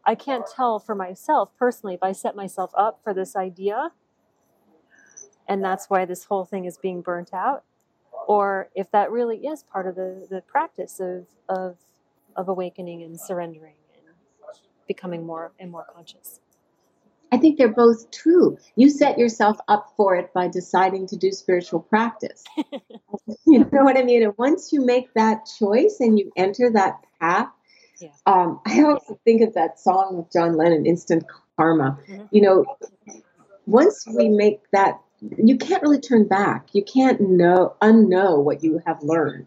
I 0.05 0.14
can't 0.14 0.44
tell 0.47 0.78
for 0.78 0.94
myself 0.94 1.51
personally 1.59 1.94
if 1.94 2.03
I 2.03 2.12
set 2.12 2.36
myself 2.36 2.72
up 2.76 3.01
for 3.03 3.14
this 3.14 3.36
idea, 3.36 3.92
and 5.49 5.64
that's 5.64 5.88
why 5.88 6.05
this 6.05 6.24
whole 6.24 6.44
thing 6.44 6.64
is 6.64 6.78
being 6.78 7.03
burnt 7.03 7.32
out, 7.34 7.64
or 8.26 8.68
if 8.74 8.90
that 8.92 9.11
really 9.11 9.47
is 9.47 9.62
part 9.62 9.86
of 9.86 9.94
the 9.94 10.26
the 10.30 10.42
practice 10.42 11.01
of 11.01 11.26
of 11.49 11.76
of 12.36 12.49
awakening 12.49 13.03
and 13.03 13.18
surrendering 13.20 13.74
and 13.94 14.14
becoming 14.88 15.26
more 15.26 15.53
and 15.59 15.70
more 15.70 15.86
conscious. 15.94 16.40
I 17.33 17.39
think 17.39 17.59
they're 17.59 17.68
both 17.68 18.11
true. 18.11 18.57
You 18.77 18.89
set 18.89 19.18
yourself 19.18 19.59
up 19.68 19.93
for 19.97 20.14
it 20.16 20.33
by 20.33 20.49
deciding 20.49 21.09
to 21.09 21.16
do 21.16 21.33
spiritual 21.33 21.81
practice. 21.81 22.45
you 23.47 23.59
know 23.59 23.85
what 23.85 23.97
I 23.97 24.03
mean? 24.03 24.22
And 24.22 24.35
once 24.39 24.72
you 24.72 24.85
make 24.85 25.12
that 25.14 25.49
choice 25.59 25.97
and 26.01 26.18
you 26.18 26.33
enter 26.37 26.70
that 26.70 27.01
path, 27.20 27.49
yeah. 28.01 28.09
um, 28.27 28.61
I 28.66 28.83
also 28.83 29.18
think 29.24 29.43
of 29.43 29.55
that 29.55 29.81
song 29.81 30.16
with 30.16 30.33
John 30.33 30.57
Lennon, 30.57 30.87
Instant 30.87 31.24
Karma. 31.57 31.99
Mm-hmm. 32.09 32.24
You 32.31 32.43
know, 32.43 32.64
once 33.66 34.07
we 34.07 34.29
make 34.29 34.61
that, 34.72 35.01
you 35.20 35.57
can't 35.57 35.83
really 35.83 36.01
turn 36.01 36.29
back. 36.29 36.68
You 36.72 36.85
can't 36.85 37.20
know 37.20 37.74
unknow 37.83 38.43
what 38.43 38.62
you 38.62 38.81
have 38.87 39.03
learned. 39.03 39.47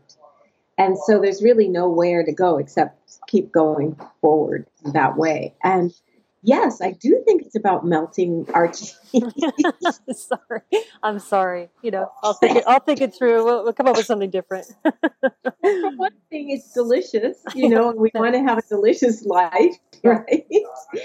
And 0.77 0.97
so 0.97 1.19
there's 1.19 1.43
really 1.43 1.67
nowhere 1.67 2.23
to 2.23 2.31
go 2.31 2.57
except 2.57 3.19
keep 3.27 3.51
going 3.51 3.99
forward 4.21 4.65
that 4.93 5.17
way. 5.17 5.53
And 5.63 5.93
yes, 6.41 6.81
I 6.81 6.91
do 6.91 7.21
think 7.25 7.43
it's 7.43 7.55
about 7.55 7.85
melting 7.85 8.47
our 8.53 8.67
cheese. 8.71 10.01
sorry, 10.11 10.61
I'm 11.03 11.19
sorry. 11.19 11.69
You 11.81 11.91
know, 11.91 12.11
I'll 12.23 12.33
think 12.33 12.57
it. 12.57 12.63
I'll 12.67 12.79
think 12.79 13.01
it 13.01 13.13
through. 13.13 13.43
We'll, 13.43 13.63
we'll 13.63 13.73
come 13.73 13.87
up 13.87 13.97
with 13.97 14.05
something 14.05 14.29
different. 14.29 14.67
For 14.83 15.95
one 15.95 16.13
thing, 16.29 16.51
it's 16.51 16.73
delicious. 16.73 17.37
You 17.55 17.69
know, 17.69 17.91
we 17.91 18.11
want 18.15 18.33
to 18.33 18.41
have 18.41 18.57
a 18.57 18.63
delicious 18.63 19.23
life, 19.25 19.75
right? 20.03 20.45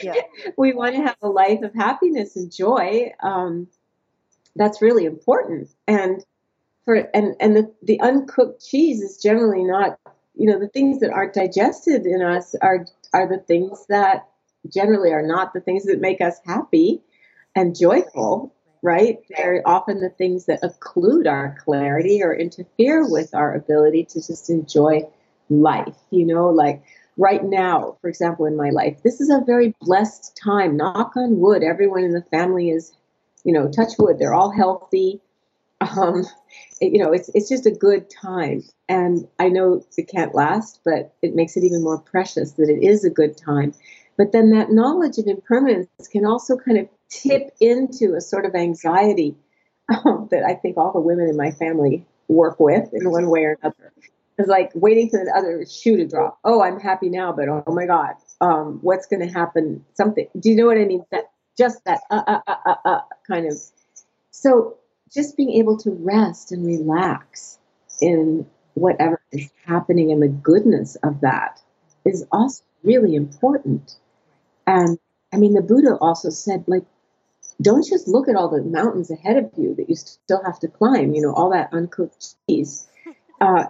Yeah. 0.02 0.14
We 0.56 0.72
want 0.72 0.96
to 0.96 1.02
have 1.02 1.16
a 1.22 1.28
life 1.28 1.62
of 1.62 1.74
happiness 1.74 2.36
and 2.36 2.52
joy. 2.52 3.12
Um, 3.22 3.68
that's 4.56 4.80
really 4.80 5.04
important. 5.04 5.68
And 5.88 6.24
for 6.84 6.96
and 7.14 7.34
and 7.40 7.56
the, 7.56 7.72
the 7.82 8.00
uncooked 8.00 8.64
cheese 8.64 9.00
is 9.00 9.16
generally 9.16 9.64
not 9.64 9.98
you 10.34 10.50
know, 10.50 10.58
the 10.58 10.68
things 10.68 11.00
that 11.00 11.10
aren't 11.10 11.34
digested 11.34 12.06
in 12.06 12.22
us 12.22 12.54
are 12.60 12.86
are 13.12 13.28
the 13.28 13.38
things 13.38 13.86
that 13.88 14.28
generally 14.72 15.12
are 15.12 15.26
not 15.26 15.52
the 15.52 15.60
things 15.60 15.84
that 15.84 16.00
make 16.00 16.20
us 16.20 16.38
happy 16.44 17.02
and 17.54 17.76
joyful, 17.76 18.54
right? 18.82 19.18
They're 19.36 19.62
often 19.64 20.00
the 20.00 20.10
things 20.10 20.46
that 20.46 20.62
occlude 20.62 21.26
our 21.26 21.56
clarity 21.64 22.22
or 22.22 22.34
interfere 22.34 23.08
with 23.08 23.34
our 23.34 23.54
ability 23.54 24.04
to 24.10 24.26
just 24.26 24.50
enjoy 24.50 25.02
life. 25.48 25.96
You 26.10 26.26
know, 26.26 26.48
like 26.48 26.82
right 27.16 27.44
now, 27.44 27.96
for 28.00 28.08
example, 28.08 28.46
in 28.46 28.56
my 28.56 28.70
life, 28.70 29.02
this 29.02 29.20
is 29.20 29.30
a 29.30 29.44
very 29.44 29.74
blessed 29.80 30.36
time. 30.36 30.76
Knock 30.76 31.16
on 31.16 31.38
wood, 31.38 31.62
everyone 31.62 32.04
in 32.04 32.12
the 32.12 32.22
family 32.22 32.70
is, 32.70 32.92
you 33.44 33.52
know, 33.52 33.70
touch 33.70 33.92
wood, 33.98 34.18
they're 34.18 34.34
all 34.34 34.50
healthy. 34.50 35.20
Um, 35.80 36.24
you 36.80 37.02
know, 37.02 37.12
it's 37.12 37.30
it's 37.34 37.48
just 37.48 37.66
a 37.66 37.70
good 37.70 38.08
time, 38.08 38.62
and 38.88 39.26
I 39.38 39.48
know 39.48 39.84
it 39.96 40.08
can't 40.08 40.34
last, 40.34 40.80
but 40.84 41.14
it 41.20 41.34
makes 41.34 41.56
it 41.56 41.64
even 41.64 41.82
more 41.82 41.98
precious 41.98 42.52
that 42.52 42.70
it 42.70 42.82
is 42.82 43.04
a 43.04 43.10
good 43.10 43.36
time. 43.36 43.74
But 44.16 44.32
then 44.32 44.50
that 44.50 44.70
knowledge 44.70 45.18
of 45.18 45.26
impermanence 45.26 45.88
can 46.10 46.24
also 46.24 46.56
kind 46.56 46.78
of 46.78 46.88
tip 47.08 47.50
into 47.60 48.14
a 48.14 48.20
sort 48.20 48.46
of 48.46 48.54
anxiety 48.54 49.36
um, 49.88 50.28
that 50.30 50.44
I 50.44 50.54
think 50.54 50.76
all 50.76 50.92
the 50.92 51.00
women 51.00 51.28
in 51.28 51.36
my 51.36 51.50
family 51.50 52.06
work 52.28 52.58
with 52.58 52.88
in 52.92 53.10
one 53.10 53.28
way 53.28 53.44
or 53.44 53.58
another. 53.60 53.92
It's 54.38 54.48
like 54.48 54.72
waiting 54.74 55.10
for 55.10 55.24
the 55.24 55.32
other 55.36 55.64
shoe 55.66 55.96
to 55.96 56.06
drop. 56.06 56.38
Oh, 56.44 56.62
I'm 56.62 56.80
happy 56.80 57.08
now, 57.08 57.32
but 57.32 57.48
oh 57.48 57.62
my 57.68 57.86
God, 57.86 58.14
um, 58.40 58.78
what's 58.82 59.06
going 59.06 59.20
to 59.26 59.32
happen? 59.32 59.84
Something. 59.94 60.28
Do 60.38 60.50
you 60.50 60.56
know 60.56 60.66
what 60.66 60.78
I 60.78 60.84
mean? 60.84 61.04
That 61.12 61.30
just 61.56 61.84
that 61.84 62.00
uh, 62.10 62.22
uh, 62.26 62.40
uh, 62.46 62.56
uh, 62.66 62.74
uh, 62.84 63.00
kind 63.28 63.46
of. 63.46 63.54
So 64.30 64.76
just 65.12 65.36
being 65.36 65.52
able 65.52 65.76
to 65.78 65.90
rest 65.90 66.50
and 66.50 66.66
relax 66.66 67.58
in 68.00 68.46
whatever 68.74 69.20
is 69.30 69.50
happening 69.64 70.10
and 70.10 70.20
the 70.20 70.28
goodness 70.28 70.96
of 70.96 71.20
that 71.20 71.60
is 72.04 72.26
also 72.32 72.64
really 72.82 73.14
important. 73.14 73.96
And 74.66 74.98
I 75.32 75.36
mean, 75.36 75.54
the 75.54 75.62
Buddha 75.62 75.96
also 76.00 76.30
said, 76.30 76.64
like, 76.66 76.84
don't 77.60 77.86
just 77.86 78.08
look 78.08 78.28
at 78.28 78.36
all 78.36 78.48
the 78.48 78.62
mountains 78.62 79.10
ahead 79.10 79.36
of 79.36 79.50
you 79.56 79.74
that 79.74 79.88
you 79.88 79.94
still 79.94 80.42
have 80.44 80.58
to 80.60 80.68
climb, 80.68 81.14
you 81.14 81.22
know, 81.22 81.32
all 81.32 81.50
that 81.50 81.72
uncooked 81.72 82.34
cheese. 82.48 82.88
Uh, 83.40 83.64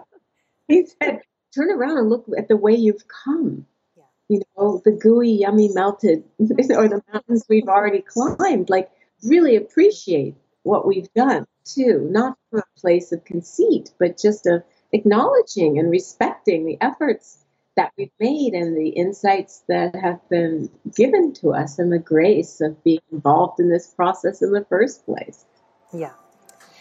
he 0.67 0.85
said, 0.85 1.19
turn 1.53 1.71
around 1.71 1.97
and 1.97 2.07
look 2.07 2.23
at 2.37 2.47
the 2.47 2.55
way 2.55 2.73
you've 2.73 3.03
come. 3.07 3.65
Yeah. 3.97 4.03
You 4.29 4.41
know, 4.55 4.81
the 4.85 4.91
gooey, 4.91 5.31
yummy, 5.31 5.69
melted, 5.73 6.23
or 6.39 6.87
the 6.87 7.01
mountains 7.11 7.45
we've 7.49 7.67
already 7.67 8.01
climbed. 8.01 8.69
Like, 8.69 8.89
really 9.23 9.55
appreciate 9.55 10.35
what 10.63 10.87
we've 10.87 11.11
done 11.13 11.45
too, 11.65 12.07
not 12.11 12.37
from 12.49 12.59
a 12.59 12.79
place 12.79 13.11
of 13.11 13.25
conceit, 13.25 13.91
but 13.99 14.17
just 14.17 14.45
of 14.45 14.63
acknowledging 14.93 15.79
and 15.79 15.89
respecting 15.89 16.65
the 16.65 16.77
efforts 16.79 17.44
that 17.75 17.91
we've 17.97 18.11
made 18.19 18.53
and 18.53 18.77
the 18.77 18.89
insights 18.89 19.63
that 19.67 19.95
have 19.95 20.19
been 20.29 20.69
given 20.95 21.33
to 21.33 21.53
us 21.53 21.77
and 21.77 21.91
the 21.91 21.99
grace 21.99 22.61
of 22.61 22.81
being 22.83 23.01
involved 23.11 23.59
in 23.59 23.69
this 23.69 23.87
process 23.87 24.41
in 24.41 24.51
the 24.51 24.65
first 24.69 25.05
place. 25.05 25.45
Yeah. 25.93 26.13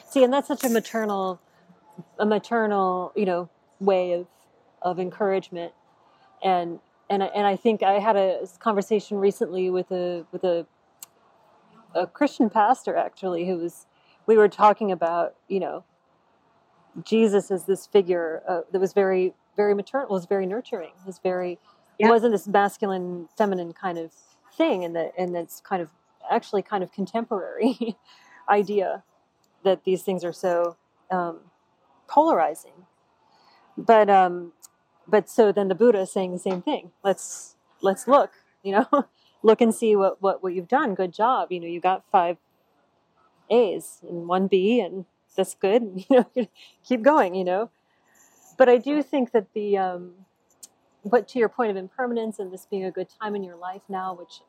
See, 0.08 0.22
and 0.22 0.32
that's 0.32 0.48
such 0.48 0.64
a 0.64 0.68
maternal, 0.68 1.40
a 2.18 2.26
maternal, 2.26 3.12
you 3.16 3.24
know, 3.24 3.48
way 3.80 4.12
of 4.12 4.26
of 4.82 5.00
encouragement, 5.00 5.72
and 6.42 6.78
and 7.10 7.22
and 7.22 7.46
I 7.46 7.56
think 7.56 7.82
I 7.82 7.98
had 7.98 8.16
a 8.16 8.46
conversation 8.58 9.18
recently 9.18 9.70
with 9.70 9.90
a 9.90 10.24
with 10.30 10.44
a 10.44 10.66
a 11.94 12.06
Christian 12.06 12.50
pastor 12.50 12.96
actually 12.96 13.46
who 13.46 13.56
was 13.56 13.86
we 14.26 14.36
were 14.36 14.48
talking 14.48 14.92
about 14.92 15.34
you 15.48 15.60
know 15.60 15.84
Jesus 17.02 17.50
as 17.50 17.64
this 17.64 17.86
figure 17.86 18.42
uh, 18.48 18.60
that 18.70 18.80
was 18.80 18.92
very 18.92 19.34
very 19.56 19.74
maternal 19.74 20.08
was 20.08 20.26
very 20.26 20.46
nurturing 20.46 20.92
was 21.06 21.18
very 21.18 21.58
yeah. 21.98 22.08
wasn't 22.08 22.32
this 22.32 22.46
masculine 22.48 23.28
feminine 23.36 23.72
kind 23.72 23.98
of 23.98 24.12
thing 24.56 24.84
and 24.84 24.94
that 24.96 25.12
and 25.18 25.34
that's 25.34 25.60
kind 25.60 25.82
of 25.82 25.88
actually 26.30 26.62
kind 26.62 26.82
of 26.82 26.92
contemporary 26.92 27.96
idea 28.48 29.02
that 29.64 29.84
these 29.84 30.02
things 30.02 30.24
are 30.24 30.32
so 30.32 30.76
um, 31.10 31.40
polarizing. 32.06 32.86
But 33.76 34.08
um 34.08 34.52
but 35.06 35.28
so 35.28 35.52
then 35.52 35.68
the 35.68 35.74
buddha 35.74 36.00
is 36.00 36.12
saying 36.12 36.32
the 36.32 36.38
same 36.38 36.62
thing. 36.62 36.92
Let's 37.02 37.56
let's 37.82 38.06
look 38.06 38.30
you 38.62 38.72
know 38.72 38.86
look 39.42 39.60
and 39.60 39.74
see 39.74 39.96
what 39.96 40.22
what 40.22 40.42
what 40.42 40.54
you've 40.54 40.68
done. 40.68 40.94
Good 40.94 41.12
job. 41.12 41.50
You 41.50 41.60
know 41.60 41.66
you 41.66 41.80
got 41.80 42.04
five 42.12 42.36
a's 43.50 43.98
and 44.08 44.28
one 44.28 44.46
b 44.46 44.80
and 44.80 45.06
that's 45.36 45.54
good. 45.54 45.82
You 46.08 46.24
know 46.36 46.46
keep 46.84 47.02
going 47.02 47.34
you 47.34 47.44
know 47.44 47.70
but 48.56 48.68
i 48.68 48.76
do 48.76 49.02
think 49.02 49.32
that 49.32 49.52
the 49.54 49.76
um 49.76 50.12
but 51.04 51.28
to 51.28 51.38
your 51.38 51.48
point 51.48 51.70
of 51.70 51.76
impermanence 51.76 52.38
and 52.38 52.52
this 52.52 52.66
being 52.66 52.84
a 52.84 52.90
good 52.90 53.08
time 53.20 53.34
in 53.34 53.42
your 53.42 53.56
life 53.56 53.82
now 53.88 54.14
which 54.14 54.40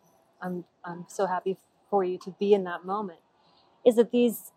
i'm 0.41 0.63
i'm 0.83 1.05
so 1.07 1.25
happy 1.25 1.57
for 1.89 2.03
you 2.03 2.17
to 2.17 2.31
be 2.39 2.53
in 2.53 2.63
that 2.63 2.85
moment 2.85 3.19
is 3.85 3.95
that 3.95 4.11
these 4.11 4.51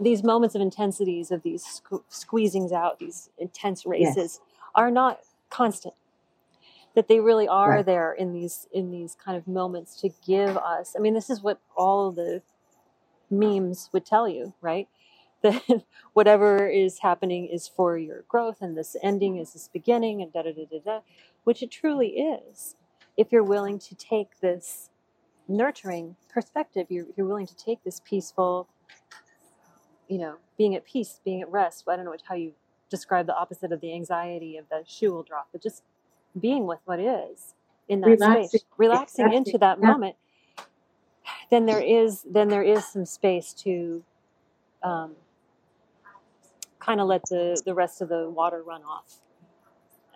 these 0.00 0.22
moments 0.22 0.54
of 0.54 0.60
intensities 0.62 1.30
of 1.30 1.42
these 1.42 1.64
sque- 1.64 2.02
squeezings 2.10 2.72
out 2.72 2.98
these 2.98 3.30
intense 3.38 3.84
races 3.84 4.16
yes. 4.16 4.40
are 4.74 4.90
not 4.90 5.20
constant 5.50 5.94
that 6.94 7.08
they 7.08 7.20
really 7.20 7.48
are 7.48 7.70
right. 7.70 7.86
there 7.86 8.12
in 8.12 8.32
these 8.32 8.66
in 8.72 8.90
these 8.90 9.14
kind 9.22 9.36
of 9.36 9.46
moments 9.46 10.00
to 10.00 10.10
give 10.26 10.56
us 10.56 10.94
i 10.96 11.00
mean 11.00 11.14
this 11.14 11.30
is 11.30 11.42
what 11.42 11.60
all 11.76 12.10
the 12.10 12.42
memes 13.30 13.88
would 13.92 14.04
tell 14.04 14.28
you 14.28 14.52
right 14.60 14.88
that 15.42 15.84
whatever 16.12 16.68
is 16.68 17.00
happening 17.00 17.46
is 17.46 17.68
for 17.68 17.98
your 17.98 18.24
growth 18.28 18.58
and 18.60 18.76
this 18.76 18.96
ending 19.02 19.38
is 19.38 19.52
this 19.52 19.68
beginning 19.72 20.22
and 20.22 20.32
da 20.32 20.42
da 20.42 20.52
da 20.52 20.64
da 20.70 20.78
da 20.84 21.00
which 21.44 21.62
it 21.62 21.70
truly 21.70 22.08
is 22.08 22.76
if 23.16 23.30
you're 23.30 23.42
willing 23.42 23.78
to 23.78 23.94
take 23.94 24.40
this 24.40 24.90
nurturing 25.48 26.16
perspective 26.32 26.86
you're, 26.88 27.06
you're 27.16 27.26
willing 27.26 27.46
to 27.46 27.56
take 27.56 27.82
this 27.84 28.00
peaceful 28.04 28.68
you 30.12 30.18
know, 30.18 30.34
being 30.58 30.74
at 30.74 30.84
peace, 30.84 31.20
being 31.24 31.40
at 31.40 31.50
rest. 31.50 31.84
I 31.88 31.96
don't 31.96 32.04
know 32.04 32.14
how 32.28 32.34
you 32.34 32.52
describe 32.90 33.26
the 33.26 33.34
opposite 33.34 33.72
of 33.72 33.80
the 33.80 33.94
anxiety 33.94 34.58
of 34.58 34.68
the 34.68 34.82
shoe 34.86 35.10
will 35.10 35.22
drop, 35.22 35.48
but 35.52 35.62
just 35.62 35.82
being 36.38 36.66
with 36.66 36.80
what 36.84 37.00
is 37.00 37.54
in 37.88 38.02
that 38.02 38.08
relaxing. 38.08 38.48
space, 38.48 38.64
relaxing 38.76 39.24
exactly. 39.24 39.36
into 39.38 39.58
that 39.58 39.78
yeah. 39.80 39.86
moment. 39.86 40.16
Then 41.50 41.64
there 41.64 41.80
is 41.80 42.26
then 42.30 42.48
there 42.48 42.62
is 42.62 42.84
some 42.84 43.06
space 43.06 43.54
to 43.64 44.04
um, 44.82 45.12
kind 46.84 47.00
of 47.00 47.06
let 47.06 47.22
the 47.28 47.60
the 47.64 47.74
rest 47.74 48.02
of 48.02 48.08
the 48.08 48.28
water 48.28 48.62
run 48.62 48.82
off. 48.82 49.18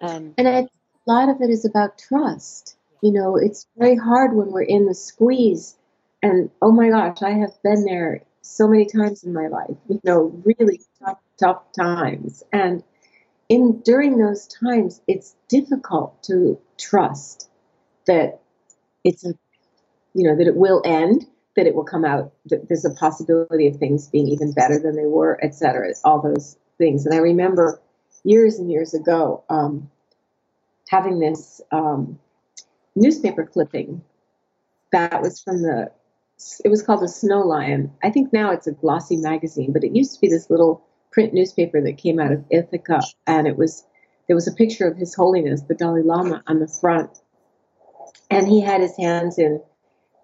Um, 0.00 0.34
and 0.36 0.46
a 0.46 0.68
lot 1.06 1.28
of 1.28 1.40
it 1.40 1.50
is 1.50 1.64
about 1.64 1.98
trust. 1.98 2.76
You 3.02 3.12
know, 3.12 3.36
it's 3.36 3.66
very 3.76 3.96
hard 3.96 4.34
when 4.34 4.50
we're 4.50 4.62
in 4.62 4.86
the 4.86 4.94
squeeze. 4.94 5.76
And 6.22 6.50
oh 6.60 6.72
my 6.72 6.88
gosh, 6.90 7.22
I 7.22 7.30
have 7.30 7.52
been 7.62 7.84
there 7.84 8.22
so 8.42 8.68
many 8.68 8.86
times 8.86 9.24
in 9.24 9.32
my 9.32 9.48
life, 9.48 9.76
you 9.88 10.00
know, 10.04 10.40
really 10.44 10.80
tough, 11.04 11.18
tough 11.38 11.62
times. 11.72 12.42
And 12.52 12.82
in 13.48 13.80
during 13.84 14.18
those 14.18 14.46
times, 14.46 15.00
it's 15.06 15.34
difficult 15.48 16.22
to 16.24 16.58
trust 16.78 17.48
that 18.06 18.40
it's 19.04 19.24
a, 19.24 19.34
you 20.14 20.28
know, 20.28 20.36
that 20.36 20.46
it 20.46 20.56
will 20.56 20.80
end, 20.84 21.26
that 21.56 21.66
it 21.66 21.74
will 21.74 21.84
come 21.84 22.04
out, 22.04 22.32
that 22.46 22.68
there's 22.68 22.84
a 22.84 22.90
possibility 22.90 23.66
of 23.66 23.76
things 23.76 24.08
being 24.08 24.28
even 24.28 24.52
better 24.52 24.78
than 24.78 24.94
they 24.94 25.06
were, 25.06 25.38
et 25.42 25.54
cetera, 25.54 25.92
all 26.04 26.20
those 26.20 26.56
things. 26.78 27.06
And 27.06 27.14
I 27.14 27.18
remember 27.18 27.80
years 28.24 28.58
and 28.58 28.70
years 28.70 28.94
ago 28.94 29.42
um, 29.48 29.90
having 30.88 31.18
this 31.18 31.60
um, 31.72 32.18
newspaper 32.94 33.44
clipping 33.44 34.02
that 34.92 35.22
was 35.22 35.40
from 35.40 35.62
the 35.62 35.90
it 36.64 36.68
was 36.68 36.82
called 36.82 37.00
the 37.00 37.08
Snow 37.08 37.40
Lion. 37.40 37.90
I 38.02 38.10
think 38.10 38.30
now 38.30 38.50
it's 38.50 38.66
a 38.66 38.72
glossy 38.72 39.16
magazine, 39.16 39.72
but 39.72 39.84
it 39.84 39.96
used 39.96 40.14
to 40.14 40.20
be 40.20 40.28
this 40.28 40.50
little 40.50 40.84
print 41.10 41.32
newspaper 41.32 41.80
that 41.80 41.96
came 41.96 42.20
out 42.20 42.30
of 42.30 42.44
Ithaca, 42.50 43.00
and 43.26 43.46
it 43.46 43.56
was 43.56 43.86
there 44.26 44.36
was 44.36 44.46
a 44.46 44.52
picture 44.52 44.86
of 44.86 44.98
His 44.98 45.14
Holiness 45.14 45.62
the 45.62 45.74
Dalai 45.74 46.02
Lama 46.02 46.42
on 46.46 46.58
the 46.58 46.68
front, 46.68 47.10
and 48.30 48.46
he 48.46 48.60
had 48.60 48.82
his 48.82 48.96
hands 48.96 49.38
in 49.38 49.62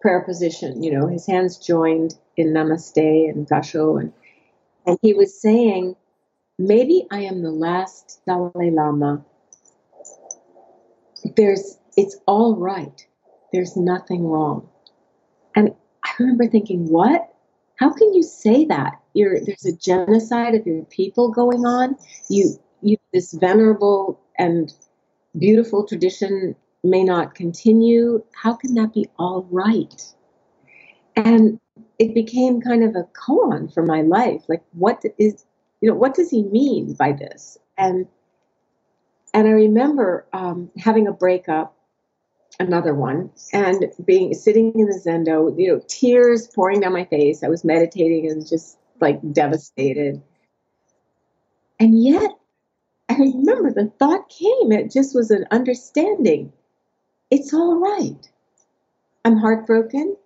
prayer 0.02 0.20
position. 0.20 0.82
You 0.82 0.92
know, 0.92 1.06
his 1.06 1.26
hands 1.26 1.56
joined 1.56 2.14
in 2.36 2.48
Namaste 2.48 3.30
and 3.30 3.48
Gassho, 3.48 3.98
and 4.00 4.12
and 4.86 4.98
he 5.00 5.14
was 5.14 5.40
saying, 5.40 5.96
maybe 6.58 7.06
I 7.10 7.20
am 7.20 7.42
the 7.42 7.52
last 7.52 8.20
Dalai 8.26 8.70
Lama. 8.70 9.24
There's 11.36 11.78
it's 11.96 12.16
all 12.26 12.56
right. 12.56 13.06
There's 13.52 13.76
nothing 13.76 14.26
wrong. 14.26 14.68
And 15.54 15.74
I 16.04 16.10
remember 16.18 16.46
thinking, 16.46 16.88
what? 16.88 17.28
How 17.76 17.92
can 17.92 18.14
you 18.14 18.22
say 18.22 18.64
that? 18.66 19.00
You're, 19.14 19.40
there's 19.44 19.66
a 19.66 19.76
genocide 19.76 20.54
of 20.54 20.66
your 20.66 20.84
people 20.84 21.30
going 21.30 21.66
on. 21.66 21.96
You, 22.30 22.54
you, 22.80 22.96
this 23.12 23.32
venerable 23.32 24.20
and 24.38 24.72
beautiful 25.38 25.86
tradition 25.86 26.56
may 26.82 27.04
not 27.04 27.34
continue. 27.34 28.22
How 28.34 28.54
can 28.54 28.74
that 28.74 28.92
be 28.92 29.08
all 29.18 29.46
right? 29.50 30.02
And 31.16 31.60
it 31.98 32.14
became 32.14 32.60
kind 32.60 32.82
of 32.82 32.96
a 32.96 33.06
koan 33.14 33.72
for 33.72 33.84
my 33.84 34.02
life. 34.02 34.42
Like, 34.48 34.62
what 34.72 35.04
is, 35.18 35.44
you 35.80 35.88
know, 35.88 35.94
what 35.94 36.14
does 36.14 36.30
he 36.30 36.42
mean 36.44 36.94
by 36.94 37.12
this? 37.12 37.58
And 37.78 38.06
and 39.34 39.48
I 39.48 39.52
remember 39.52 40.26
um, 40.32 40.70
having 40.76 41.06
a 41.06 41.12
breakup, 41.12 41.74
another 42.60 42.94
one, 42.94 43.30
and 43.52 43.86
being 44.04 44.34
sitting 44.34 44.78
in 44.78 44.86
the 44.86 45.00
zendo, 45.04 45.58
you 45.58 45.68
know, 45.68 45.80
tears 45.88 46.48
pouring 46.48 46.80
down 46.80 46.92
my 46.92 47.06
face. 47.06 47.42
I 47.42 47.48
was 47.48 47.64
meditating 47.64 48.30
and 48.30 48.46
just 48.46 48.78
like 49.00 49.20
devastated. 49.32 50.22
And 51.80 52.02
yet, 52.02 52.30
I 53.08 53.14
remember 53.14 53.72
the 53.72 53.90
thought 53.98 54.28
came. 54.28 54.70
It 54.70 54.90
just 54.90 55.14
was 55.14 55.30
an 55.30 55.46
understanding. 55.50 56.52
It's 57.32 57.54
all 57.54 57.80
right. 57.80 58.30
I'm 59.24 59.38
heartbroken, 59.38 60.18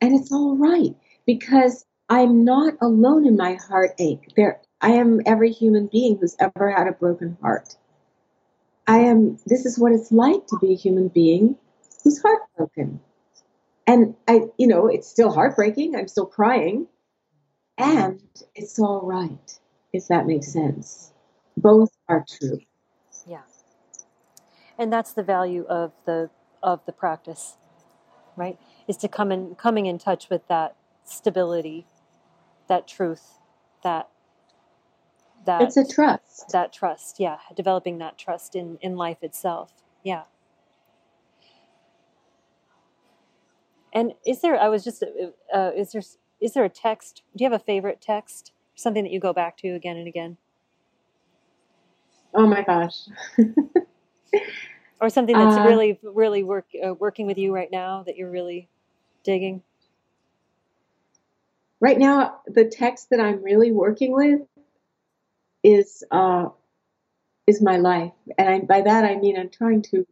and 0.00 0.18
it's 0.18 0.32
all 0.32 0.56
right 0.56 0.96
because 1.26 1.84
I'm 2.08 2.42
not 2.42 2.72
alone 2.80 3.26
in 3.26 3.36
my 3.36 3.58
heartache. 3.68 4.32
There, 4.34 4.62
I 4.80 4.92
am 4.92 5.20
every 5.26 5.52
human 5.52 5.88
being 5.88 6.16
who's 6.16 6.34
ever 6.40 6.70
had 6.70 6.88
a 6.88 6.92
broken 6.92 7.36
heart. 7.42 7.76
I 8.86 9.00
am, 9.00 9.38
this 9.44 9.66
is 9.66 9.78
what 9.78 9.92
it's 9.92 10.10
like 10.10 10.46
to 10.46 10.58
be 10.58 10.72
a 10.72 10.76
human 10.76 11.08
being 11.08 11.56
who's 12.02 12.22
heartbroken. 12.22 13.00
And 13.86 14.14
I, 14.26 14.40
you 14.56 14.68
know, 14.68 14.86
it's 14.86 15.08
still 15.08 15.30
heartbreaking. 15.30 15.96
I'm 15.96 16.08
still 16.08 16.24
crying. 16.24 16.86
And 17.76 18.22
it's 18.54 18.78
all 18.78 19.02
right, 19.02 19.58
if 19.92 20.08
that 20.08 20.26
makes 20.26 20.50
sense. 20.50 21.12
Both 21.58 21.90
are 22.08 22.24
true. 22.26 22.60
And 24.78 24.92
that's 24.92 25.12
the 25.12 25.22
value 25.22 25.64
of 25.68 25.92
the 26.06 26.30
of 26.62 26.84
the 26.86 26.92
practice, 26.92 27.56
right? 28.36 28.58
Is 28.88 28.96
to 28.98 29.08
come 29.08 29.32
in 29.32 29.54
coming 29.56 29.86
in 29.86 29.98
touch 29.98 30.30
with 30.30 30.48
that 30.48 30.76
stability, 31.04 31.86
that 32.68 32.88
truth, 32.88 33.38
that 33.84 34.08
that 35.46 35.62
it's 35.64 35.76
a 35.76 35.86
trust. 35.86 36.50
that 36.52 36.72
trust 36.72 37.20
yeah 37.20 37.38
developing 37.56 37.98
that 37.98 38.18
trust 38.18 38.54
in 38.56 38.78
in 38.80 38.96
life 38.96 39.18
itself 39.22 39.72
yeah. 40.04 40.24
And 43.92 44.14
is 44.26 44.40
there 44.42 44.60
i 44.60 44.68
was 44.68 44.84
just 44.84 45.02
uh, 45.02 45.56
uh, 45.56 45.72
is 45.76 45.92
there 45.92 46.02
is 46.40 46.54
there 46.54 46.64
a 46.64 46.68
text 46.68 47.22
do 47.36 47.44
you 47.44 47.50
have 47.50 47.60
a 47.60 47.64
favorite 47.64 48.00
text? 48.00 48.52
Something 48.76 49.04
that 49.04 49.12
you 49.12 49.20
go 49.20 49.32
back 49.32 49.56
to 49.58 49.68
again 49.70 49.96
and 49.96 50.08
again? 50.08 50.38
Oh 52.34 52.46
my 52.46 52.62
gosh 52.62 53.08
or 55.00 55.10
something 55.10 55.36
that's 55.36 55.56
uh, 55.56 55.62
really 55.62 55.98
really 56.02 56.42
work 56.42 56.66
uh, 56.84 56.94
working 56.94 57.26
with 57.26 57.38
you 57.38 57.54
right 57.54 57.70
now 57.70 58.02
that 58.04 58.16
you're 58.16 58.30
really 58.30 58.68
digging 59.24 59.62
right 61.80 61.98
now 61.98 62.40
the 62.46 62.64
text 62.64 63.10
that 63.10 63.20
i'm 63.20 63.42
really 63.42 63.72
working 63.72 64.12
with 64.12 64.40
is 65.66 66.04
uh, 66.12 66.48
is 67.46 67.60
my 67.60 67.76
life, 67.76 68.12
and 68.38 68.48
I, 68.48 68.58
by 68.60 68.82
that 68.82 69.04
I 69.04 69.16
mean 69.16 69.36
I'm 69.36 69.50
trying 69.50 69.82
to 69.82 70.06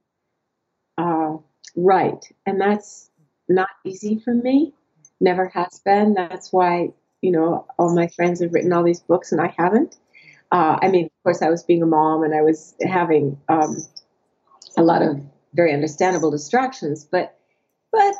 uh, 0.98 1.36
write, 1.76 2.32
and 2.44 2.60
that's 2.60 3.10
not 3.48 3.68
easy 3.84 4.18
for 4.18 4.34
me. 4.34 4.72
Never 5.20 5.48
has 5.48 5.80
been. 5.84 6.14
That's 6.14 6.52
why 6.52 6.90
you 7.22 7.30
know 7.30 7.66
all 7.78 7.94
my 7.94 8.08
friends 8.08 8.42
have 8.42 8.52
written 8.52 8.72
all 8.72 8.82
these 8.82 9.00
books, 9.00 9.30
and 9.30 9.40
I 9.40 9.54
haven't. 9.56 9.96
Uh, 10.50 10.78
I 10.82 10.88
mean, 10.88 11.06
of 11.06 11.22
course, 11.22 11.40
I 11.40 11.50
was 11.50 11.62
being 11.62 11.82
a 11.82 11.86
mom, 11.86 12.24
and 12.24 12.34
I 12.34 12.42
was 12.42 12.74
having 12.82 13.38
um, 13.48 13.76
lot 14.84 15.02
of 15.02 15.20
very 15.54 15.72
understandable 15.72 16.30
distractions, 16.30 17.04
but 17.04 17.38
but 17.92 18.14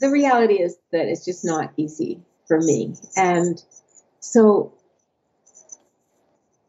the 0.00 0.10
reality 0.10 0.54
is 0.54 0.76
that 0.90 1.06
it's 1.06 1.24
just 1.24 1.44
not 1.44 1.72
easy 1.76 2.20
for 2.46 2.60
me, 2.60 2.94
and 3.16 3.62
so 4.20 4.72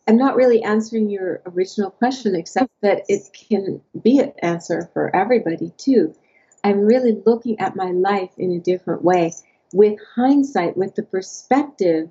I'm 0.08 0.18
not 0.18 0.36
really 0.36 0.62
answering 0.64 1.10
your 1.10 1.42
original 1.46 1.90
question, 1.90 2.36
except 2.36 2.70
that 2.82 3.04
it 3.08 3.22
can 3.34 3.82
be 4.02 4.20
an 4.20 4.34
answer 4.42 4.90
for 4.94 5.16
everybody 5.16 5.72
too. 5.78 6.14
I'm 6.64 6.80
really 6.80 7.22
looking 7.26 7.60
at 7.60 7.76
my 7.76 7.92
life 7.92 8.32
in 8.38 8.52
a 8.52 8.60
different 8.60 9.04
way 9.04 9.34
with 9.74 10.00
hindsight, 10.16 10.78
with 10.78 10.96
the 10.96 11.04
perspective, 11.04 12.10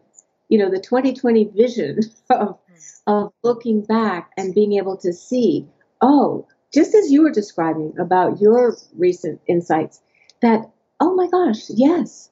you 0.49 0.59
know, 0.59 0.71
the 0.71 0.81
2020 0.81 1.45
vision 1.45 2.01
of, 2.31 2.59
of 3.07 3.33
looking 3.43 3.83
back 3.83 4.31
and 4.37 4.55
being 4.55 4.75
able 4.75 4.97
to 4.99 5.13
see, 5.13 5.67
oh, 6.03 6.47
just 6.75 6.95
as 6.95 7.11
you 7.11 7.23
were 7.23 7.33
describing 7.33 7.95
about 7.99 8.41
your 8.41 8.77
recent 8.97 9.41
insights, 9.47 10.03
that, 10.43 10.71
oh 11.01 11.15
my 11.15 11.29
gosh, 11.29 11.71
yes, 11.71 12.31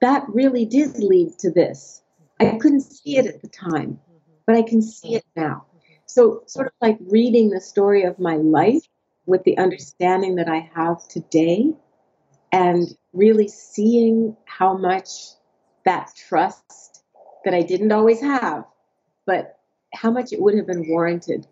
that 0.00 0.24
really 0.28 0.64
did 0.64 0.98
lead 0.98 1.38
to 1.38 1.50
this. 1.50 2.02
I 2.40 2.56
couldn't 2.58 2.80
see 2.80 3.18
it 3.18 3.26
at 3.26 3.42
the 3.42 3.48
time 3.48 4.00
but 4.50 4.58
I 4.58 4.62
can 4.62 4.82
see 4.82 5.14
it 5.14 5.24
now. 5.36 5.64
So, 6.06 6.42
sort 6.46 6.66
of 6.66 6.72
like 6.80 6.98
reading 7.08 7.50
the 7.50 7.60
story 7.60 8.02
of 8.02 8.18
my 8.18 8.34
life 8.34 8.82
with 9.26 9.44
the 9.44 9.56
understanding 9.58 10.34
that 10.36 10.48
I 10.48 10.68
have 10.74 11.06
today 11.06 11.72
and 12.50 12.88
really 13.12 13.46
seeing 13.46 14.36
how 14.46 14.76
much 14.76 15.08
that 15.84 16.10
trust 16.16 17.04
that 17.44 17.54
I 17.54 17.62
didn't 17.62 17.92
always 17.92 18.20
have, 18.22 18.64
but 19.24 19.60
how 19.94 20.10
much 20.10 20.32
it 20.32 20.42
would 20.42 20.56
have 20.56 20.66
been 20.66 20.88
warranted 20.88 21.46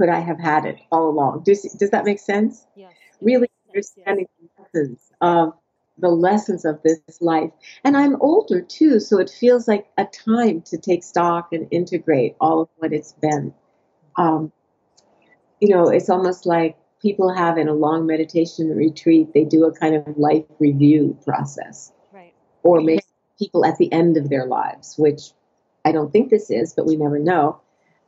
could 0.00 0.08
I 0.08 0.20
have 0.20 0.40
had 0.40 0.64
it 0.64 0.78
all 0.90 1.10
along. 1.10 1.42
Does, 1.44 1.60
does 1.78 1.90
that 1.90 2.06
make 2.06 2.18
sense? 2.18 2.66
Yes. 2.74 2.94
Really 3.20 3.50
understanding 3.68 4.26
yes. 4.40 4.50
the 4.72 4.80
lessons 4.80 5.12
of 5.20 5.52
the 5.98 6.08
lessons 6.08 6.64
of 6.64 6.82
this 6.82 7.20
life. 7.20 7.50
And 7.84 7.98
I'm 7.98 8.16
older 8.22 8.62
too, 8.62 8.98
so 8.98 9.18
it 9.18 9.28
feels 9.28 9.68
like 9.68 9.86
a 9.98 10.06
time 10.06 10.62
to 10.62 10.78
take 10.78 11.04
stock 11.04 11.52
and 11.52 11.68
integrate 11.70 12.34
all 12.40 12.62
of 12.62 12.68
what 12.78 12.94
it's 12.94 13.12
been. 13.12 13.52
Um, 14.16 14.52
you 15.60 15.68
know, 15.68 15.90
it's 15.90 16.08
almost 16.08 16.46
like 16.46 16.78
people 17.02 17.30
have 17.34 17.58
in 17.58 17.68
a 17.68 17.74
long 17.74 18.06
meditation 18.06 18.70
retreat, 18.70 19.34
they 19.34 19.44
do 19.44 19.66
a 19.66 19.72
kind 19.72 19.94
of 19.94 20.16
life 20.16 20.46
review 20.58 21.18
process. 21.26 21.92
Right. 22.10 22.32
Or 22.62 22.80
maybe 22.80 23.02
people 23.38 23.66
at 23.66 23.76
the 23.76 23.92
end 23.92 24.16
of 24.16 24.30
their 24.30 24.46
lives, 24.46 24.94
which 24.96 25.32
I 25.84 25.92
don't 25.92 26.10
think 26.10 26.30
this 26.30 26.50
is, 26.50 26.72
but 26.72 26.86
we 26.86 26.96
never 26.96 27.18
know. 27.18 27.60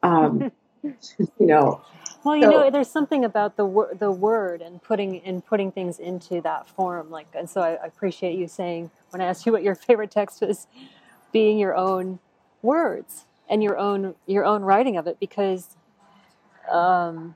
Um, 0.03 0.51
you 1.18 1.30
know, 1.39 1.83
well, 2.24 2.37
you 2.37 2.43
so, 2.45 2.51
know, 2.51 2.70
there's 2.70 2.91
something 2.91 3.24
about 3.24 3.57
the 3.57 3.64
wor- 3.64 3.95
the 3.99 4.11
word 4.11 4.62
and 4.62 4.80
putting 4.80 5.20
and 5.22 5.45
putting 5.45 5.72
things 5.72 5.99
into 5.99 6.41
that 6.43 6.68
form. 6.68 7.11
Like, 7.11 7.26
and 7.35 7.51
so 7.51 7.61
I, 7.61 7.85
appreciate 7.85 8.39
you 8.39 8.47
saying 8.47 8.91
when 9.11 9.20
I 9.20 9.24
asked 9.26 9.45
you 9.45 9.53
what 9.53 9.62
your 9.62 9.74
favorite 9.89 10.11
text 10.11 10.41
was, 10.41 10.66
being 11.33 11.59
your 11.59 11.74
own 11.74 12.20
words 12.62 13.24
and 13.49 13.62
your 13.62 13.76
own 13.76 14.14
your 14.26 14.45
own 14.45 14.62
writing 14.62 14.97
of 14.97 15.07
it, 15.09 15.18
because, 15.18 15.76
um, 16.70 17.35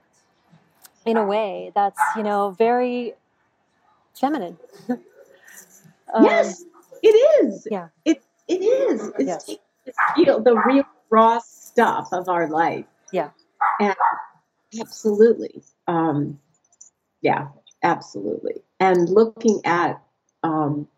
in 1.05 1.16
a 1.16 1.24
way, 1.24 1.72
that's 1.74 2.01
you 2.16 2.22
know 2.22 2.51
very 2.51 3.14
feminine. 4.14 4.57
um, 4.88 5.01
yes, 6.22 6.64
it 7.03 7.44
is. 7.44 7.66
Yeah, 7.68 7.88
it 8.05 8.22
it 8.47 8.62
is. 8.62 9.09
It's 9.18 9.49
yes. 9.49 9.59
real, 10.16 10.40
the 10.40 10.57
real 10.64 10.84
raw 11.11 11.40
stuff 11.40 12.09
of 12.12 12.28
our 12.28 12.49
life. 12.49 12.84
Yeah. 13.16 13.30
And 13.80 13.96
Absolutely. 14.80 15.62
Um, 15.86 16.38
yeah, 17.22 17.48
absolutely. 17.82 18.62
And 18.80 19.08
looking 19.08 19.60
at 19.64 20.02
um, 20.42 20.88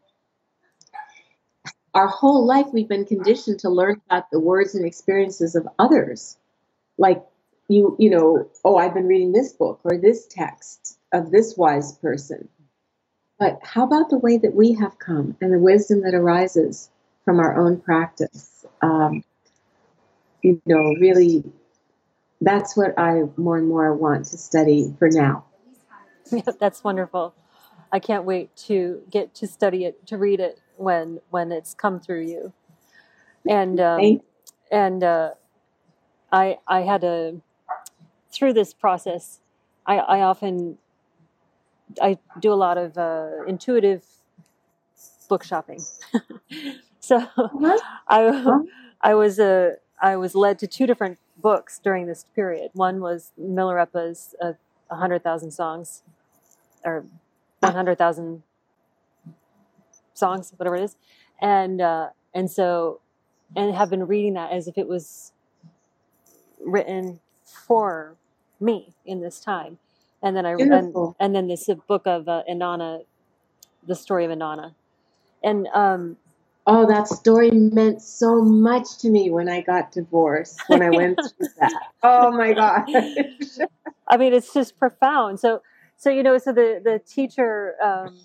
our 1.94 2.08
whole 2.08 2.44
life, 2.46 2.66
we've 2.72 2.88
been 2.88 3.04
conditioned 3.04 3.60
to 3.60 3.68
learn 3.68 4.00
about 4.06 4.30
the 4.30 4.40
words 4.40 4.74
and 4.74 4.84
experiences 4.84 5.54
of 5.54 5.68
others. 5.78 6.36
Like 6.96 7.24
you, 7.68 7.96
you 7.98 8.10
know, 8.10 8.50
oh, 8.64 8.76
I've 8.76 8.94
been 8.94 9.06
reading 9.06 9.32
this 9.32 9.52
book 9.52 9.80
or 9.84 9.96
this 9.98 10.26
text 10.26 10.98
of 11.12 11.30
this 11.30 11.56
wise 11.56 11.92
person. 11.98 12.48
But 13.38 13.60
how 13.62 13.84
about 13.84 14.10
the 14.10 14.18
way 14.18 14.38
that 14.38 14.54
we 14.54 14.72
have 14.74 14.98
come 14.98 15.36
and 15.40 15.52
the 15.52 15.58
wisdom 15.58 16.02
that 16.02 16.14
arises 16.14 16.90
from 17.24 17.38
our 17.38 17.60
own 17.60 17.80
practice? 17.80 18.66
Um, 18.82 19.22
you 20.42 20.60
know, 20.66 20.94
really 21.00 21.44
that's 22.41 22.76
what 22.76 22.99
I 22.99 23.22
more 23.36 23.57
and 23.57 23.68
more 23.68 23.95
want 23.95 24.26
to 24.26 24.39
study 24.39 24.95
for 24.99 25.09
now. 25.11 25.45
Yeah, 26.30 26.43
that's 26.61 26.84
wonderful. 26.84 27.34
I 27.91 28.01
can't 28.01 28.24
wait 28.24 28.55
to 28.66 29.01
get 29.11 29.34
to 29.36 29.47
study 29.47 29.86
it, 29.86 30.07
to 30.09 30.18
read 30.18 30.41
it 30.41 30.61
when 30.76 31.20
when 31.30 31.53
it's 31.53 31.72
come 31.72 32.01
through 32.01 32.26
you. 32.26 32.53
And 33.49 33.80
um, 33.80 34.20
and 34.70 35.03
uh, 35.03 35.30
I 36.30 36.59
I 36.66 36.82
had 36.82 37.03
a 37.03 37.41
through 38.30 38.53
this 38.53 38.74
process. 38.74 39.41
I, 39.86 39.97
I 39.99 40.20
often 40.20 40.76
I 42.01 42.18
do 42.39 42.53
a 42.53 42.55
lot 42.55 42.76
of 42.76 42.99
uh, 42.99 43.45
intuitive 43.47 44.05
book 45.28 45.45
shopping. 45.45 45.80
so 47.01 47.16
uh-huh. 47.16 47.78
I 48.07 48.24
uh-huh. 48.24 48.59
I 49.01 49.14
was 49.14 49.39
uh, 49.39 49.76
I 50.01 50.16
was 50.16 50.34
led 50.34 50.59
to 50.61 50.66
two 50.66 50.86
different 50.86 51.18
books 51.41 51.80
during 51.82 52.07
this 52.07 52.24
period. 52.34 52.70
One 52.74 53.01
was 53.01 53.32
Milarepa's 53.36 54.34
uh, 54.43 54.53
100,000 54.89 55.51
Songs, 55.51 56.03
or 56.84 57.05
100,000 57.61 58.43
Songs, 60.14 60.53
whatever 60.57 60.76
it 60.76 60.82
is. 60.82 60.97
And, 61.41 61.80
uh, 61.80 62.09
and 62.34 62.51
so, 62.51 63.01
and 63.57 63.74
have 63.74 63.91
been 63.91 64.07
reading 64.07 64.34
that 64.34 64.53
as 64.53 64.68
if 64.68 64.76
it 64.76 64.89
was 64.89 65.32
written 66.64 67.20
for 67.45 68.16
me 68.61 68.95
in 69.05 69.20
this 69.20 69.41
time. 69.41 69.78
And 70.22 70.36
then 70.36 70.45
I 70.45 70.53
and, 70.53 70.95
and, 71.20 71.34
then 71.34 71.47
this 71.47 71.70
book 71.86 72.03
of 72.05 72.28
uh, 72.28 72.43
Inanna, 72.51 73.05
the 73.86 73.95
story 73.95 74.24
of 74.24 74.32
Inanna, 74.32 74.74
and 75.45 75.68
um, 75.68 76.16
oh, 76.68 76.86
that 76.88 77.08
story 77.08 77.50
meant 77.52 78.02
so 78.02 78.42
much 78.42 78.98
to 79.00 79.10
me 79.10 79.30
when 79.30 79.48
I 79.48 79.62
got 79.62 79.92
divorced. 79.92 80.62
When 80.68 80.82
I 80.82 80.90
went 80.90 81.18
through 81.18 81.48
that, 81.60 81.74
oh 82.04 82.32
my 82.32 82.54
god! 82.54 82.86
I 84.08 84.18
mean, 84.18 84.34
it's 84.34 84.54
just 84.54 84.78
profound. 84.78 85.40
So, 85.40 85.62
so 85.98 86.10
you 86.10 86.22
know, 86.24 86.38
so 86.38 86.52
the 86.52 86.80
the 86.84 87.00
teacher, 87.00 87.76
um, 87.84 88.18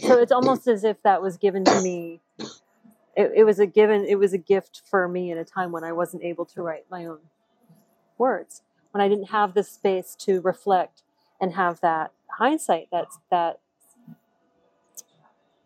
so 0.00 0.18
it's 0.20 0.32
almost 0.32 0.68
as 0.68 0.84
if 0.84 1.02
that 1.04 1.22
was 1.22 1.38
given 1.38 1.64
to 1.66 1.82
me 1.82 2.20
it, 3.16 3.32
it 3.36 3.44
was 3.44 3.60
a 3.60 3.66
given 3.66 4.06
it 4.06 4.18
was 4.18 4.34
a 4.34 4.38
gift 4.38 4.82
for 4.84 5.08
me 5.08 5.30
in 5.30 5.38
a 5.38 5.44
time 5.44 5.72
when 5.72 5.84
i 5.84 5.92
wasn't 5.92 6.22
able 6.22 6.44
to 6.46 6.62
write 6.62 6.84
my 6.90 7.06
own 7.06 7.20
words 8.18 8.62
when 8.92 9.02
i 9.02 9.08
didn't 9.08 9.30
have 9.30 9.54
the 9.54 9.62
space 9.62 10.16
to 10.18 10.40
reflect 10.40 11.02
and 11.40 11.54
have 11.54 11.80
that 11.80 12.12
hindsight 12.38 12.88
that's 12.90 13.18
that 13.30 13.60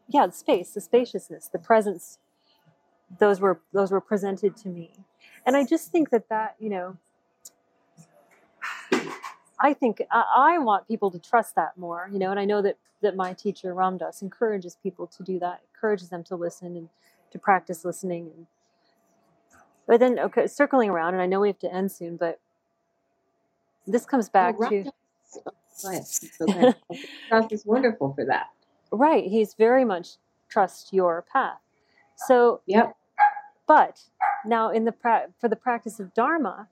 yeah 0.09 0.27
the 0.27 0.33
space 0.33 0.71
the 0.73 0.81
spaciousness 0.81 1.49
the 1.49 1.59
presence 1.59 2.19
those 3.19 3.41
were 3.41 3.61
those 3.73 3.91
were 3.91 4.01
presented 4.01 4.57
to 4.57 4.69
me 4.69 4.91
and 5.45 5.57
i 5.57 5.65
just 5.65 5.91
think 5.91 6.11
that 6.11 6.29
that 6.29 6.57
you 6.59 6.69
know 6.69 6.97
i 9.61 9.73
think 9.73 10.03
I, 10.11 10.25
I 10.37 10.59
want 10.59 10.89
people 10.89 11.11
to 11.11 11.19
trust 11.19 11.55
that 11.55 11.77
more 11.77 12.09
you 12.13 12.19
know 12.19 12.31
and 12.31 12.41
i 12.41 12.45
know 12.45 12.63
that 12.63 12.77
that 13.03 13.17
my 13.17 13.33
teacher 13.33 13.75
Ram 13.75 13.99
Dass 13.99 14.23
encourages 14.23 14.77
people 14.83 15.07
to 15.07 15.23
do 15.23 15.39
that 15.39 15.61
encourages 15.73 16.09
them 16.09 16.25
to 16.25 16.37
listen 16.37 16.77
and 16.77 16.89
to 17.31 17.39
practice 17.39 17.85
listening. 17.85 18.31
And, 18.37 18.47
but 19.87 20.01
then, 20.01 20.19
okay, 20.19 20.47
circling 20.47 20.91
around, 20.91 21.15
and 21.15 21.23
I 21.23 21.27
know 21.27 21.41
we 21.41 21.49
have 21.49 21.59
to 21.61 21.73
end 21.73 21.93
soon, 21.93 22.17
but 22.17 22.41
this 23.87 24.05
comes 24.05 24.29
back 24.29 24.57
oh, 24.59 24.69
to. 24.69 24.81
Okay. 24.81 24.91
Trust 25.79 26.25
is 27.53 27.67
wonderful 27.67 28.15
for 28.15 28.25
that. 28.25 28.47
Right. 28.93 29.25
He's 29.25 29.55
very 29.55 29.85
much 29.85 30.17
trust 30.49 30.93
your 30.93 31.25
path. 31.33 31.59
So, 32.17 32.61
yep. 32.67 32.97
But 33.67 34.01
now, 34.45 34.71
in 34.71 34.85
the 34.85 34.93
pra- 34.93 35.29
for 35.41 35.49
the 35.49 35.57
practice 35.57 35.99
of 35.99 36.15
Dharma, 36.15 36.69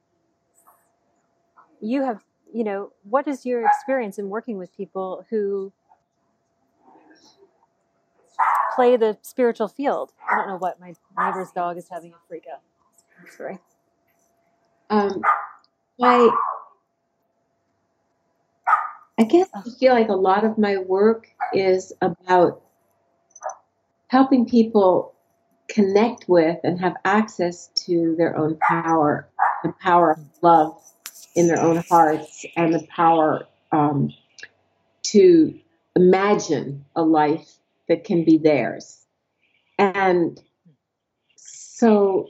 you 1.80 2.02
have, 2.02 2.22
you 2.52 2.64
know, 2.64 2.92
what 3.02 3.26
is 3.26 3.44
your 3.44 3.66
experience 3.66 4.18
in 4.18 4.28
working 4.28 4.58
with 4.58 4.74
people 4.76 5.26
who 5.28 5.72
play 8.74 8.96
the 8.96 9.16
spiritual 9.22 9.68
field. 9.68 10.12
I 10.30 10.36
don't 10.36 10.48
know 10.48 10.56
what 10.56 10.80
my 10.80 10.94
neighbor's 11.18 11.50
dog 11.52 11.78
is 11.78 11.88
having 11.88 12.12
a 12.12 12.16
freak 12.28 12.44
out. 12.52 12.60
sorry. 13.36 13.58
Um, 14.90 15.22
I 16.02 16.30
I 19.18 19.24
guess 19.24 19.48
I 19.54 19.62
feel 19.78 19.94
like 19.94 20.08
a 20.08 20.14
lot 20.16 20.44
of 20.44 20.58
my 20.58 20.78
work 20.78 21.28
is 21.52 21.92
about 22.02 22.62
helping 24.08 24.46
people 24.46 25.14
connect 25.68 26.28
with 26.28 26.58
and 26.64 26.80
have 26.80 26.94
access 27.04 27.68
to 27.86 28.14
their 28.18 28.36
own 28.36 28.58
power, 28.68 29.28
the 29.62 29.72
power 29.80 30.12
of 30.12 30.18
love 30.42 30.80
in 31.36 31.46
their 31.46 31.60
own 31.60 31.82
hearts, 31.88 32.44
and 32.56 32.74
the 32.74 32.86
power 32.88 33.46
um, 33.72 34.12
to 35.04 35.58
imagine 35.94 36.84
a 36.96 37.02
life 37.02 37.58
that 37.88 38.04
can 38.04 38.24
be 38.24 38.38
theirs. 38.38 39.06
And 39.78 40.40
so, 41.36 42.28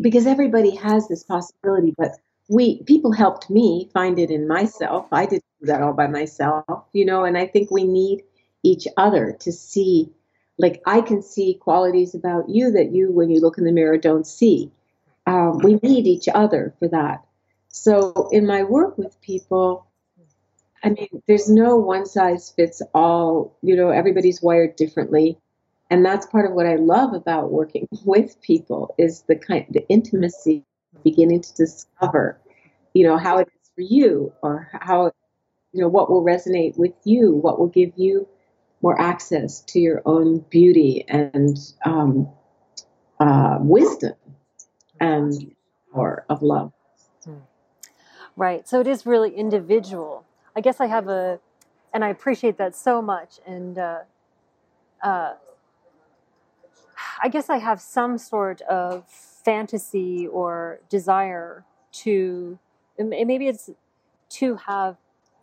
because 0.00 0.26
everybody 0.26 0.74
has 0.76 1.08
this 1.08 1.24
possibility, 1.24 1.94
but 1.96 2.12
we 2.48 2.82
people 2.84 3.12
helped 3.12 3.50
me 3.50 3.90
find 3.92 4.18
it 4.18 4.30
in 4.30 4.48
myself. 4.48 5.06
I 5.12 5.26
do 5.26 5.40
that 5.62 5.82
all 5.82 5.92
by 5.92 6.06
myself, 6.06 6.84
you 6.92 7.04
know, 7.04 7.24
and 7.24 7.36
I 7.36 7.46
think 7.46 7.70
we 7.70 7.84
need 7.84 8.24
each 8.62 8.86
other 8.96 9.36
to 9.40 9.52
see 9.52 10.10
like 10.58 10.82
I 10.86 11.00
can 11.02 11.22
see 11.22 11.54
qualities 11.54 12.14
about 12.14 12.48
you 12.48 12.72
that 12.72 12.92
you 12.92 13.12
when 13.12 13.30
you 13.30 13.40
look 13.40 13.58
in 13.58 13.64
the 13.64 13.72
mirror 13.72 13.96
don't 13.96 14.26
see. 14.26 14.72
Um, 15.26 15.58
we 15.58 15.74
need 15.74 16.06
each 16.06 16.28
other 16.28 16.74
for 16.78 16.88
that. 16.88 17.24
So 17.68 18.28
in 18.32 18.46
my 18.46 18.64
work 18.64 18.98
with 18.98 19.20
people, 19.20 19.86
I 20.82 20.90
mean, 20.90 21.22
there's 21.26 21.50
no 21.50 21.76
one 21.76 22.06
size 22.06 22.50
fits 22.50 22.82
all. 22.94 23.56
You 23.62 23.76
know, 23.76 23.90
everybody's 23.90 24.42
wired 24.42 24.76
differently. 24.76 25.38
And 25.90 26.04
that's 26.04 26.26
part 26.26 26.46
of 26.46 26.52
what 26.52 26.66
I 26.66 26.76
love 26.76 27.14
about 27.14 27.52
working 27.52 27.88
with 28.04 28.40
people 28.40 28.94
is 28.98 29.22
the 29.22 29.36
kind 29.36 29.66
the 29.70 29.86
intimacy 29.88 30.64
beginning 31.04 31.40
to 31.42 31.54
discover, 31.54 32.38
you 32.94 33.04
know, 33.04 33.16
how 33.16 33.38
it 33.38 33.48
is 33.48 33.70
for 33.74 33.82
you 33.82 34.32
or 34.42 34.68
how 34.72 35.12
you 35.72 35.82
know 35.82 35.88
what 35.88 36.10
will 36.10 36.24
resonate 36.24 36.76
with 36.76 36.94
you, 37.04 37.32
what 37.32 37.58
will 37.58 37.68
give 37.68 37.92
you 37.96 38.26
more 38.82 39.00
access 39.00 39.60
to 39.60 39.80
your 39.80 40.02
own 40.06 40.38
beauty 40.50 41.04
and 41.08 41.58
um, 41.84 42.28
uh, 43.20 43.58
wisdom 43.60 44.14
and 45.00 45.54
power 45.92 46.24
of 46.28 46.42
love. 46.42 46.72
Right. 48.36 48.68
So 48.68 48.80
it 48.80 48.86
is 48.86 49.04
really 49.04 49.34
individual 49.34 50.24
I 50.58 50.60
guess 50.60 50.80
I 50.80 50.86
have 50.86 51.06
a, 51.06 51.38
and 51.94 52.04
I 52.04 52.08
appreciate 52.08 52.58
that 52.58 52.74
so 52.74 53.00
much. 53.00 53.38
And 53.46 53.78
uh, 53.78 54.00
uh, 55.04 55.34
I 57.22 57.28
guess 57.28 57.48
I 57.48 57.58
have 57.58 57.80
some 57.80 58.18
sort 58.18 58.60
of 58.62 59.04
fantasy 59.48 60.26
or 60.26 60.80
desire 60.88 61.64
to, 61.92 62.58
maybe 62.98 63.48
it's 63.48 63.70
to 64.28 64.56
have 64.56 64.96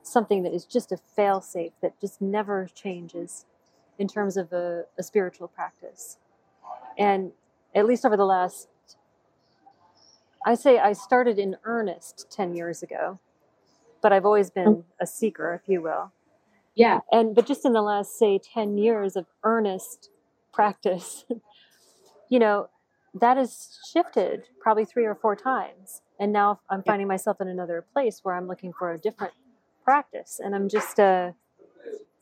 something 0.03 0.43
that 0.43 0.53
is 0.53 0.65
just 0.65 0.91
a 0.91 0.97
fail 0.97 1.41
safe 1.41 1.71
that 1.81 1.99
just 1.99 2.21
never 2.21 2.67
changes 2.75 3.45
in 3.97 4.07
terms 4.07 4.37
of 4.37 4.53
a, 4.53 4.83
a 4.97 5.03
spiritual 5.03 5.47
practice. 5.47 6.17
And 6.97 7.31
at 7.73 7.85
least 7.85 8.05
over 8.05 8.17
the 8.17 8.25
last 8.25 8.67
I 10.47 10.53
say 10.53 10.77
I 10.77 10.93
started 10.93 11.39
in 11.39 11.57
earnest 11.63 12.27
10 12.29 12.53
years 12.53 12.83
ago 12.83 13.19
but 14.05 14.13
I've 14.13 14.25
always 14.25 14.51
been 14.51 14.67
oh. 14.67 14.85
a 15.01 15.07
seeker, 15.07 15.59
if 15.59 15.67
you 15.67 15.81
will. 15.81 16.11
Yeah. 16.75 16.99
And 17.11 17.33
but 17.33 17.47
just 17.47 17.65
in 17.65 17.73
the 17.73 17.81
last 17.81 18.19
say 18.19 18.37
10 18.37 18.77
years 18.77 19.15
of 19.15 19.25
earnest 19.43 20.11
practice, 20.53 21.25
you 22.29 22.37
know, 22.37 22.69
that 23.19 23.37
has 23.37 23.79
shifted 23.91 24.43
probably 24.59 24.85
three 24.85 25.05
or 25.05 25.15
four 25.15 25.35
times. 25.35 26.01
And 26.19 26.31
now 26.31 26.59
I'm 26.69 26.83
finding 26.83 27.07
myself 27.07 27.39
in 27.41 27.47
another 27.47 27.85
place 27.93 28.19
where 28.23 28.35
I'm 28.35 28.47
looking 28.47 28.73
for 28.73 28.91
a 28.91 28.97
different 28.97 29.33
practice. 29.83 30.39
And 30.43 30.53
I'm 30.53 30.69
just 30.69 30.99
uh 30.99 31.31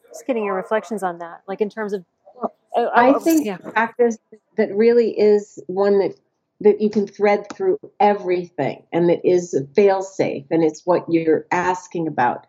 just 0.10 0.28
getting 0.28 0.46
your 0.46 0.56
reflections 0.56 1.04
on 1.04 1.18
that. 1.20 1.42
Like 1.48 1.62
in 1.62 1.70
terms 1.70 1.94
of 1.94 2.06
uh, 2.76 2.90
I 2.94 3.14
think 3.20 3.46
yeah. 3.46 3.58
practice 3.58 4.18
that 4.58 4.74
really 4.76 5.18
is 5.20 5.60
one 5.68 6.00
that 6.00 6.16
that 6.62 6.80
you 6.80 6.90
can 6.90 7.08
thread 7.08 7.46
through 7.54 7.78
everything 8.00 8.84
and 8.94 9.10
that 9.10 9.26
is 9.28 9.56
fail 9.76 10.02
safe 10.02 10.46
and 10.50 10.64
it's 10.64 10.86
what 10.86 11.04
you're 11.10 11.46
asking 11.52 12.08
about. 12.08 12.48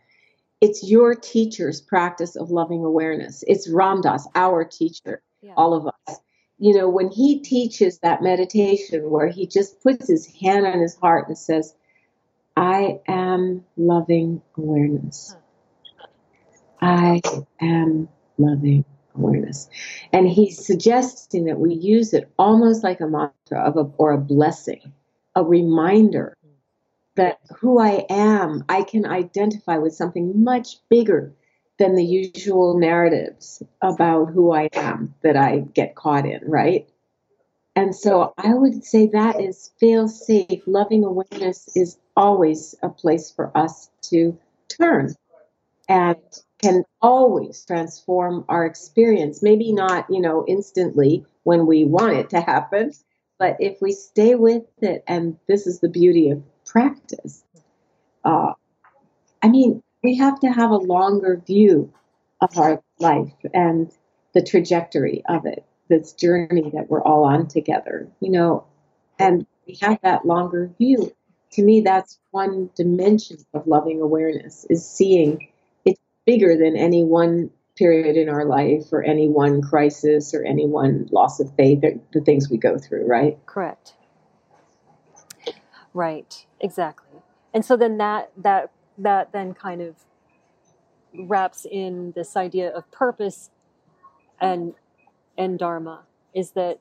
It's 0.61 0.89
your 0.89 1.15
teacher's 1.15 1.81
practice 1.81 2.37
of 2.37 2.51
loving 2.51 2.85
awareness. 2.85 3.43
It's 3.47 3.69
Ram 3.69 4.01
Dass, 4.01 4.27
our 4.35 4.65
teacher, 4.65 5.21
yeah. 5.43 5.53
all 5.57 5.75
of 5.75 5.87
us. 5.87 6.21
You 6.59 6.75
know, 6.75 6.89
when 6.89 7.11
he 7.11 7.41
teaches 7.41 7.99
that 7.99 8.23
meditation 8.23 9.11
where 9.11 9.29
he 9.29 9.47
just 9.47 9.83
puts 9.83 10.09
his 10.09 10.27
hand 10.27 10.67
on 10.67 10.81
his 10.81 10.95
heart 10.97 11.29
and 11.29 11.37
says, 11.37 11.75
I 12.57 13.01
am 13.09 13.65
loving 13.77 14.41
awareness. 14.57 15.37
I 16.81 17.21
am 17.61 18.09
loving 18.39 18.85
awareness. 19.15 19.69
And 20.13 20.29
he's 20.29 20.65
suggesting 20.65 21.47
that 21.47 21.59
we 21.59 21.75
use 21.75 22.15
it 22.15 22.31
almost 22.39 22.85
like 22.85 23.01
a 23.01 23.07
mantra 23.07 23.61
of 23.61 23.77
a, 23.77 23.91
or 23.99 24.13
a 24.13 24.19
blessing, 24.19 24.93
a 25.35 25.43
reminder 25.43 26.37
that 27.17 27.39
who 27.59 27.79
I 27.79 28.07
am, 28.09 28.65
I 28.69 28.83
can 28.83 29.07
identify 29.07 29.79
with 29.79 29.95
something 29.95 30.43
much 30.43 30.79
bigger 30.89 31.33
than 31.79 31.97
the 31.97 32.05
usual 32.05 32.79
narratives 32.79 33.63
about 33.83 34.27
who 34.27 34.53
I 34.53 34.69
am 34.75 35.15
that 35.23 35.37
I 35.37 35.61
get 35.61 35.95
caught 35.95 36.27
in, 36.27 36.41
right? 36.47 36.89
And 37.77 37.95
so 37.95 38.33
I 38.39 38.55
would 38.55 38.85
say 38.85 39.09
that 39.09 39.41
is 39.41 39.73
fail 39.81 40.09
safe. 40.09 40.63
Loving 40.67 41.05
awareness 41.05 41.77
is 41.77 41.99
always 42.17 42.75
a 42.83 42.89
place 42.89 43.31
for 43.31 43.57
us 43.57 43.91
to 44.03 44.39
turn 44.69 45.15
and 45.89 46.17
can 46.63 46.85
always 47.03 47.65
transform 47.65 48.45
our 48.49 48.65
experience. 48.65 49.43
Maybe 49.43 49.73
not, 49.73 50.07
you 50.09 50.21
know, 50.21 50.45
instantly 50.47 51.27
when 51.43 51.67
we 51.67 51.85
want 51.85 52.17
it 52.17 52.31
to 52.31 52.41
happen, 52.41 52.93
but 53.39 53.57
if 53.59 53.83
we 53.83 53.93
stay 53.93 54.35
with 54.35 54.65
it, 54.81 55.03
and 55.07 55.37
this 55.49 55.67
is 55.67 55.81
the 55.81 55.89
beauty 55.89 56.31
of 56.31 56.43
practice. 56.65 57.45
Uh, 58.25 58.53
I 59.43 59.49
mean, 59.49 59.83
we 60.05 60.17
have 60.17 60.39
to 60.41 60.49
have 60.49 60.71
a 60.71 60.77
longer 60.77 61.43
view 61.47 61.93
of 62.41 62.57
our 62.59 62.83
life 62.99 63.33
and 63.55 63.91
the 64.35 64.43
trajectory 64.43 65.25
of 65.29 65.47
it, 65.47 65.65
this 65.89 66.13
journey 66.13 66.71
that 66.75 66.91
we're 66.91 67.03
all 67.03 67.25
on 67.25 67.49
together, 67.49 68.07
you 68.21 68.31
know, 68.31 68.67
and 69.19 69.47
we 69.67 69.79
have 69.81 69.99
that 70.03 70.27
longer 70.27 70.71
view. 70.79 71.11
to 71.53 71.63
me, 71.63 71.81
that's 71.81 72.19
one 72.33 72.69
dimension 72.75 73.39
of 73.55 73.67
loving 73.67 74.01
awareness 74.01 74.67
is 74.69 74.87
seeing 74.87 75.49
it's 75.85 76.01
bigger 76.27 76.57
than 76.57 76.77
any 76.77 77.05
one 77.05 77.49
period 77.77 78.17
in 78.17 78.29
our 78.29 78.45
life 78.45 78.93
or 78.93 79.03
any 79.03 79.29
one 79.29 79.63
crisis 79.63 80.35
or 80.35 80.43
any 80.45 80.67
one 80.67 81.09
loss 81.13 81.41
of 81.41 81.55
faith, 81.57 81.81
the 82.13 82.21
things 82.21 82.51
we 82.51 82.59
go 82.59 82.77
through, 82.77 83.07
right? 83.07 83.39
Correct. 83.47 83.95
Right, 85.93 86.45
exactly. 86.61 87.21
And 87.55 87.65
so 87.65 87.77
then 87.77 87.99
that 87.99 88.33
that 88.37 88.71
that 88.99 89.33
then 89.33 89.55
kind 89.55 89.81
of 89.81 89.97
wraps 91.17 91.67
in 91.71 92.13
this 92.17 92.37
idea 92.37 92.71
of 92.71 92.91
purpose 92.91 93.51
and 94.41 94.75
and 95.39 95.59
dharma 95.59 96.03
is 96.35 96.53
that 96.53 96.81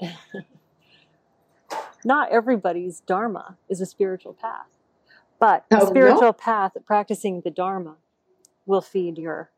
not 2.04 2.30
everybody's 2.30 3.00
dharma 3.00 3.56
is 3.68 3.80
a 3.80 3.86
spiritual 3.86 4.32
path 4.32 4.66
but 5.38 5.64
the 5.68 5.80
oh, 5.80 5.86
spiritual 5.86 6.22
no? 6.22 6.32
path 6.32 6.72
practicing 6.86 7.40
the 7.42 7.50
dharma 7.50 7.96
will 8.66 8.80
feed 8.80 9.18
your 9.18 9.50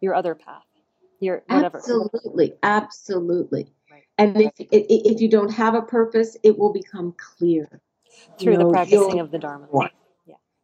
your 0.00 0.14
other 0.14 0.34
path 0.34 0.64
your 1.20 1.42
whatever 1.46 1.78
absolutely 1.78 2.52
absolutely 2.62 3.66
right. 3.90 4.02
and 4.18 4.40
if 4.40 4.52
if 4.58 5.20
you 5.20 5.28
don't 5.28 5.50
have 5.50 5.74
a 5.74 5.82
purpose 5.82 6.36
it 6.42 6.58
will 6.58 6.72
become 6.72 7.14
clear 7.16 7.80
through 8.38 8.52
you 8.52 8.58
know, 8.58 8.66
the 8.66 8.72
practicing 8.72 9.20
of 9.20 9.30
the 9.30 9.38
dharma 9.38 9.66
yeah. 9.72 9.88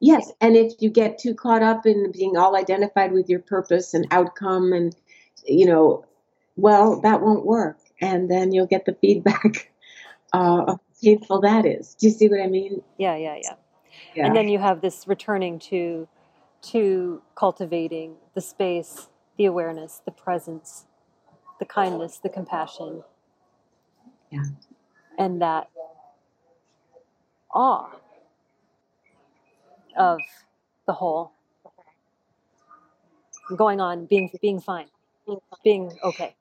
Yes 0.02 0.30
and 0.40 0.56
if 0.56 0.72
you 0.80 0.90
get 0.90 1.18
too 1.18 1.34
caught 1.34 1.62
up 1.62 1.86
in 1.86 2.12
being 2.12 2.36
all 2.36 2.56
identified 2.56 3.12
with 3.12 3.28
your 3.30 3.40
purpose 3.40 3.94
and 3.94 4.06
outcome 4.10 4.72
and 4.74 4.94
you 5.46 5.64
know 5.64 6.04
well 6.56 7.00
that 7.00 7.22
won't 7.22 7.46
work 7.46 7.78
and 8.00 8.30
then 8.30 8.52
you'll 8.52 8.66
get 8.66 8.84
the 8.84 8.96
feedback 9.00 9.72
uh, 10.34 10.66
how 10.66 10.80
painful 11.02 11.40
that 11.40 11.64
is 11.64 11.94
do 11.94 12.06
you 12.06 12.12
see 12.12 12.28
what 12.28 12.40
i 12.40 12.46
mean 12.46 12.82
yeah 12.98 13.16
yeah 13.16 13.36
yeah 13.42 13.54
yeah. 14.14 14.26
And 14.26 14.36
then 14.36 14.48
you 14.48 14.58
have 14.58 14.80
this 14.80 15.06
returning 15.06 15.58
to 15.70 16.08
to 16.62 17.22
cultivating 17.34 18.14
the 18.34 18.40
space, 18.40 19.08
the 19.36 19.46
awareness, 19.46 20.00
the 20.04 20.12
presence, 20.12 20.86
the 21.58 21.64
kindness, 21.64 22.18
the 22.18 22.28
compassion. 22.28 23.02
Yeah. 24.30 24.44
And 25.18 25.42
that 25.42 25.68
awe 27.52 27.90
of 29.96 30.20
the 30.86 30.92
whole 30.92 31.32
going 33.56 33.80
on 33.80 34.06
being 34.06 34.30
being 34.40 34.60
fine 34.60 34.86
being 35.62 35.92
okay 36.02 36.34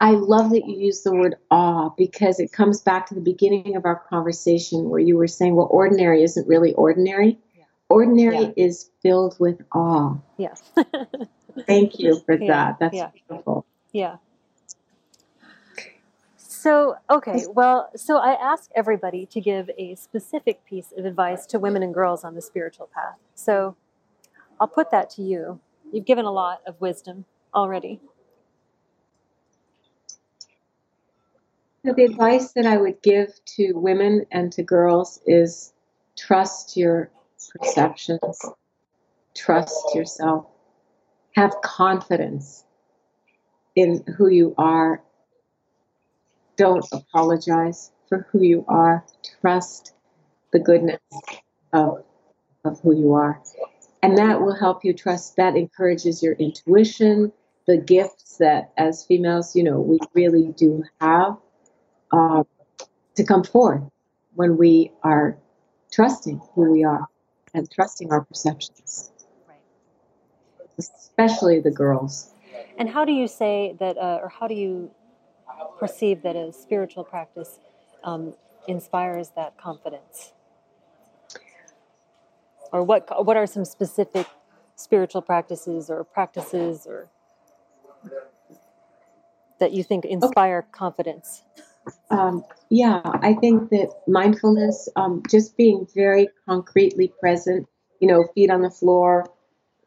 I 0.00 0.12
love 0.12 0.50
that 0.50 0.66
you 0.66 0.76
use 0.76 1.02
the 1.02 1.12
word 1.12 1.36
awe 1.50 1.90
because 1.90 2.38
it 2.38 2.52
comes 2.52 2.80
back 2.80 3.06
to 3.06 3.14
the 3.14 3.20
beginning 3.20 3.74
of 3.74 3.84
our 3.84 3.96
conversation 3.96 4.90
where 4.90 5.00
you 5.00 5.16
were 5.16 5.26
saying, 5.26 5.56
well, 5.56 5.68
ordinary 5.70 6.22
isn't 6.22 6.46
really 6.46 6.72
ordinary. 6.74 7.38
Yeah. 7.56 7.64
Ordinary 7.88 8.44
yeah. 8.44 8.52
is 8.56 8.90
filled 9.02 9.36
with 9.40 9.60
awe. 9.72 10.16
Yes. 10.36 10.62
Thank 11.66 11.98
you 11.98 12.20
for 12.24 12.36
that. 12.36 12.78
That's 12.78 12.96
beautiful. 13.28 13.66
Yeah. 13.92 14.18
So, 16.68 16.96
okay, 17.08 17.46
well, 17.48 17.88
so 17.96 18.18
I 18.18 18.34
ask 18.34 18.70
everybody 18.76 19.24
to 19.24 19.40
give 19.40 19.70
a 19.78 19.94
specific 19.94 20.66
piece 20.66 20.92
of 20.94 21.06
advice 21.06 21.46
to 21.46 21.58
women 21.58 21.82
and 21.82 21.94
girls 21.94 22.24
on 22.24 22.34
the 22.34 22.42
spiritual 22.42 22.90
path. 22.94 23.16
So 23.34 23.74
I'll 24.60 24.68
put 24.68 24.90
that 24.90 25.08
to 25.12 25.22
you. 25.22 25.60
You've 25.90 26.04
given 26.04 26.26
a 26.26 26.30
lot 26.30 26.60
of 26.66 26.78
wisdom 26.78 27.24
already. 27.54 28.02
So 31.86 31.94
the 31.94 32.04
advice 32.04 32.52
that 32.52 32.66
I 32.66 32.76
would 32.76 33.00
give 33.00 33.32
to 33.56 33.72
women 33.72 34.26
and 34.30 34.52
to 34.52 34.62
girls 34.62 35.22
is 35.26 35.72
trust 36.18 36.76
your 36.76 37.10
perceptions, 37.58 38.42
trust 39.34 39.94
yourself, 39.94 40.44
have 41.34 41.54
confidence 41.62 42.66
in 43.74 44.04
who 44.18 44.28
you 44.28 44.54
are. 44.58 45.02
Don't 46.58 46.84
apologize 46.92 47.92
for 48.08 48.26
who 48.30 48.42
you 48.42 48.64
are. 48.68 49.04
Trust 49.40 49.94
the 50.52 50.58
goodness 50.58 51.00
of, 51.72 52.04
of 52.64 52.80
who 52.80 52.94
you 52.94 53.14
are. 53.14 53.40
And 54.02 54.18
that 54.18 54.40
will 54.40 54.54
help 54.54 54.84
you 54.84 54.92
trust, 54.92 55.36
that 55.36 55.56
encourages 55.56 56.22
your 56.22 56.34
intuition, 56.34 57.32
the 57.66 57.76
gifts 57.76 58.38
that 58.38 58.72
as 58.76 59.04
females, 59.04 59.56
you 59.56 59.62
know, 59.62 59.80
we 59.80 59.98
really 60.14 60.52
do 60.56 60.84
have 61.00 61.36
uh, 62.12 62.42
to 63.14 63.24
come 63.24 63.44
forth 63.44 63.82
when 64.34 64.56
we 64.56 64.92
are 65.02 65.36
trusting 65.92 66.40
who 66.54 66.70
we 66.72 66.84
are 66.84 67.06
and 67.54 67.70
trusting 67.70 68.12
our 68.12 68.24
perceptions, 68.24 69.10
right. 69.48 69.58
especially 70.78 71.60
the 71.60 71.70
girls. 71.70 72.32
And 72.78 72.88
how 72.88 73.04
do 73.04 73.12
you 73.12 73.26
say 73.26 73.74
that, 73.80 73.98
uh, 73.98 74.20
or 74.22 74.28
how 74.28 74.46
do 74.46 74.54
you 74.54 74.90
perceive 75.78 76.22
that 76.22 76.36
a 76.36 76.52
spiritual 76.52 77.04
practice 77.04 77.58
um, 78.04 78.34
inspires 78.66 79.30
that 79.36 79.56
confidence? 79.56 80.32
Or 82.72 82.82
what 82.82 83.24
what 83.24 83.36
are 83.36 83.46
some 83.46 83.64
specific 83.64 84.26
spiritual 84.76 85.22
practices 85.22 85.90
or 85.90 86.04
practices 86.04 86.86
or 86.86 87.08
that 89.58 89.72
you 89.72 89.82
think 89.82 90.04
inspire 90.04 90.58
okay. 90.58 90.68
confidence? 90.72 91.42
Um, 92.10 92.44
yeah, 92.70 93.00
I 93.04 93.34
think 93.34 93.70
that 93.70 93.90
mindfulness, 94.06 94.88
um, 94.96 95.22
just 95.28 95.56
being 95.56 95.86
very 95.94 96.28
concretely 96.46 97.12
present, 97.20 97.66
you 98.00 98.08
know, 98.08 98.26
feet 98.34 98.50
on 98.50 98.62
the 98.62 98.70
floor, 98.70 99.26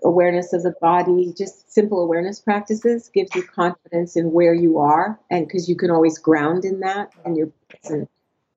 awareness 0.04 0.54
of 0.54 0.64
the 0.64 0.74
body, 0.82 1.34
just 1.38 1.72
simple 1.72 2.04
awareness 2.04 2.40
practices 2.40 3.10
gives 3.14 3.34
you 3.36 3.44
confidence 3.44 4.16
in 4.16 4.32
where 4.32 4.54
you 4.54 4.80
are, 4.80 5.20
and 5.30 5.48
because 5.48 5.70
you 5.70 5.76
can 5.76 5.92
always 5.92 6.18
ground 6.18 6.66
in 6.66 6.80
that 6.80 7.12
in 7.26 7.36
your 7.36 7.52
present, 7.70 8.10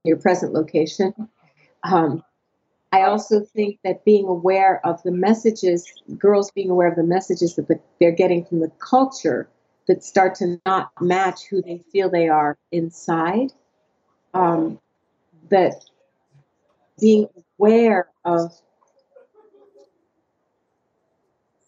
your 0.04 0.16
present 0.16 0.52
location. 0.52 1.14
Um, 1.82 2.22
I 2.92 3.02
also 3.02 3.40
think 3.40 3.80
that 3.82 4.04
being 4.04 4.26
aware 4.26 4.80
of 4.86 5.02
the 5.02 5.10
messages, 5.10 5.92
girls 6.16 6.50
being 6.52 6.70
aware 6.70 6.88
of 6.88 6.96
the 6.96 7.02
messages 7.02 7.56
that 7.56 7.80
they're 7.98 8.12
getting 8.12 8.44
from 8.44 8.60
the 8.60 8.70
culture 8.78 9.48
that 9.88 10.04
start 10.04 10.36
to 10.36 10.60
not 10.64 10.90
match 11.00 11.46
who 11.50 11.60
they 11.60 11.78
feel 11.92 12.08
they 12.08 12.28
are 12.28 12.56
inside. 12.70 13.52
Um, 14.32 14.78
that 15.50 15.84
being 17.00 17.28
aware 17.58 18.08
of, 18.24 18.52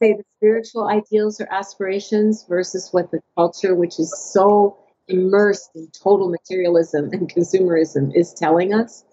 say, 0.03 0.15
the 0.15 0.25
spiritual 0.37 0.89
ideals 0.89 1.41
or 1.41 1.53
aspirations 1.53 2.45
versus 2.49 2.89
what 2.93 3.11
the 3.11 3.21
culture, 3.37 3.75
which 3.75 3.99
is 3.99 4.15
so 4.33 4.77
immersed 5.09 5.71
in 5.75 5.89
total 5.89 6.29
materialism 6.29 7.11
and 7.13 7.33
consumerism, 7.33 8.15
is 8.15 8.33
telling 8.35 8.75
us. 8.75 9.05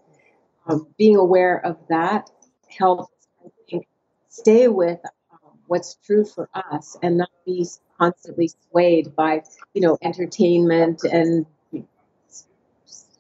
Um, 0.65 0.87
being 0.97 1.17
aware 1.17 1.63
of 1.65 1.77
that 1.89 2.29
helps, 2.69 3.11
I 3.43 3.49
think, 3.69 3.87
stay 4.29 4.67
with 4.67 4.99
um, 5.31 5.59
what's 5.67 5.95
true 6.05 6.25
for 6.25 6.49
us 6.53 6.97
and 7.01 7.17
not 7.17 7.29
be 7.45 7.67
constantly 7.99 8.49
swayed 8.69 9.15
by, 9.15 9.43
you 9.73 9.81
know, 9.81 9.97
entertainment 10.01 11.03
and 11.03 11.45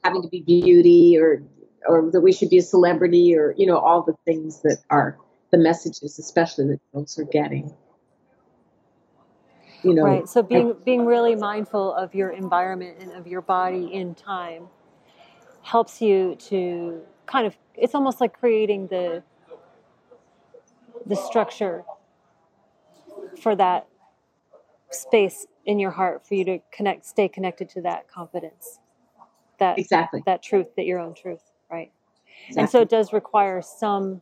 having 0.03 0.21
to 0.21 0.27
be 0.27 0.41
beauty 0.41 1.17
or 1.17 1.43
or 1.87 2.09
that 2.11 2.21
we 2.21 2.31
should 2.31 2.49
be 2.49 2.57
a 2.57 2.61
celebrity 2.61 3.35
or 3.35 3.53
you 3.57 3.65
know 3.65 3.77
all 3.77 4.03
the 4.03 4.15
things 4.25 4.61
that 4.61 4.77
are 4.89 5.17
the 5.53 5.59
messages 5.59 6.17
especially 6.17 6.65
that 6.67 6.79
girls 6.91 7.17
are 7.19 7.25
getting 7.25 7.71
you 9.83 9.93
know 9.93 10.03
right 10.03 10.27
so 10.27 10.41
being 10.41 10.71
I, 10.71 10.83
being 10.83 11.05
really 11.05 11.35
mindful 11.35 11.93
of 11.93 12.15
your 12.15 12.31
environment 12.31 12.97
and 12.99 13.11
of 13.11 13.27
your 13.27 13.41
body 13.41 13.93
in 13.93 14.15
time 14.15 14.67
helps 15.61 16.01
you 16.01 16.35
to 16.49 17.03
kind 17.27 17.45
of 17.45 17.55
it's 17.75 17.93
almost 17.93 18.19
like 18.19 18.33
creating 18.33 18.87
the 18.87 19.21
the 21.05 21.15
structure 21.15 21.83
for 23.39 23.55
that 23.55 23.87
space 24.89 25.45
in 25.65 25.77
your 25.77 25.91
heart 25.91 26.25
for 26.25 26.33
you 26.33 26.45
to 26.45 26.59
connect, 26.71 27.05
stay 27.05 27.27
connected 27.27 27.69
to 27.69 27.81
that 27.81 28.07
confidence, 28.07 28.79
that 29.59 29.77
exactly 29.77 30.23
that 30.25 30.41
truth, 30.41 30.67
that 30.77 30.85
your 30.85 30.99
own 30.99 31.13
truth, 31.13 31.51
right? 31.69 31.91
Exactly. 32.47 32.61
And 32.61 32.69
so 32.69 32.81
it 32.81 32.89
does 32.89 33.13
require 33.13 33.61
some 33.61 34.21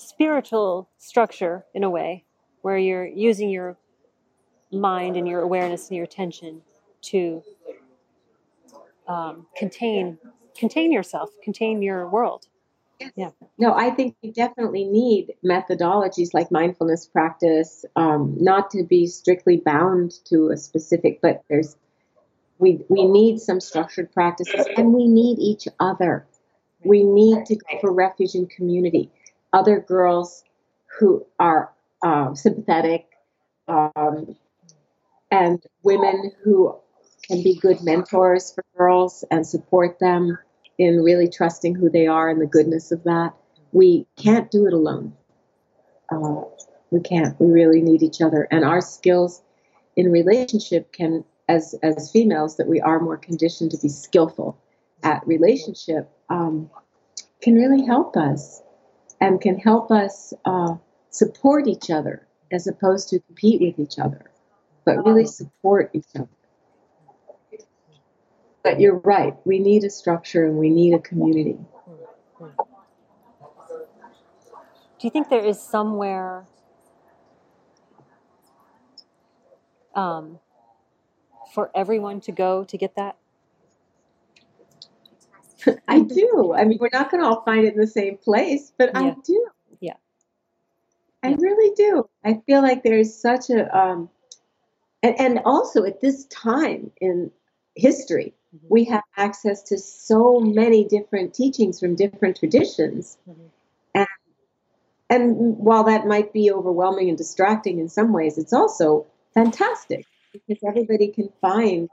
spiritual 0.00 0.88
structure 0.98 1.64
in 1.74 1.84
a 1.84 1.90
way 1.90 2.24
where 2.62 2.78
you're 2.78 3.06
using 3.06 3.50
your 3.50 3.76
mind 4.72 5.16
and 5.16 5.28
your 5.28 5.40
awareness 5.40 5.88
and 5.88 5.96
your 5.96 6.04
attention 6.04 6.62
to 7.02 7.42
um, 9.08 9.46
contain 9.56 10.18
contain 10.56 10.92
yourself, 10.92 11.30
contain 11.42 11.82
your 11.82 12.08
world. 12.08 12.46
Yeah. 13.16 13.30
No, 13.56 13.72
I 13.72 13.90
think 13.90 14.14
we 14.22 14.30
definitely 14.30 14.84
need 14.84 15.34
methodologies 15.44 16.34
like 16.34 16.50
mindfulness 16.50 17.06
practice, 17.06 17.86
um, 17.96 18.36
not 18.38 18.70
to 18.72 18.84
be 18.84 19.06
strictly 19.06 19.56
bound 19.56 20.12
to 20.26 20.50
a 20.50 20.56
specific, 20.56 21.20
but 21.22 21.42
there's 21.48 21.76
we 22.58 22.84
we 22.88 23.06
need 23.06 23.40
some 23.40 23.60
structured 23.60 24.12
practices 24.12 24.66
and 24.76 24.92
we 24.92 25.08
need 25.08 25.38
each 25.38 25.66
other. 25.80 26.26
We 26.84 27.04
need 27.04 27.46
to 27.46 27.56
go 27.56 27.78
for 27.80 27.92
refuge 27.92 28.34
in 28.34 28.46
community. 28.46 29.10
Other 29.52 29.80
girls 29.80 30.44
who 30.98 31.26
are 31.38 31.72
uh, 32.04 32.34
sympathetic 32.34 33.06
um, 33.68 34.36
and 35.30 35.62
women 35.82 36.32
who 36.42 36.74
can 37.26 37.42
be 37.42 37.58
good 37.60 37.82
mentors 37.82 38.52
for 38.52 38.64
girls 38.76 39.24
and 39.30 39.46
support 39.46 39.98
them 39.98 40.38
in 40.78 41.02
really 41.02 41.28
trusting 41.28 41.74
who 41.74 41.90
they 41.90 42.06
are 42.06 42.28
and 42.28 42.40
the 42.40 42.46
goodness 42.46 42.90
of 42.90 43.04
that. 43.04 43.34
We 43.72 44.06
can't 44.16 44.50
do 44.50 44.66
it 44.66 44.72
alone. 44.72 45.14
Uh, 46.10 46.42
we 46.90 47.00
can't. 47.00 47.38
We 47.40 47.48
really 47.48 47.82
need 47.82 48.02
each 48.02 48.20
other, 48.20 48.48
and 48.50 48.64
our 48.64 48.80
skills 48.80 49.42
in 49.94 50.10
relationship 50.10 50.92
can, 50.92 51.24
as 51.48 51.74
as 51.82 52.10
females, 52.10 52.56
that 52.56 52.66
we 52.66 52.80
are 52.80 52.98
more 52.98 53.16
conditioned 53.16 53.70
to 53.72 53.78
be 53.78 53.88
skillful 53.88 54.58
at 55.02 55.24
relationship, 55.26 56.10
um, 56.28 56.68
can 57.40 57.54
really 57.54 57.84
help 57.86 58.16
us, 58.16 58.62
and 59.20 59.40
can 59.40 59.58
help 59.58 59.90
us 59.90 60.32
uh, 60.44 60.74
support 61.10 61.66
each 61.66 61.90
other 61.90 62.26
as 62.52 62.66
opposed 62.66 63.08
to 63.10 63.20
compete 63.20 63.60
with 63.60 63.78
each 63.78 63.98
other, 63.98 64.30
but 64.84 65.04
really 65.04 65.26
support 65.26 65.90
each 65.92 66.06
other. 66.16 66.28
But 68.62 68.80
you're 68.80 68.98
right. 68.98 69.34
We 69.44 69.58
need 69.58 69.84
a 69.84 69.90
structure 69.90 70.44
and 70.44 70.56
we 70.56 70.70
need 70.70 70.94
a 70.94 70.98
community. 70.98 71.58
Do 72.38 75.06
you 75.06 75.10
think 75.10 75.30
there 75.30 75.44
is 75.44 75.60
somewhere 75.60 76.44
um, 79.94 80.38
for 81.54 81.70
everyone 81.74 82.20
to 82.22 82.32
go 82.32 82.64
to 82.64 82.76
get 82.76 82.96
that? 82.96 83.16
I 85.88 86.00
do. 86.00 86.54
I 86.56 86.64
mean, 86.64 86.78
we're 86.80 86.90
not 86.92 87.10
going 87.10 87.22
to 87.22 87.28
all 87.28 87.42
find 87.42 87.64
it 87.64 87.74
in 87.74 87.80
the 87.80 87.86
same 87.86 88.16
place, 88.16 88.72
but 88.76 88.96
I 88.96 89.14
do. 89.24 89.46
Yeah. 89.80 89.94
I 91.22 91.30
Yeah. 91.30 91.36
really 91.38 91.74
do. 91.74 92.08
I 92.24 92.40
feel 92.46 92.62
like 92.62 92.82
there's 92.82 93.14
such 93.14 93.50
a, 93.50 93.76
um, 93.76 94.08
and, 95.02 95.18
and 95.20 95.40
also 95.44 95.84
at 95.84 96.00
this 96.00 96.24
time 96.26 96.92
in 97.00 97.30
history, 97.74 98.34
Mhm. 98.54 98.68
we 98.68 98.84
have 98.84 99.04
access 99.16 99.62
to 99.64 99.78
so 99.78 100.40
many 100.40 100.84
different 100.84 101.34
teachings 101.34 101.78
from 101.80 101.94
different 101.94 102.36
traditions. 102.36 103.16
Mhm. 103.28 103.50
And, 103.94 104.06
and 105.08 105.58
while 105.58 105.84
that 105.84 106.06
might 106.06 106.32
be 106.32 106.50
overwhelming 106.50 107.08
and 107.08 107.18
distracting 107.18 107.78
in 107.78 107.88
some 107.88 108.12
ways, 108.12 108.38
it's 108.38 108.52
also 108.52 109.06
fantastic 109.34 110.06
because 110.32 110.62
everybody 110.64 111.08
can 111.08 111.28
find 111.40 111.88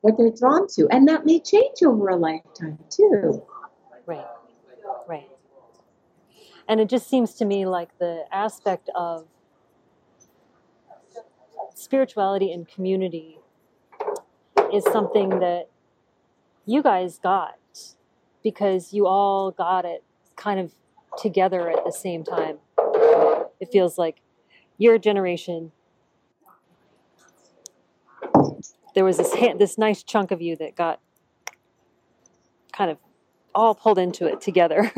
what 0.00 0.16
they're 0.16 0.30
drawn 0.30 0.66
to. 0.68 0.88
And 0.90 1.06
that 1.08 1.26
may 1.26 1.40
change 1.40 1.82
over 1.84 2.08
a 2.08 2.16
lifetime 2.16 2.78
too. 2.88 3.44
Right, 4.06 4.24
right. 5.08 5.28
And 6.68 6.80
it 6.80 6.88
just 6.88 7.08
seems 7.08 7.34
to 7.34 7.44
me 7.44 7.66
like 7.66 7.98
the 7.98 8.24
aspect 8.32 8.90
of 8.94 9.26
spirituality 11.74 12.52
and 12.52 12.68
community 12.68 13.38
is 14.72 14.84
something 14.84 15.40
that 15.40 15.68
you 16.66 16.82
guys 16.82 17.18
got 17.18 17.56
because 18.42 18.92
you 18.92 19.06
all 19.06 19.50
got 19.50 19.84
it 19.84 20.04
kind 20.36 20.60
of 20.60 20.72
together 21.18 21.70
at 21.70 21.84
the 21.84 21.92
same 21.92 22.24
time. 22.24 22.58
It 23.60 23.70
feels 23.72 23.98
like 23.98 24.16
your 24.78 24.98
generation. 24.98 25.72
There 29.00 29.04
was 29.06 29.16
this 29.16 29.32
hand, 29.32 29.58
this 29.58 29.78
nice 29.78 30.02
chunk 30.02 30.30
of 30.30 30.42
you 30.42 30.56
that 30.56 30.76
got 30.76 31.00
kind 32.70 32.90
of 32.90 32.98
all 33.54 33.74
pulled 33.74 33.96
into 33.96 34.26
it 34.26 34.42
together 34.42 34.92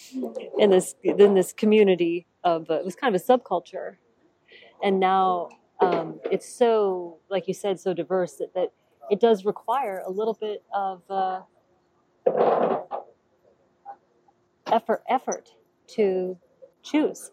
in 0.58 0.70
this 0.70 0.94
in 1.02 1.34
this 1.34 1.52
community 1.52 2.28
of 2.44 2.70
uh, 2.70 2.74
it 2.74 2.84
was 2.84 2.94
kind 2.94 3.16
of 3.16 3.20
a 3.20 3.24
subculture. 3.24 3.96
And 4.80 5.00
now 5.00 5.48
um, 5.80 6.20
it's 6.30 6.48
so 6.48 7.18
like 7.30 7.48
you 7.48 7.52
said 7.52 7.80
so 7.80 7.92
diverse 7.92 8.36
that, 8.36 8.54
that 8.54 8.68
it 9.10 9.18
does 9.18 9.44
require 9.44 10.04
a 10.06 10.10
little 10.12 10.34
bit 10.34 10.62
of 10.72 11.02
uh, 11.10 11.40
effort 14.70 15.02
effort 15.08 15.50
to 15.96 16.38
choose. 16.84 17.32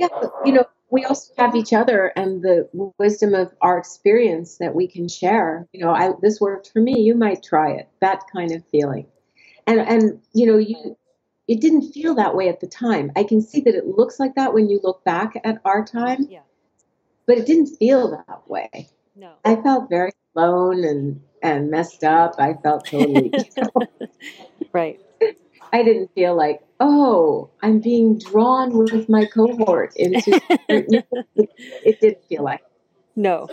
Yeah, 0.00 0.08
you 0.44 0.50
know, 0.54 0.64
we 0.90 1.04
also 1.04 1.32
have 1.38 1.56
each 1.56 1.72
other 1.72 2.12
and 2.16 2.42
the 2.42 2.68
wisdom 2.98 3.34
of 3.34 3.52
our 3.60 3.78
experience 3.78 4.58
that 4.58 4.74
we 4.74 4.86
can 4.86 5.08
share. 5.08 5.66
You 5.72 5.84
know, 5.84 5.90
I 5.90 6.12
this 6.20 6.40
worked 6.40 6.70
for 6.72 6.80
me. 6.80 7.00
You 7.00 7.14
might 7.14 7.42
try 7.42 7.72
it. 7.72 7.88
That 8.00 8.22
kind 8.32 8.52
of 8.52 8.64
feeling, 8.70 9.06
and 9.66 9.80
and 9.80 10.20
you 10.32 10.46
know, 10.46 10.58
you 10.58 10.96
it 11.48 11.60
didn't 11.60 11.92
feel 11.92 12.14
that 12.14 12.34
way 12.34 12.48
at 12.48 12.60
the 12.60 12.66
time. 12.66 13.12
I 13.16 13.24
can 13.24 13.42
see 13.42 13.60
that 13.62 13.74
it 13.74 13.86
looks 13.86 14.18
like 14.18 14.34
that 14.36 14.54
when 14.54 14.68
you 14.68 14.80
look 14.82 15.04
back 15.04 15.34
at 15.44 15.60
our 15.64 15.84
time, 15.84 16.26
yeah 16.30 16.40
but 17.26 17.38
it 17.38 17.46
didn't 17.46 17.76
feel 17.76 18.10
that 18.10 18.48
way. 18.48 18.88
no 19.16 19.32
I 19.44 19.56
felt 19.56 19.88
very 19.88 20.12
alone 20.36 20.84
and 20.84 21.20
and 21.42 21.70
messed 21.70 22.04
up. 22.04 22.34
I 22.38 22.54
felt 22.54 22.86
totally. 22.86 23.32
you 23.34 23.62
know, 23.62 24.08
right 24.72 25.00
I 25.74 25.84
didn't 25.84 26.12
feel 26.16 26.36
like, 26.36 26.62
oh, 26.80 27.50
I'm 27.62 27.80
being 27.80 28.18
drawn 28.18 28.78
with 28.78 29.10
my 29.10 29.26
cohort 29.26 29.94
into. 29.96 30.38
it 30.70 32.00
didn't 32.00 32.24
feel 32.30 32.44
like. 32.44 32.62
no 33.16 33.50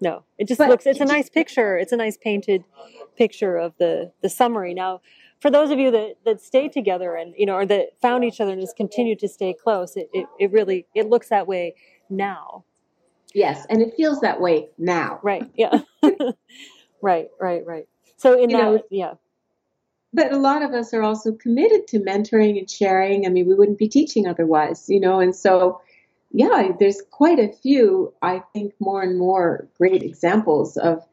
no 0.00 0.24
it 0.38 0.48
just 0.48 0.60
But 0.60 0.68
looks 0.68 0.86
it's 0.86 1.00
a 1.00 1.06
nice 1.06 1.30
picture 1.30 1.78
it's 1.78 1.92
a 1.92 1.98
nice 1.98 2.18
painted 2.18 2.64
picture 3.16 3.56
of 3.58 3.74
the 3.78 4.12
the 4.22 4.30
summary 4.30 4.74
now 4.74 5.00
for 5.40 5.50
those 5.50 5.70
of 5.70 5.78
you 5.80 5.90
that 5.92 6.16
that 6.26 6.40
stayed 6.42 6.72
together 6.72 7.16
and 7.16 7.34
you 7.38 7.46
know 7.46 7.54
or 7.54 7.66
that 7.66 7.88
found 8.02 8.24
each 8.24 8.40
other 8.40 8.52
and 8.52 8.60
just 8.62 8.76
continued 8.76 9.20
to 9.20 9.28
stay 9.28 9.54
close 9.54 9.96
it, 9.96 10.10
it, 10.14 10.26
it 10.40 10.52
really 10.52 10.86
it 10.94 11.08
looks 11.08 11.30
that 11.30 11.46
way 11.48 11.74
now 12.10 12.64
Yes, 13.34 13.66
and 13.70 13.82
it 13.82 13.94
feels 13.96 14.20
that 14.22 14.40
way 14.40 14.70
now. 14.78 15.22
right 15.22 15.44
yeah 15.56 15.80
right 17.02 17.28
right 17.40 17.66
right 17.66 17.88
so 18.16 18.34
in 18.42 18.50
You 18.50 18.56
that 18.58 18.58
know, 18.58 18.82
yeah 18.90 19.14
But 20.12 20.32
a 20.32 20.38
lot 20.38 20.62
of 20.62 20.72
us 20.72 20.92
are 20.92 21.02
also 21.02 21.32
committed 21.32 21.86
to 21.88 22.00
mentoring 22.00 22.58
and 22.58 22.68
sharing. 22.68 23.26
I 23.26 23.28
mean, 23.28 23.46
we 23.46 23.54
wouldn't 23.54 23.78
be 23.78 23.88
teaching 23.88 24.26
otherwise, 24.26 24.88
you 24.88 24.98
know, 24.98 25.20
and 25.20 25.34
so 25.34 25.80
yeah, 26.32 26.68
there's 26.78 27.02
quite 27.10 27.38
a 27.38 27.52
few, 27.52 28.12
I 28.22 28.42
think, 28.52 28.74
more 28.78 29.02
and 29.02 29.18
more 29.18 29.68
great 29.76 30.02
examples 30.02 30.76
of 30.76 31.04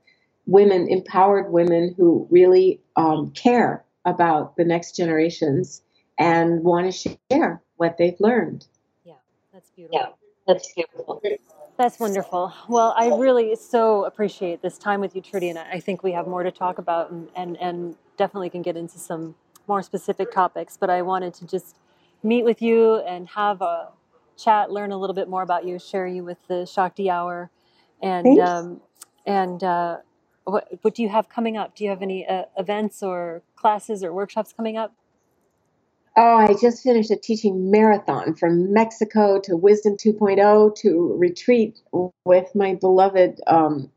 women, 0.45 0.87
empowered 0.87 1.51
women 1.51 1.93
who 1.97 2.27
really 2.29 2.79
um, 2.95 3.31
care 3.31 3.83
about 4.05 4.55
the 4.57 4.63
next 4.63 4.95
generations 4.95 5.81
and 6.19 6.63
want 6.63 6.91
to 6.91 7.17
share 7.31 7.61
what 7.77 7.97
they've 7.97 8.19
learned. 8.19 8.65
yeah 9.03 9.13
that's 9.51 9.69
beautiful 9.71 9.99
Yeah, 9.99 10.07
that's 10.47 10.73
beautiful. 10.73 11.21
That's 11.77 11.99
wonderful. 11.99 12.51
Well, 12.67 12.95
I 12.97 13.15
really 13.15 13.55
so 13.55 14.05
appreciate 14.05 14.63
this 14.63 14.79
time 14.79 14.99
with 14.99 15.15
you, 15.15 15.21
Trudy, 15.21 15.49
and 15.49 15.59
I 15.59 15.79
think 15.79 16.01
we 16.01 16.11
have 16.13 16.25
more 16.25 16.41
to 16.41 16.49
talk 16.49 16.79
about 16.79 17.11
and, 17.11 17.29
and, 17.35 17.55
and 17.57 17.95
definitely 18.17 18.49
can 18.49 18.61
get 18.61 18.77
into 18.77 18.99
some 18.99 19.35
more 19.67 19.81
specific 19.83 20.31
topics. 20.31 20.77
But 20.77 20.89
I 20.89 21.01
wanted 21.03 21.33
to 21.35 21.47
just 21.47 21.77
meet 22.23 22.43
with 22.43 22.61
you 22.61 22.97
and 22.97 23.27
have 23.29 23.61
a 23.61 23.89
chat, 24.37 24.71
learn 24.71 24.91
a 24.91 24.97
little 24.97 25.15
bit 25.15 25.29
more 25.29 25.43
about 25.43 25.65
you, 25.65 25.79
share 25.79 26.07
you 26.07 26.23
with 26.23 26.37
the 26.47 26.65
Shakti 26.65 27.09
Hour. 27.09 27.51
And, 28.01 28.37
um, 28.39 28.81
and 29.25 29.63
uh, 29.63 29.97
what, 30.45 30.67
what 30.81 30.95
do 30.95 31.03
you 31.03 31.09
have 31.09 31.29
coming 31.29 31.57
up? 31.57 31.75
Do 31.75 31.83
you 31.83 31.89
have 31.91 32.01
any 32.01 32.27
uh, 32.27 32.43
events 32.57 33.03
or 33.03 33.43
classes 33.55 34.03
or 34.03 34.13
workshops 34.13 34.53
coming 34.53 34.77
up? 34.77 34.93
Oh, 36.15 36.37
I 36.37 36.55
just 36.61 36.83
finished 36.83 37.11
a 37.11 37.17
teaching 37.17 37.71
marathon 37.71 38.35
from 38.35 38.73
Mexico 38.73 39.41
to 39.41 39.57
Wisdom 39.57 39.97
2.0 39.97 40.75
to 40.77 41.15
retreat 41.17 41.79
with 42.25 42.55
my 42.55 42.75
beloved 42.75 43.41
um, 43.47 43.91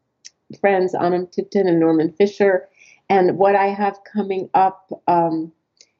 friends 0.61 0.95
Anam 0.95 1.29
Thubten 1.29 1.69
and 1.69 1.81
Norman 1.81 2.13
Fischer. 2.13 2.70
And 3.11 3.37
what 3.37 3.57
I 3.57 3.67
have 3.67 3.99
coming 4.05 4.49
up, 4.55 4.89
um, 5.09 5.53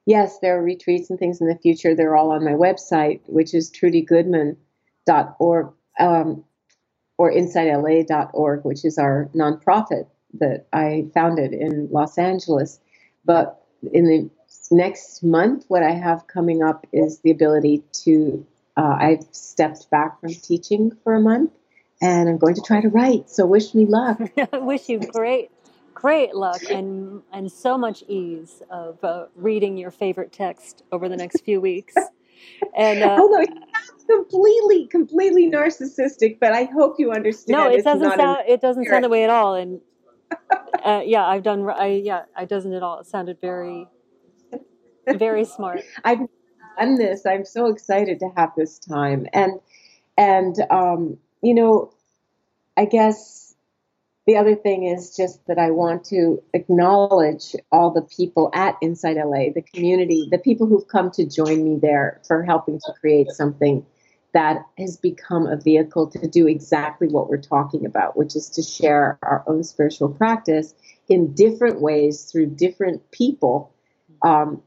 yes, 0.07 0.39
there 0.39 0.59
are 0.59 0.63
retreats 0.63 1.11
and 1.11 1.19
things 1.19 1.41
in 1.41 1.49
the 1.49 1.59
future. 1.59 1.95
They're 1.95 2.17
all 2.17 2.31
on 2.31 2.45
my 2.45 2.53
website, 2.53 3.21
which 3.27 3.53
is 3.53 3.71
trudygoodman.org 3.73 5.73
um, 5.99 6.45
or 7.19 7.33
insightla.org, 7.33 8.65
which 8.65 8.85
is 8.85 8.97
our 8.97 9.29
nonprofit 9.35 10.07
that 10.35 10.67
I 10.73 11.07
founded 11.13 11.53
in 11.53 11.89
Los 11.91 12.17
Angeles. 12.17 12.79
But 13.25 13.61
in 13.93 14.05
the 14.05 14.31
next 14.71 15.25
month, 15.25 15.65
what 15.67 15.83
I 15.83 15.91
have 15.91 16.29
coming 16.29 16.63
up 16.63 16.87
is 16.93 17.19
the 17.21 17.33
ability 17.33 17.83
to. 18.05 18.47
Uh, 18.77 18.97
I've 18.99 19.27
stepped 19.33 19.91
back 19.91 20.21
from 20.21 20.33
teaching 20.33 20.97
for 21.03 21.15
a 21.15 21.21
month, 21.21 21.51
and 22.01 22.29
I'm 22.29 22.39
going 22.39 22.55
to 22.55 22.63
try 22.63 22.81
to 22.81 22.89
write. 22.89 23.29
So 23.29 23.45
wish 23.45 23.75
me 23.75 23.85
luck. 23.85 24.21
Wish 24.53 24.89
you 24.89 25.01
great, 25.01 25.51
great 26.01 26.35
luck 26.35 26.63
and 26.71 27.23
and 27.31 27.53
so 27.53 27.77
much 27.77 28.03
ease 28.09 28.63
of 28.71 29.03
uh, 29.05 29.27
reading 29.35 29.77
your 29.77 29.91
favorite 29.91 30.33
text 30.33 30.83
over 30.93 31.09
the 31.11 31.17
next 31.17 31.43
few 31.45 31.61
weeks. 31.61 31.95
And 32.75 33.03
uh, 33.03 33.19
Although 33.21 33.43
it 33.43 33.51
sounds 33.51 34.05
completely, 34.09 34.87
completely 34.87 35.51
narcissistic, 35.51 36.39
but 36.41 36.53
I 36.53 36.65
hope 36.65 36.97
you 36.99 37.13
understand. 37.13 37.59
no, 37.59 37.69
it 37.69 37.85
doesn't 37.85 38.17
sound 38.17 38.39
it 38.49 38.63
doesn't 38.63 38.87
sound 38.87 39.05
that 39.05 39.11
way 39.11 39.25
at 39.25 39.31
all. 39.31 39.55
And 39.55 39.81
uh, 40.85 41.03
yeah, 41.05 41.27
I've 41.27 41.43
done. 41.43 41.69
I 41.69 41.89
yeah, 41.89 42.23
I 42.35 42.47
doesn't 42.47 42.73
it 42.73 42.83
all. 42.83 43.01
It 43.01 43.07
sounded 43.07 43.39
very, 43.43 43.87
very 45.07 45.45
smart. 45.45 45.83
I've 46.05 46.21
done 46.79 46.95
this. 46.95 47.27
I'm 47.27 47.45
so 47.45 47.67
excited 47.67 48.21
to 48.21 48.31
have 48.39 48.53
this 48.57 48.79
time, 48.79 49.27
and 49.35 49.61
and 50.17 50.57
um, 50.71 51.19
you 51.43 51.53
know, 51.53 51.93
I 52.79 52.87
guess 52.87 53.40
the 54.27 54.37
other 54.37 54.55
thing 54.55 54.85
is 54.85 55.17
just 55.17 55.45
that 55.47 55.59
I 55.59 55.71
want 55.71 56.05
to 56.07 56.43
acknowledge 56.53 57.57
all 57.73 57.91
the 57.91 58.03
people 58.03 58.51
at 58.55 58.77
Insight 58.83 59.17
LA, 59.17 59.51
the 59.55 59.65
community, 59.75 60.29
the 60.31 60.39
people 60.39 60.67
who've 60.67 60.87
come 60.87 61.11
to 61.13 61.25
join 61.25 61.65
me 61.65 61.79
there 61.81 62.21
for 62.27 62.43
helping 62.43 62.79
to 62.81 62.93
create 63.01 63.31
something 63.31 63.85
that 64.33 64.65
has 64.79 64.97
become 64.97 65.47
a 65.47 65.57
vehicle 65.57 66.09
to 66.09 66.29
do 66.29 66.47
exactly 66.47 67.09
what 67.09 67.29
we're 67.29 67.41
talking 67.41 67.85
about, 67.85 68.17
which 68.17 68.37
is 68.37 68.49
to 68.51 68.63
share 68.63 69.19
our 69.23 69.43
own 69.47 69.65
spiritual 69.65 70.09
practice 70.09 70.75
in 71.09 71.35
different 71.35 71.81
ways 71.81 72.25
through 72.31 72.47
different 72.47 73.11
people 73.11 73.73
um, 74.23 74.63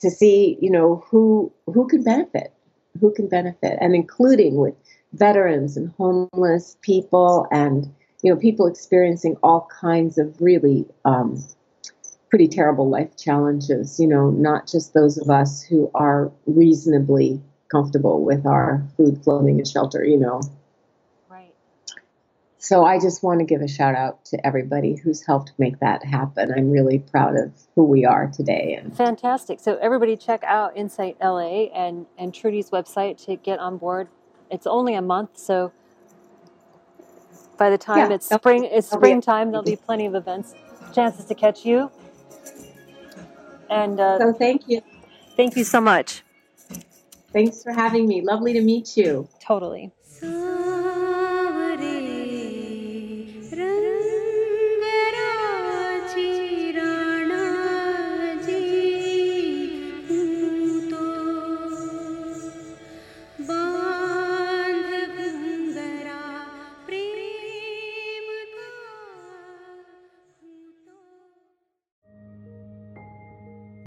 to 0.00 0.10
see, 0.10 0.58
you 0.60 0.70
know, 0.70 1.04
who 1.08 1.52
who 1.66 1.86
can 1.86 2.02
benefit, 2.02 2.52
who 3.00 3.12
can 3.12 3.28
benefit, 3.28 3.78
and 3.80 3.94
including 3.94 4.56
with 4.56 4.74
veterans 5.12 5.76
and 5.76 5.92
homeless 5.96 6.76
people 6.82 7.46
and 7.52 7.94
you 8.26 8.34
know 8.34 8.40
people 8.40 8.66
experiencing 8.66 9.36
all 9.40 9.68
kinds 9.80 10.18
of 10.18 10.34
really 10.40 10.84
um, 11.04 11.44
pretty 12.28 12.48
terrible 12.48 12.90
life 12.90 13.16
challenges. 13.16 14.00
You 14.00 14.08
know, 14.08 14.30
not 14.30 14.66
just 14.66 14.94
those 14.94 15.16
of 15.16 15.30
us 15.30 15.62
who 15.62 15.92
are 15.94 16.32
reasonably 16.44 17.40
comfortable 17.70 18.24
with 18.24 18.44
our 18.44 18.84
food, 18.96 19.22
clothing, 19.22 19.58
and 19.58 19.68
shelter. 19.68 20.04
You 20.04 20.16
know. 20.16 20.42
Right. 21.30 21.54
So 22.58 22.84
I 22.84 22.98
just 22.98 23.22
want 23.22 23.38
to 23.38 23.46
give 23.46 23.60
a 23.60 23.68
shout 23.68 23.94
out 23.94 24.24
to 24.24 24.44
everybody 24.44 24.96
who's 24.96 25.24
helped 25.24 25.52
make 25.56 25.78
that 25.78 26.04
happen. 26.04 26.52
I'm 26.52 26.72
really 26.72 26.98
proud 26.98 27.36
of 27.36 27.52
who 27.76 27.84
we 27.84 28.04
are 28.04 28.26
today. 28.26 28.82
Fantastic. 28.96 29.60
So 29.60 29.78
everybody 29.80 30.16
check 30.16 30.42
out 30.42 30.76
Insight 30.76 31.16
LA 31.22 31.66
and 31.66 32.06
and 32.18 32.34
Trudy's 32.34 32.70
website 32.70 33.24
to 33.26 33.36
get 33.36 33.60
on 33.60 33.78
board. 33.78 34.08
It's 34.50 34.66
only 34.66 34.94
a 34.94 35.02
month, 35.02 35.38
so 35.38 35.70
by 37.58 37.70
the 37.70 37.78
time 37.78 38.10
yeah, 38.10 38.14
it's 38.16 38.28
spring, 38.28 38.64
it's 38.64 38.88
springtime. 38.88 39.50
There'll 39.50 39.64
be 39.64 39.76
plenty 39.76 40.06
of 40.06 40.14
events, 40.14 40.54
chances 40.94 41.24
to 41.26 41.34
catch 41.34 41.64
you. 41.64 41.90
And 43.70 43.98
uh, 43.98 44.18
so, 44.18 44.32
thank 44.32 44.68
you. 44.68 44.80
Thank 45.36 45.56
you 45.56 45.64
so 45.64 45.80
much. 45.80 46.22
Thanks 47.32 47.62
for 47.62 47.72
having 47.72 48.06
me. 48.08 48.22
Lovely 48.22 48.52
to 48.54 48.60
meet 48.62 48.96
you. 48.96 49.28
Totally. 49.40 49.92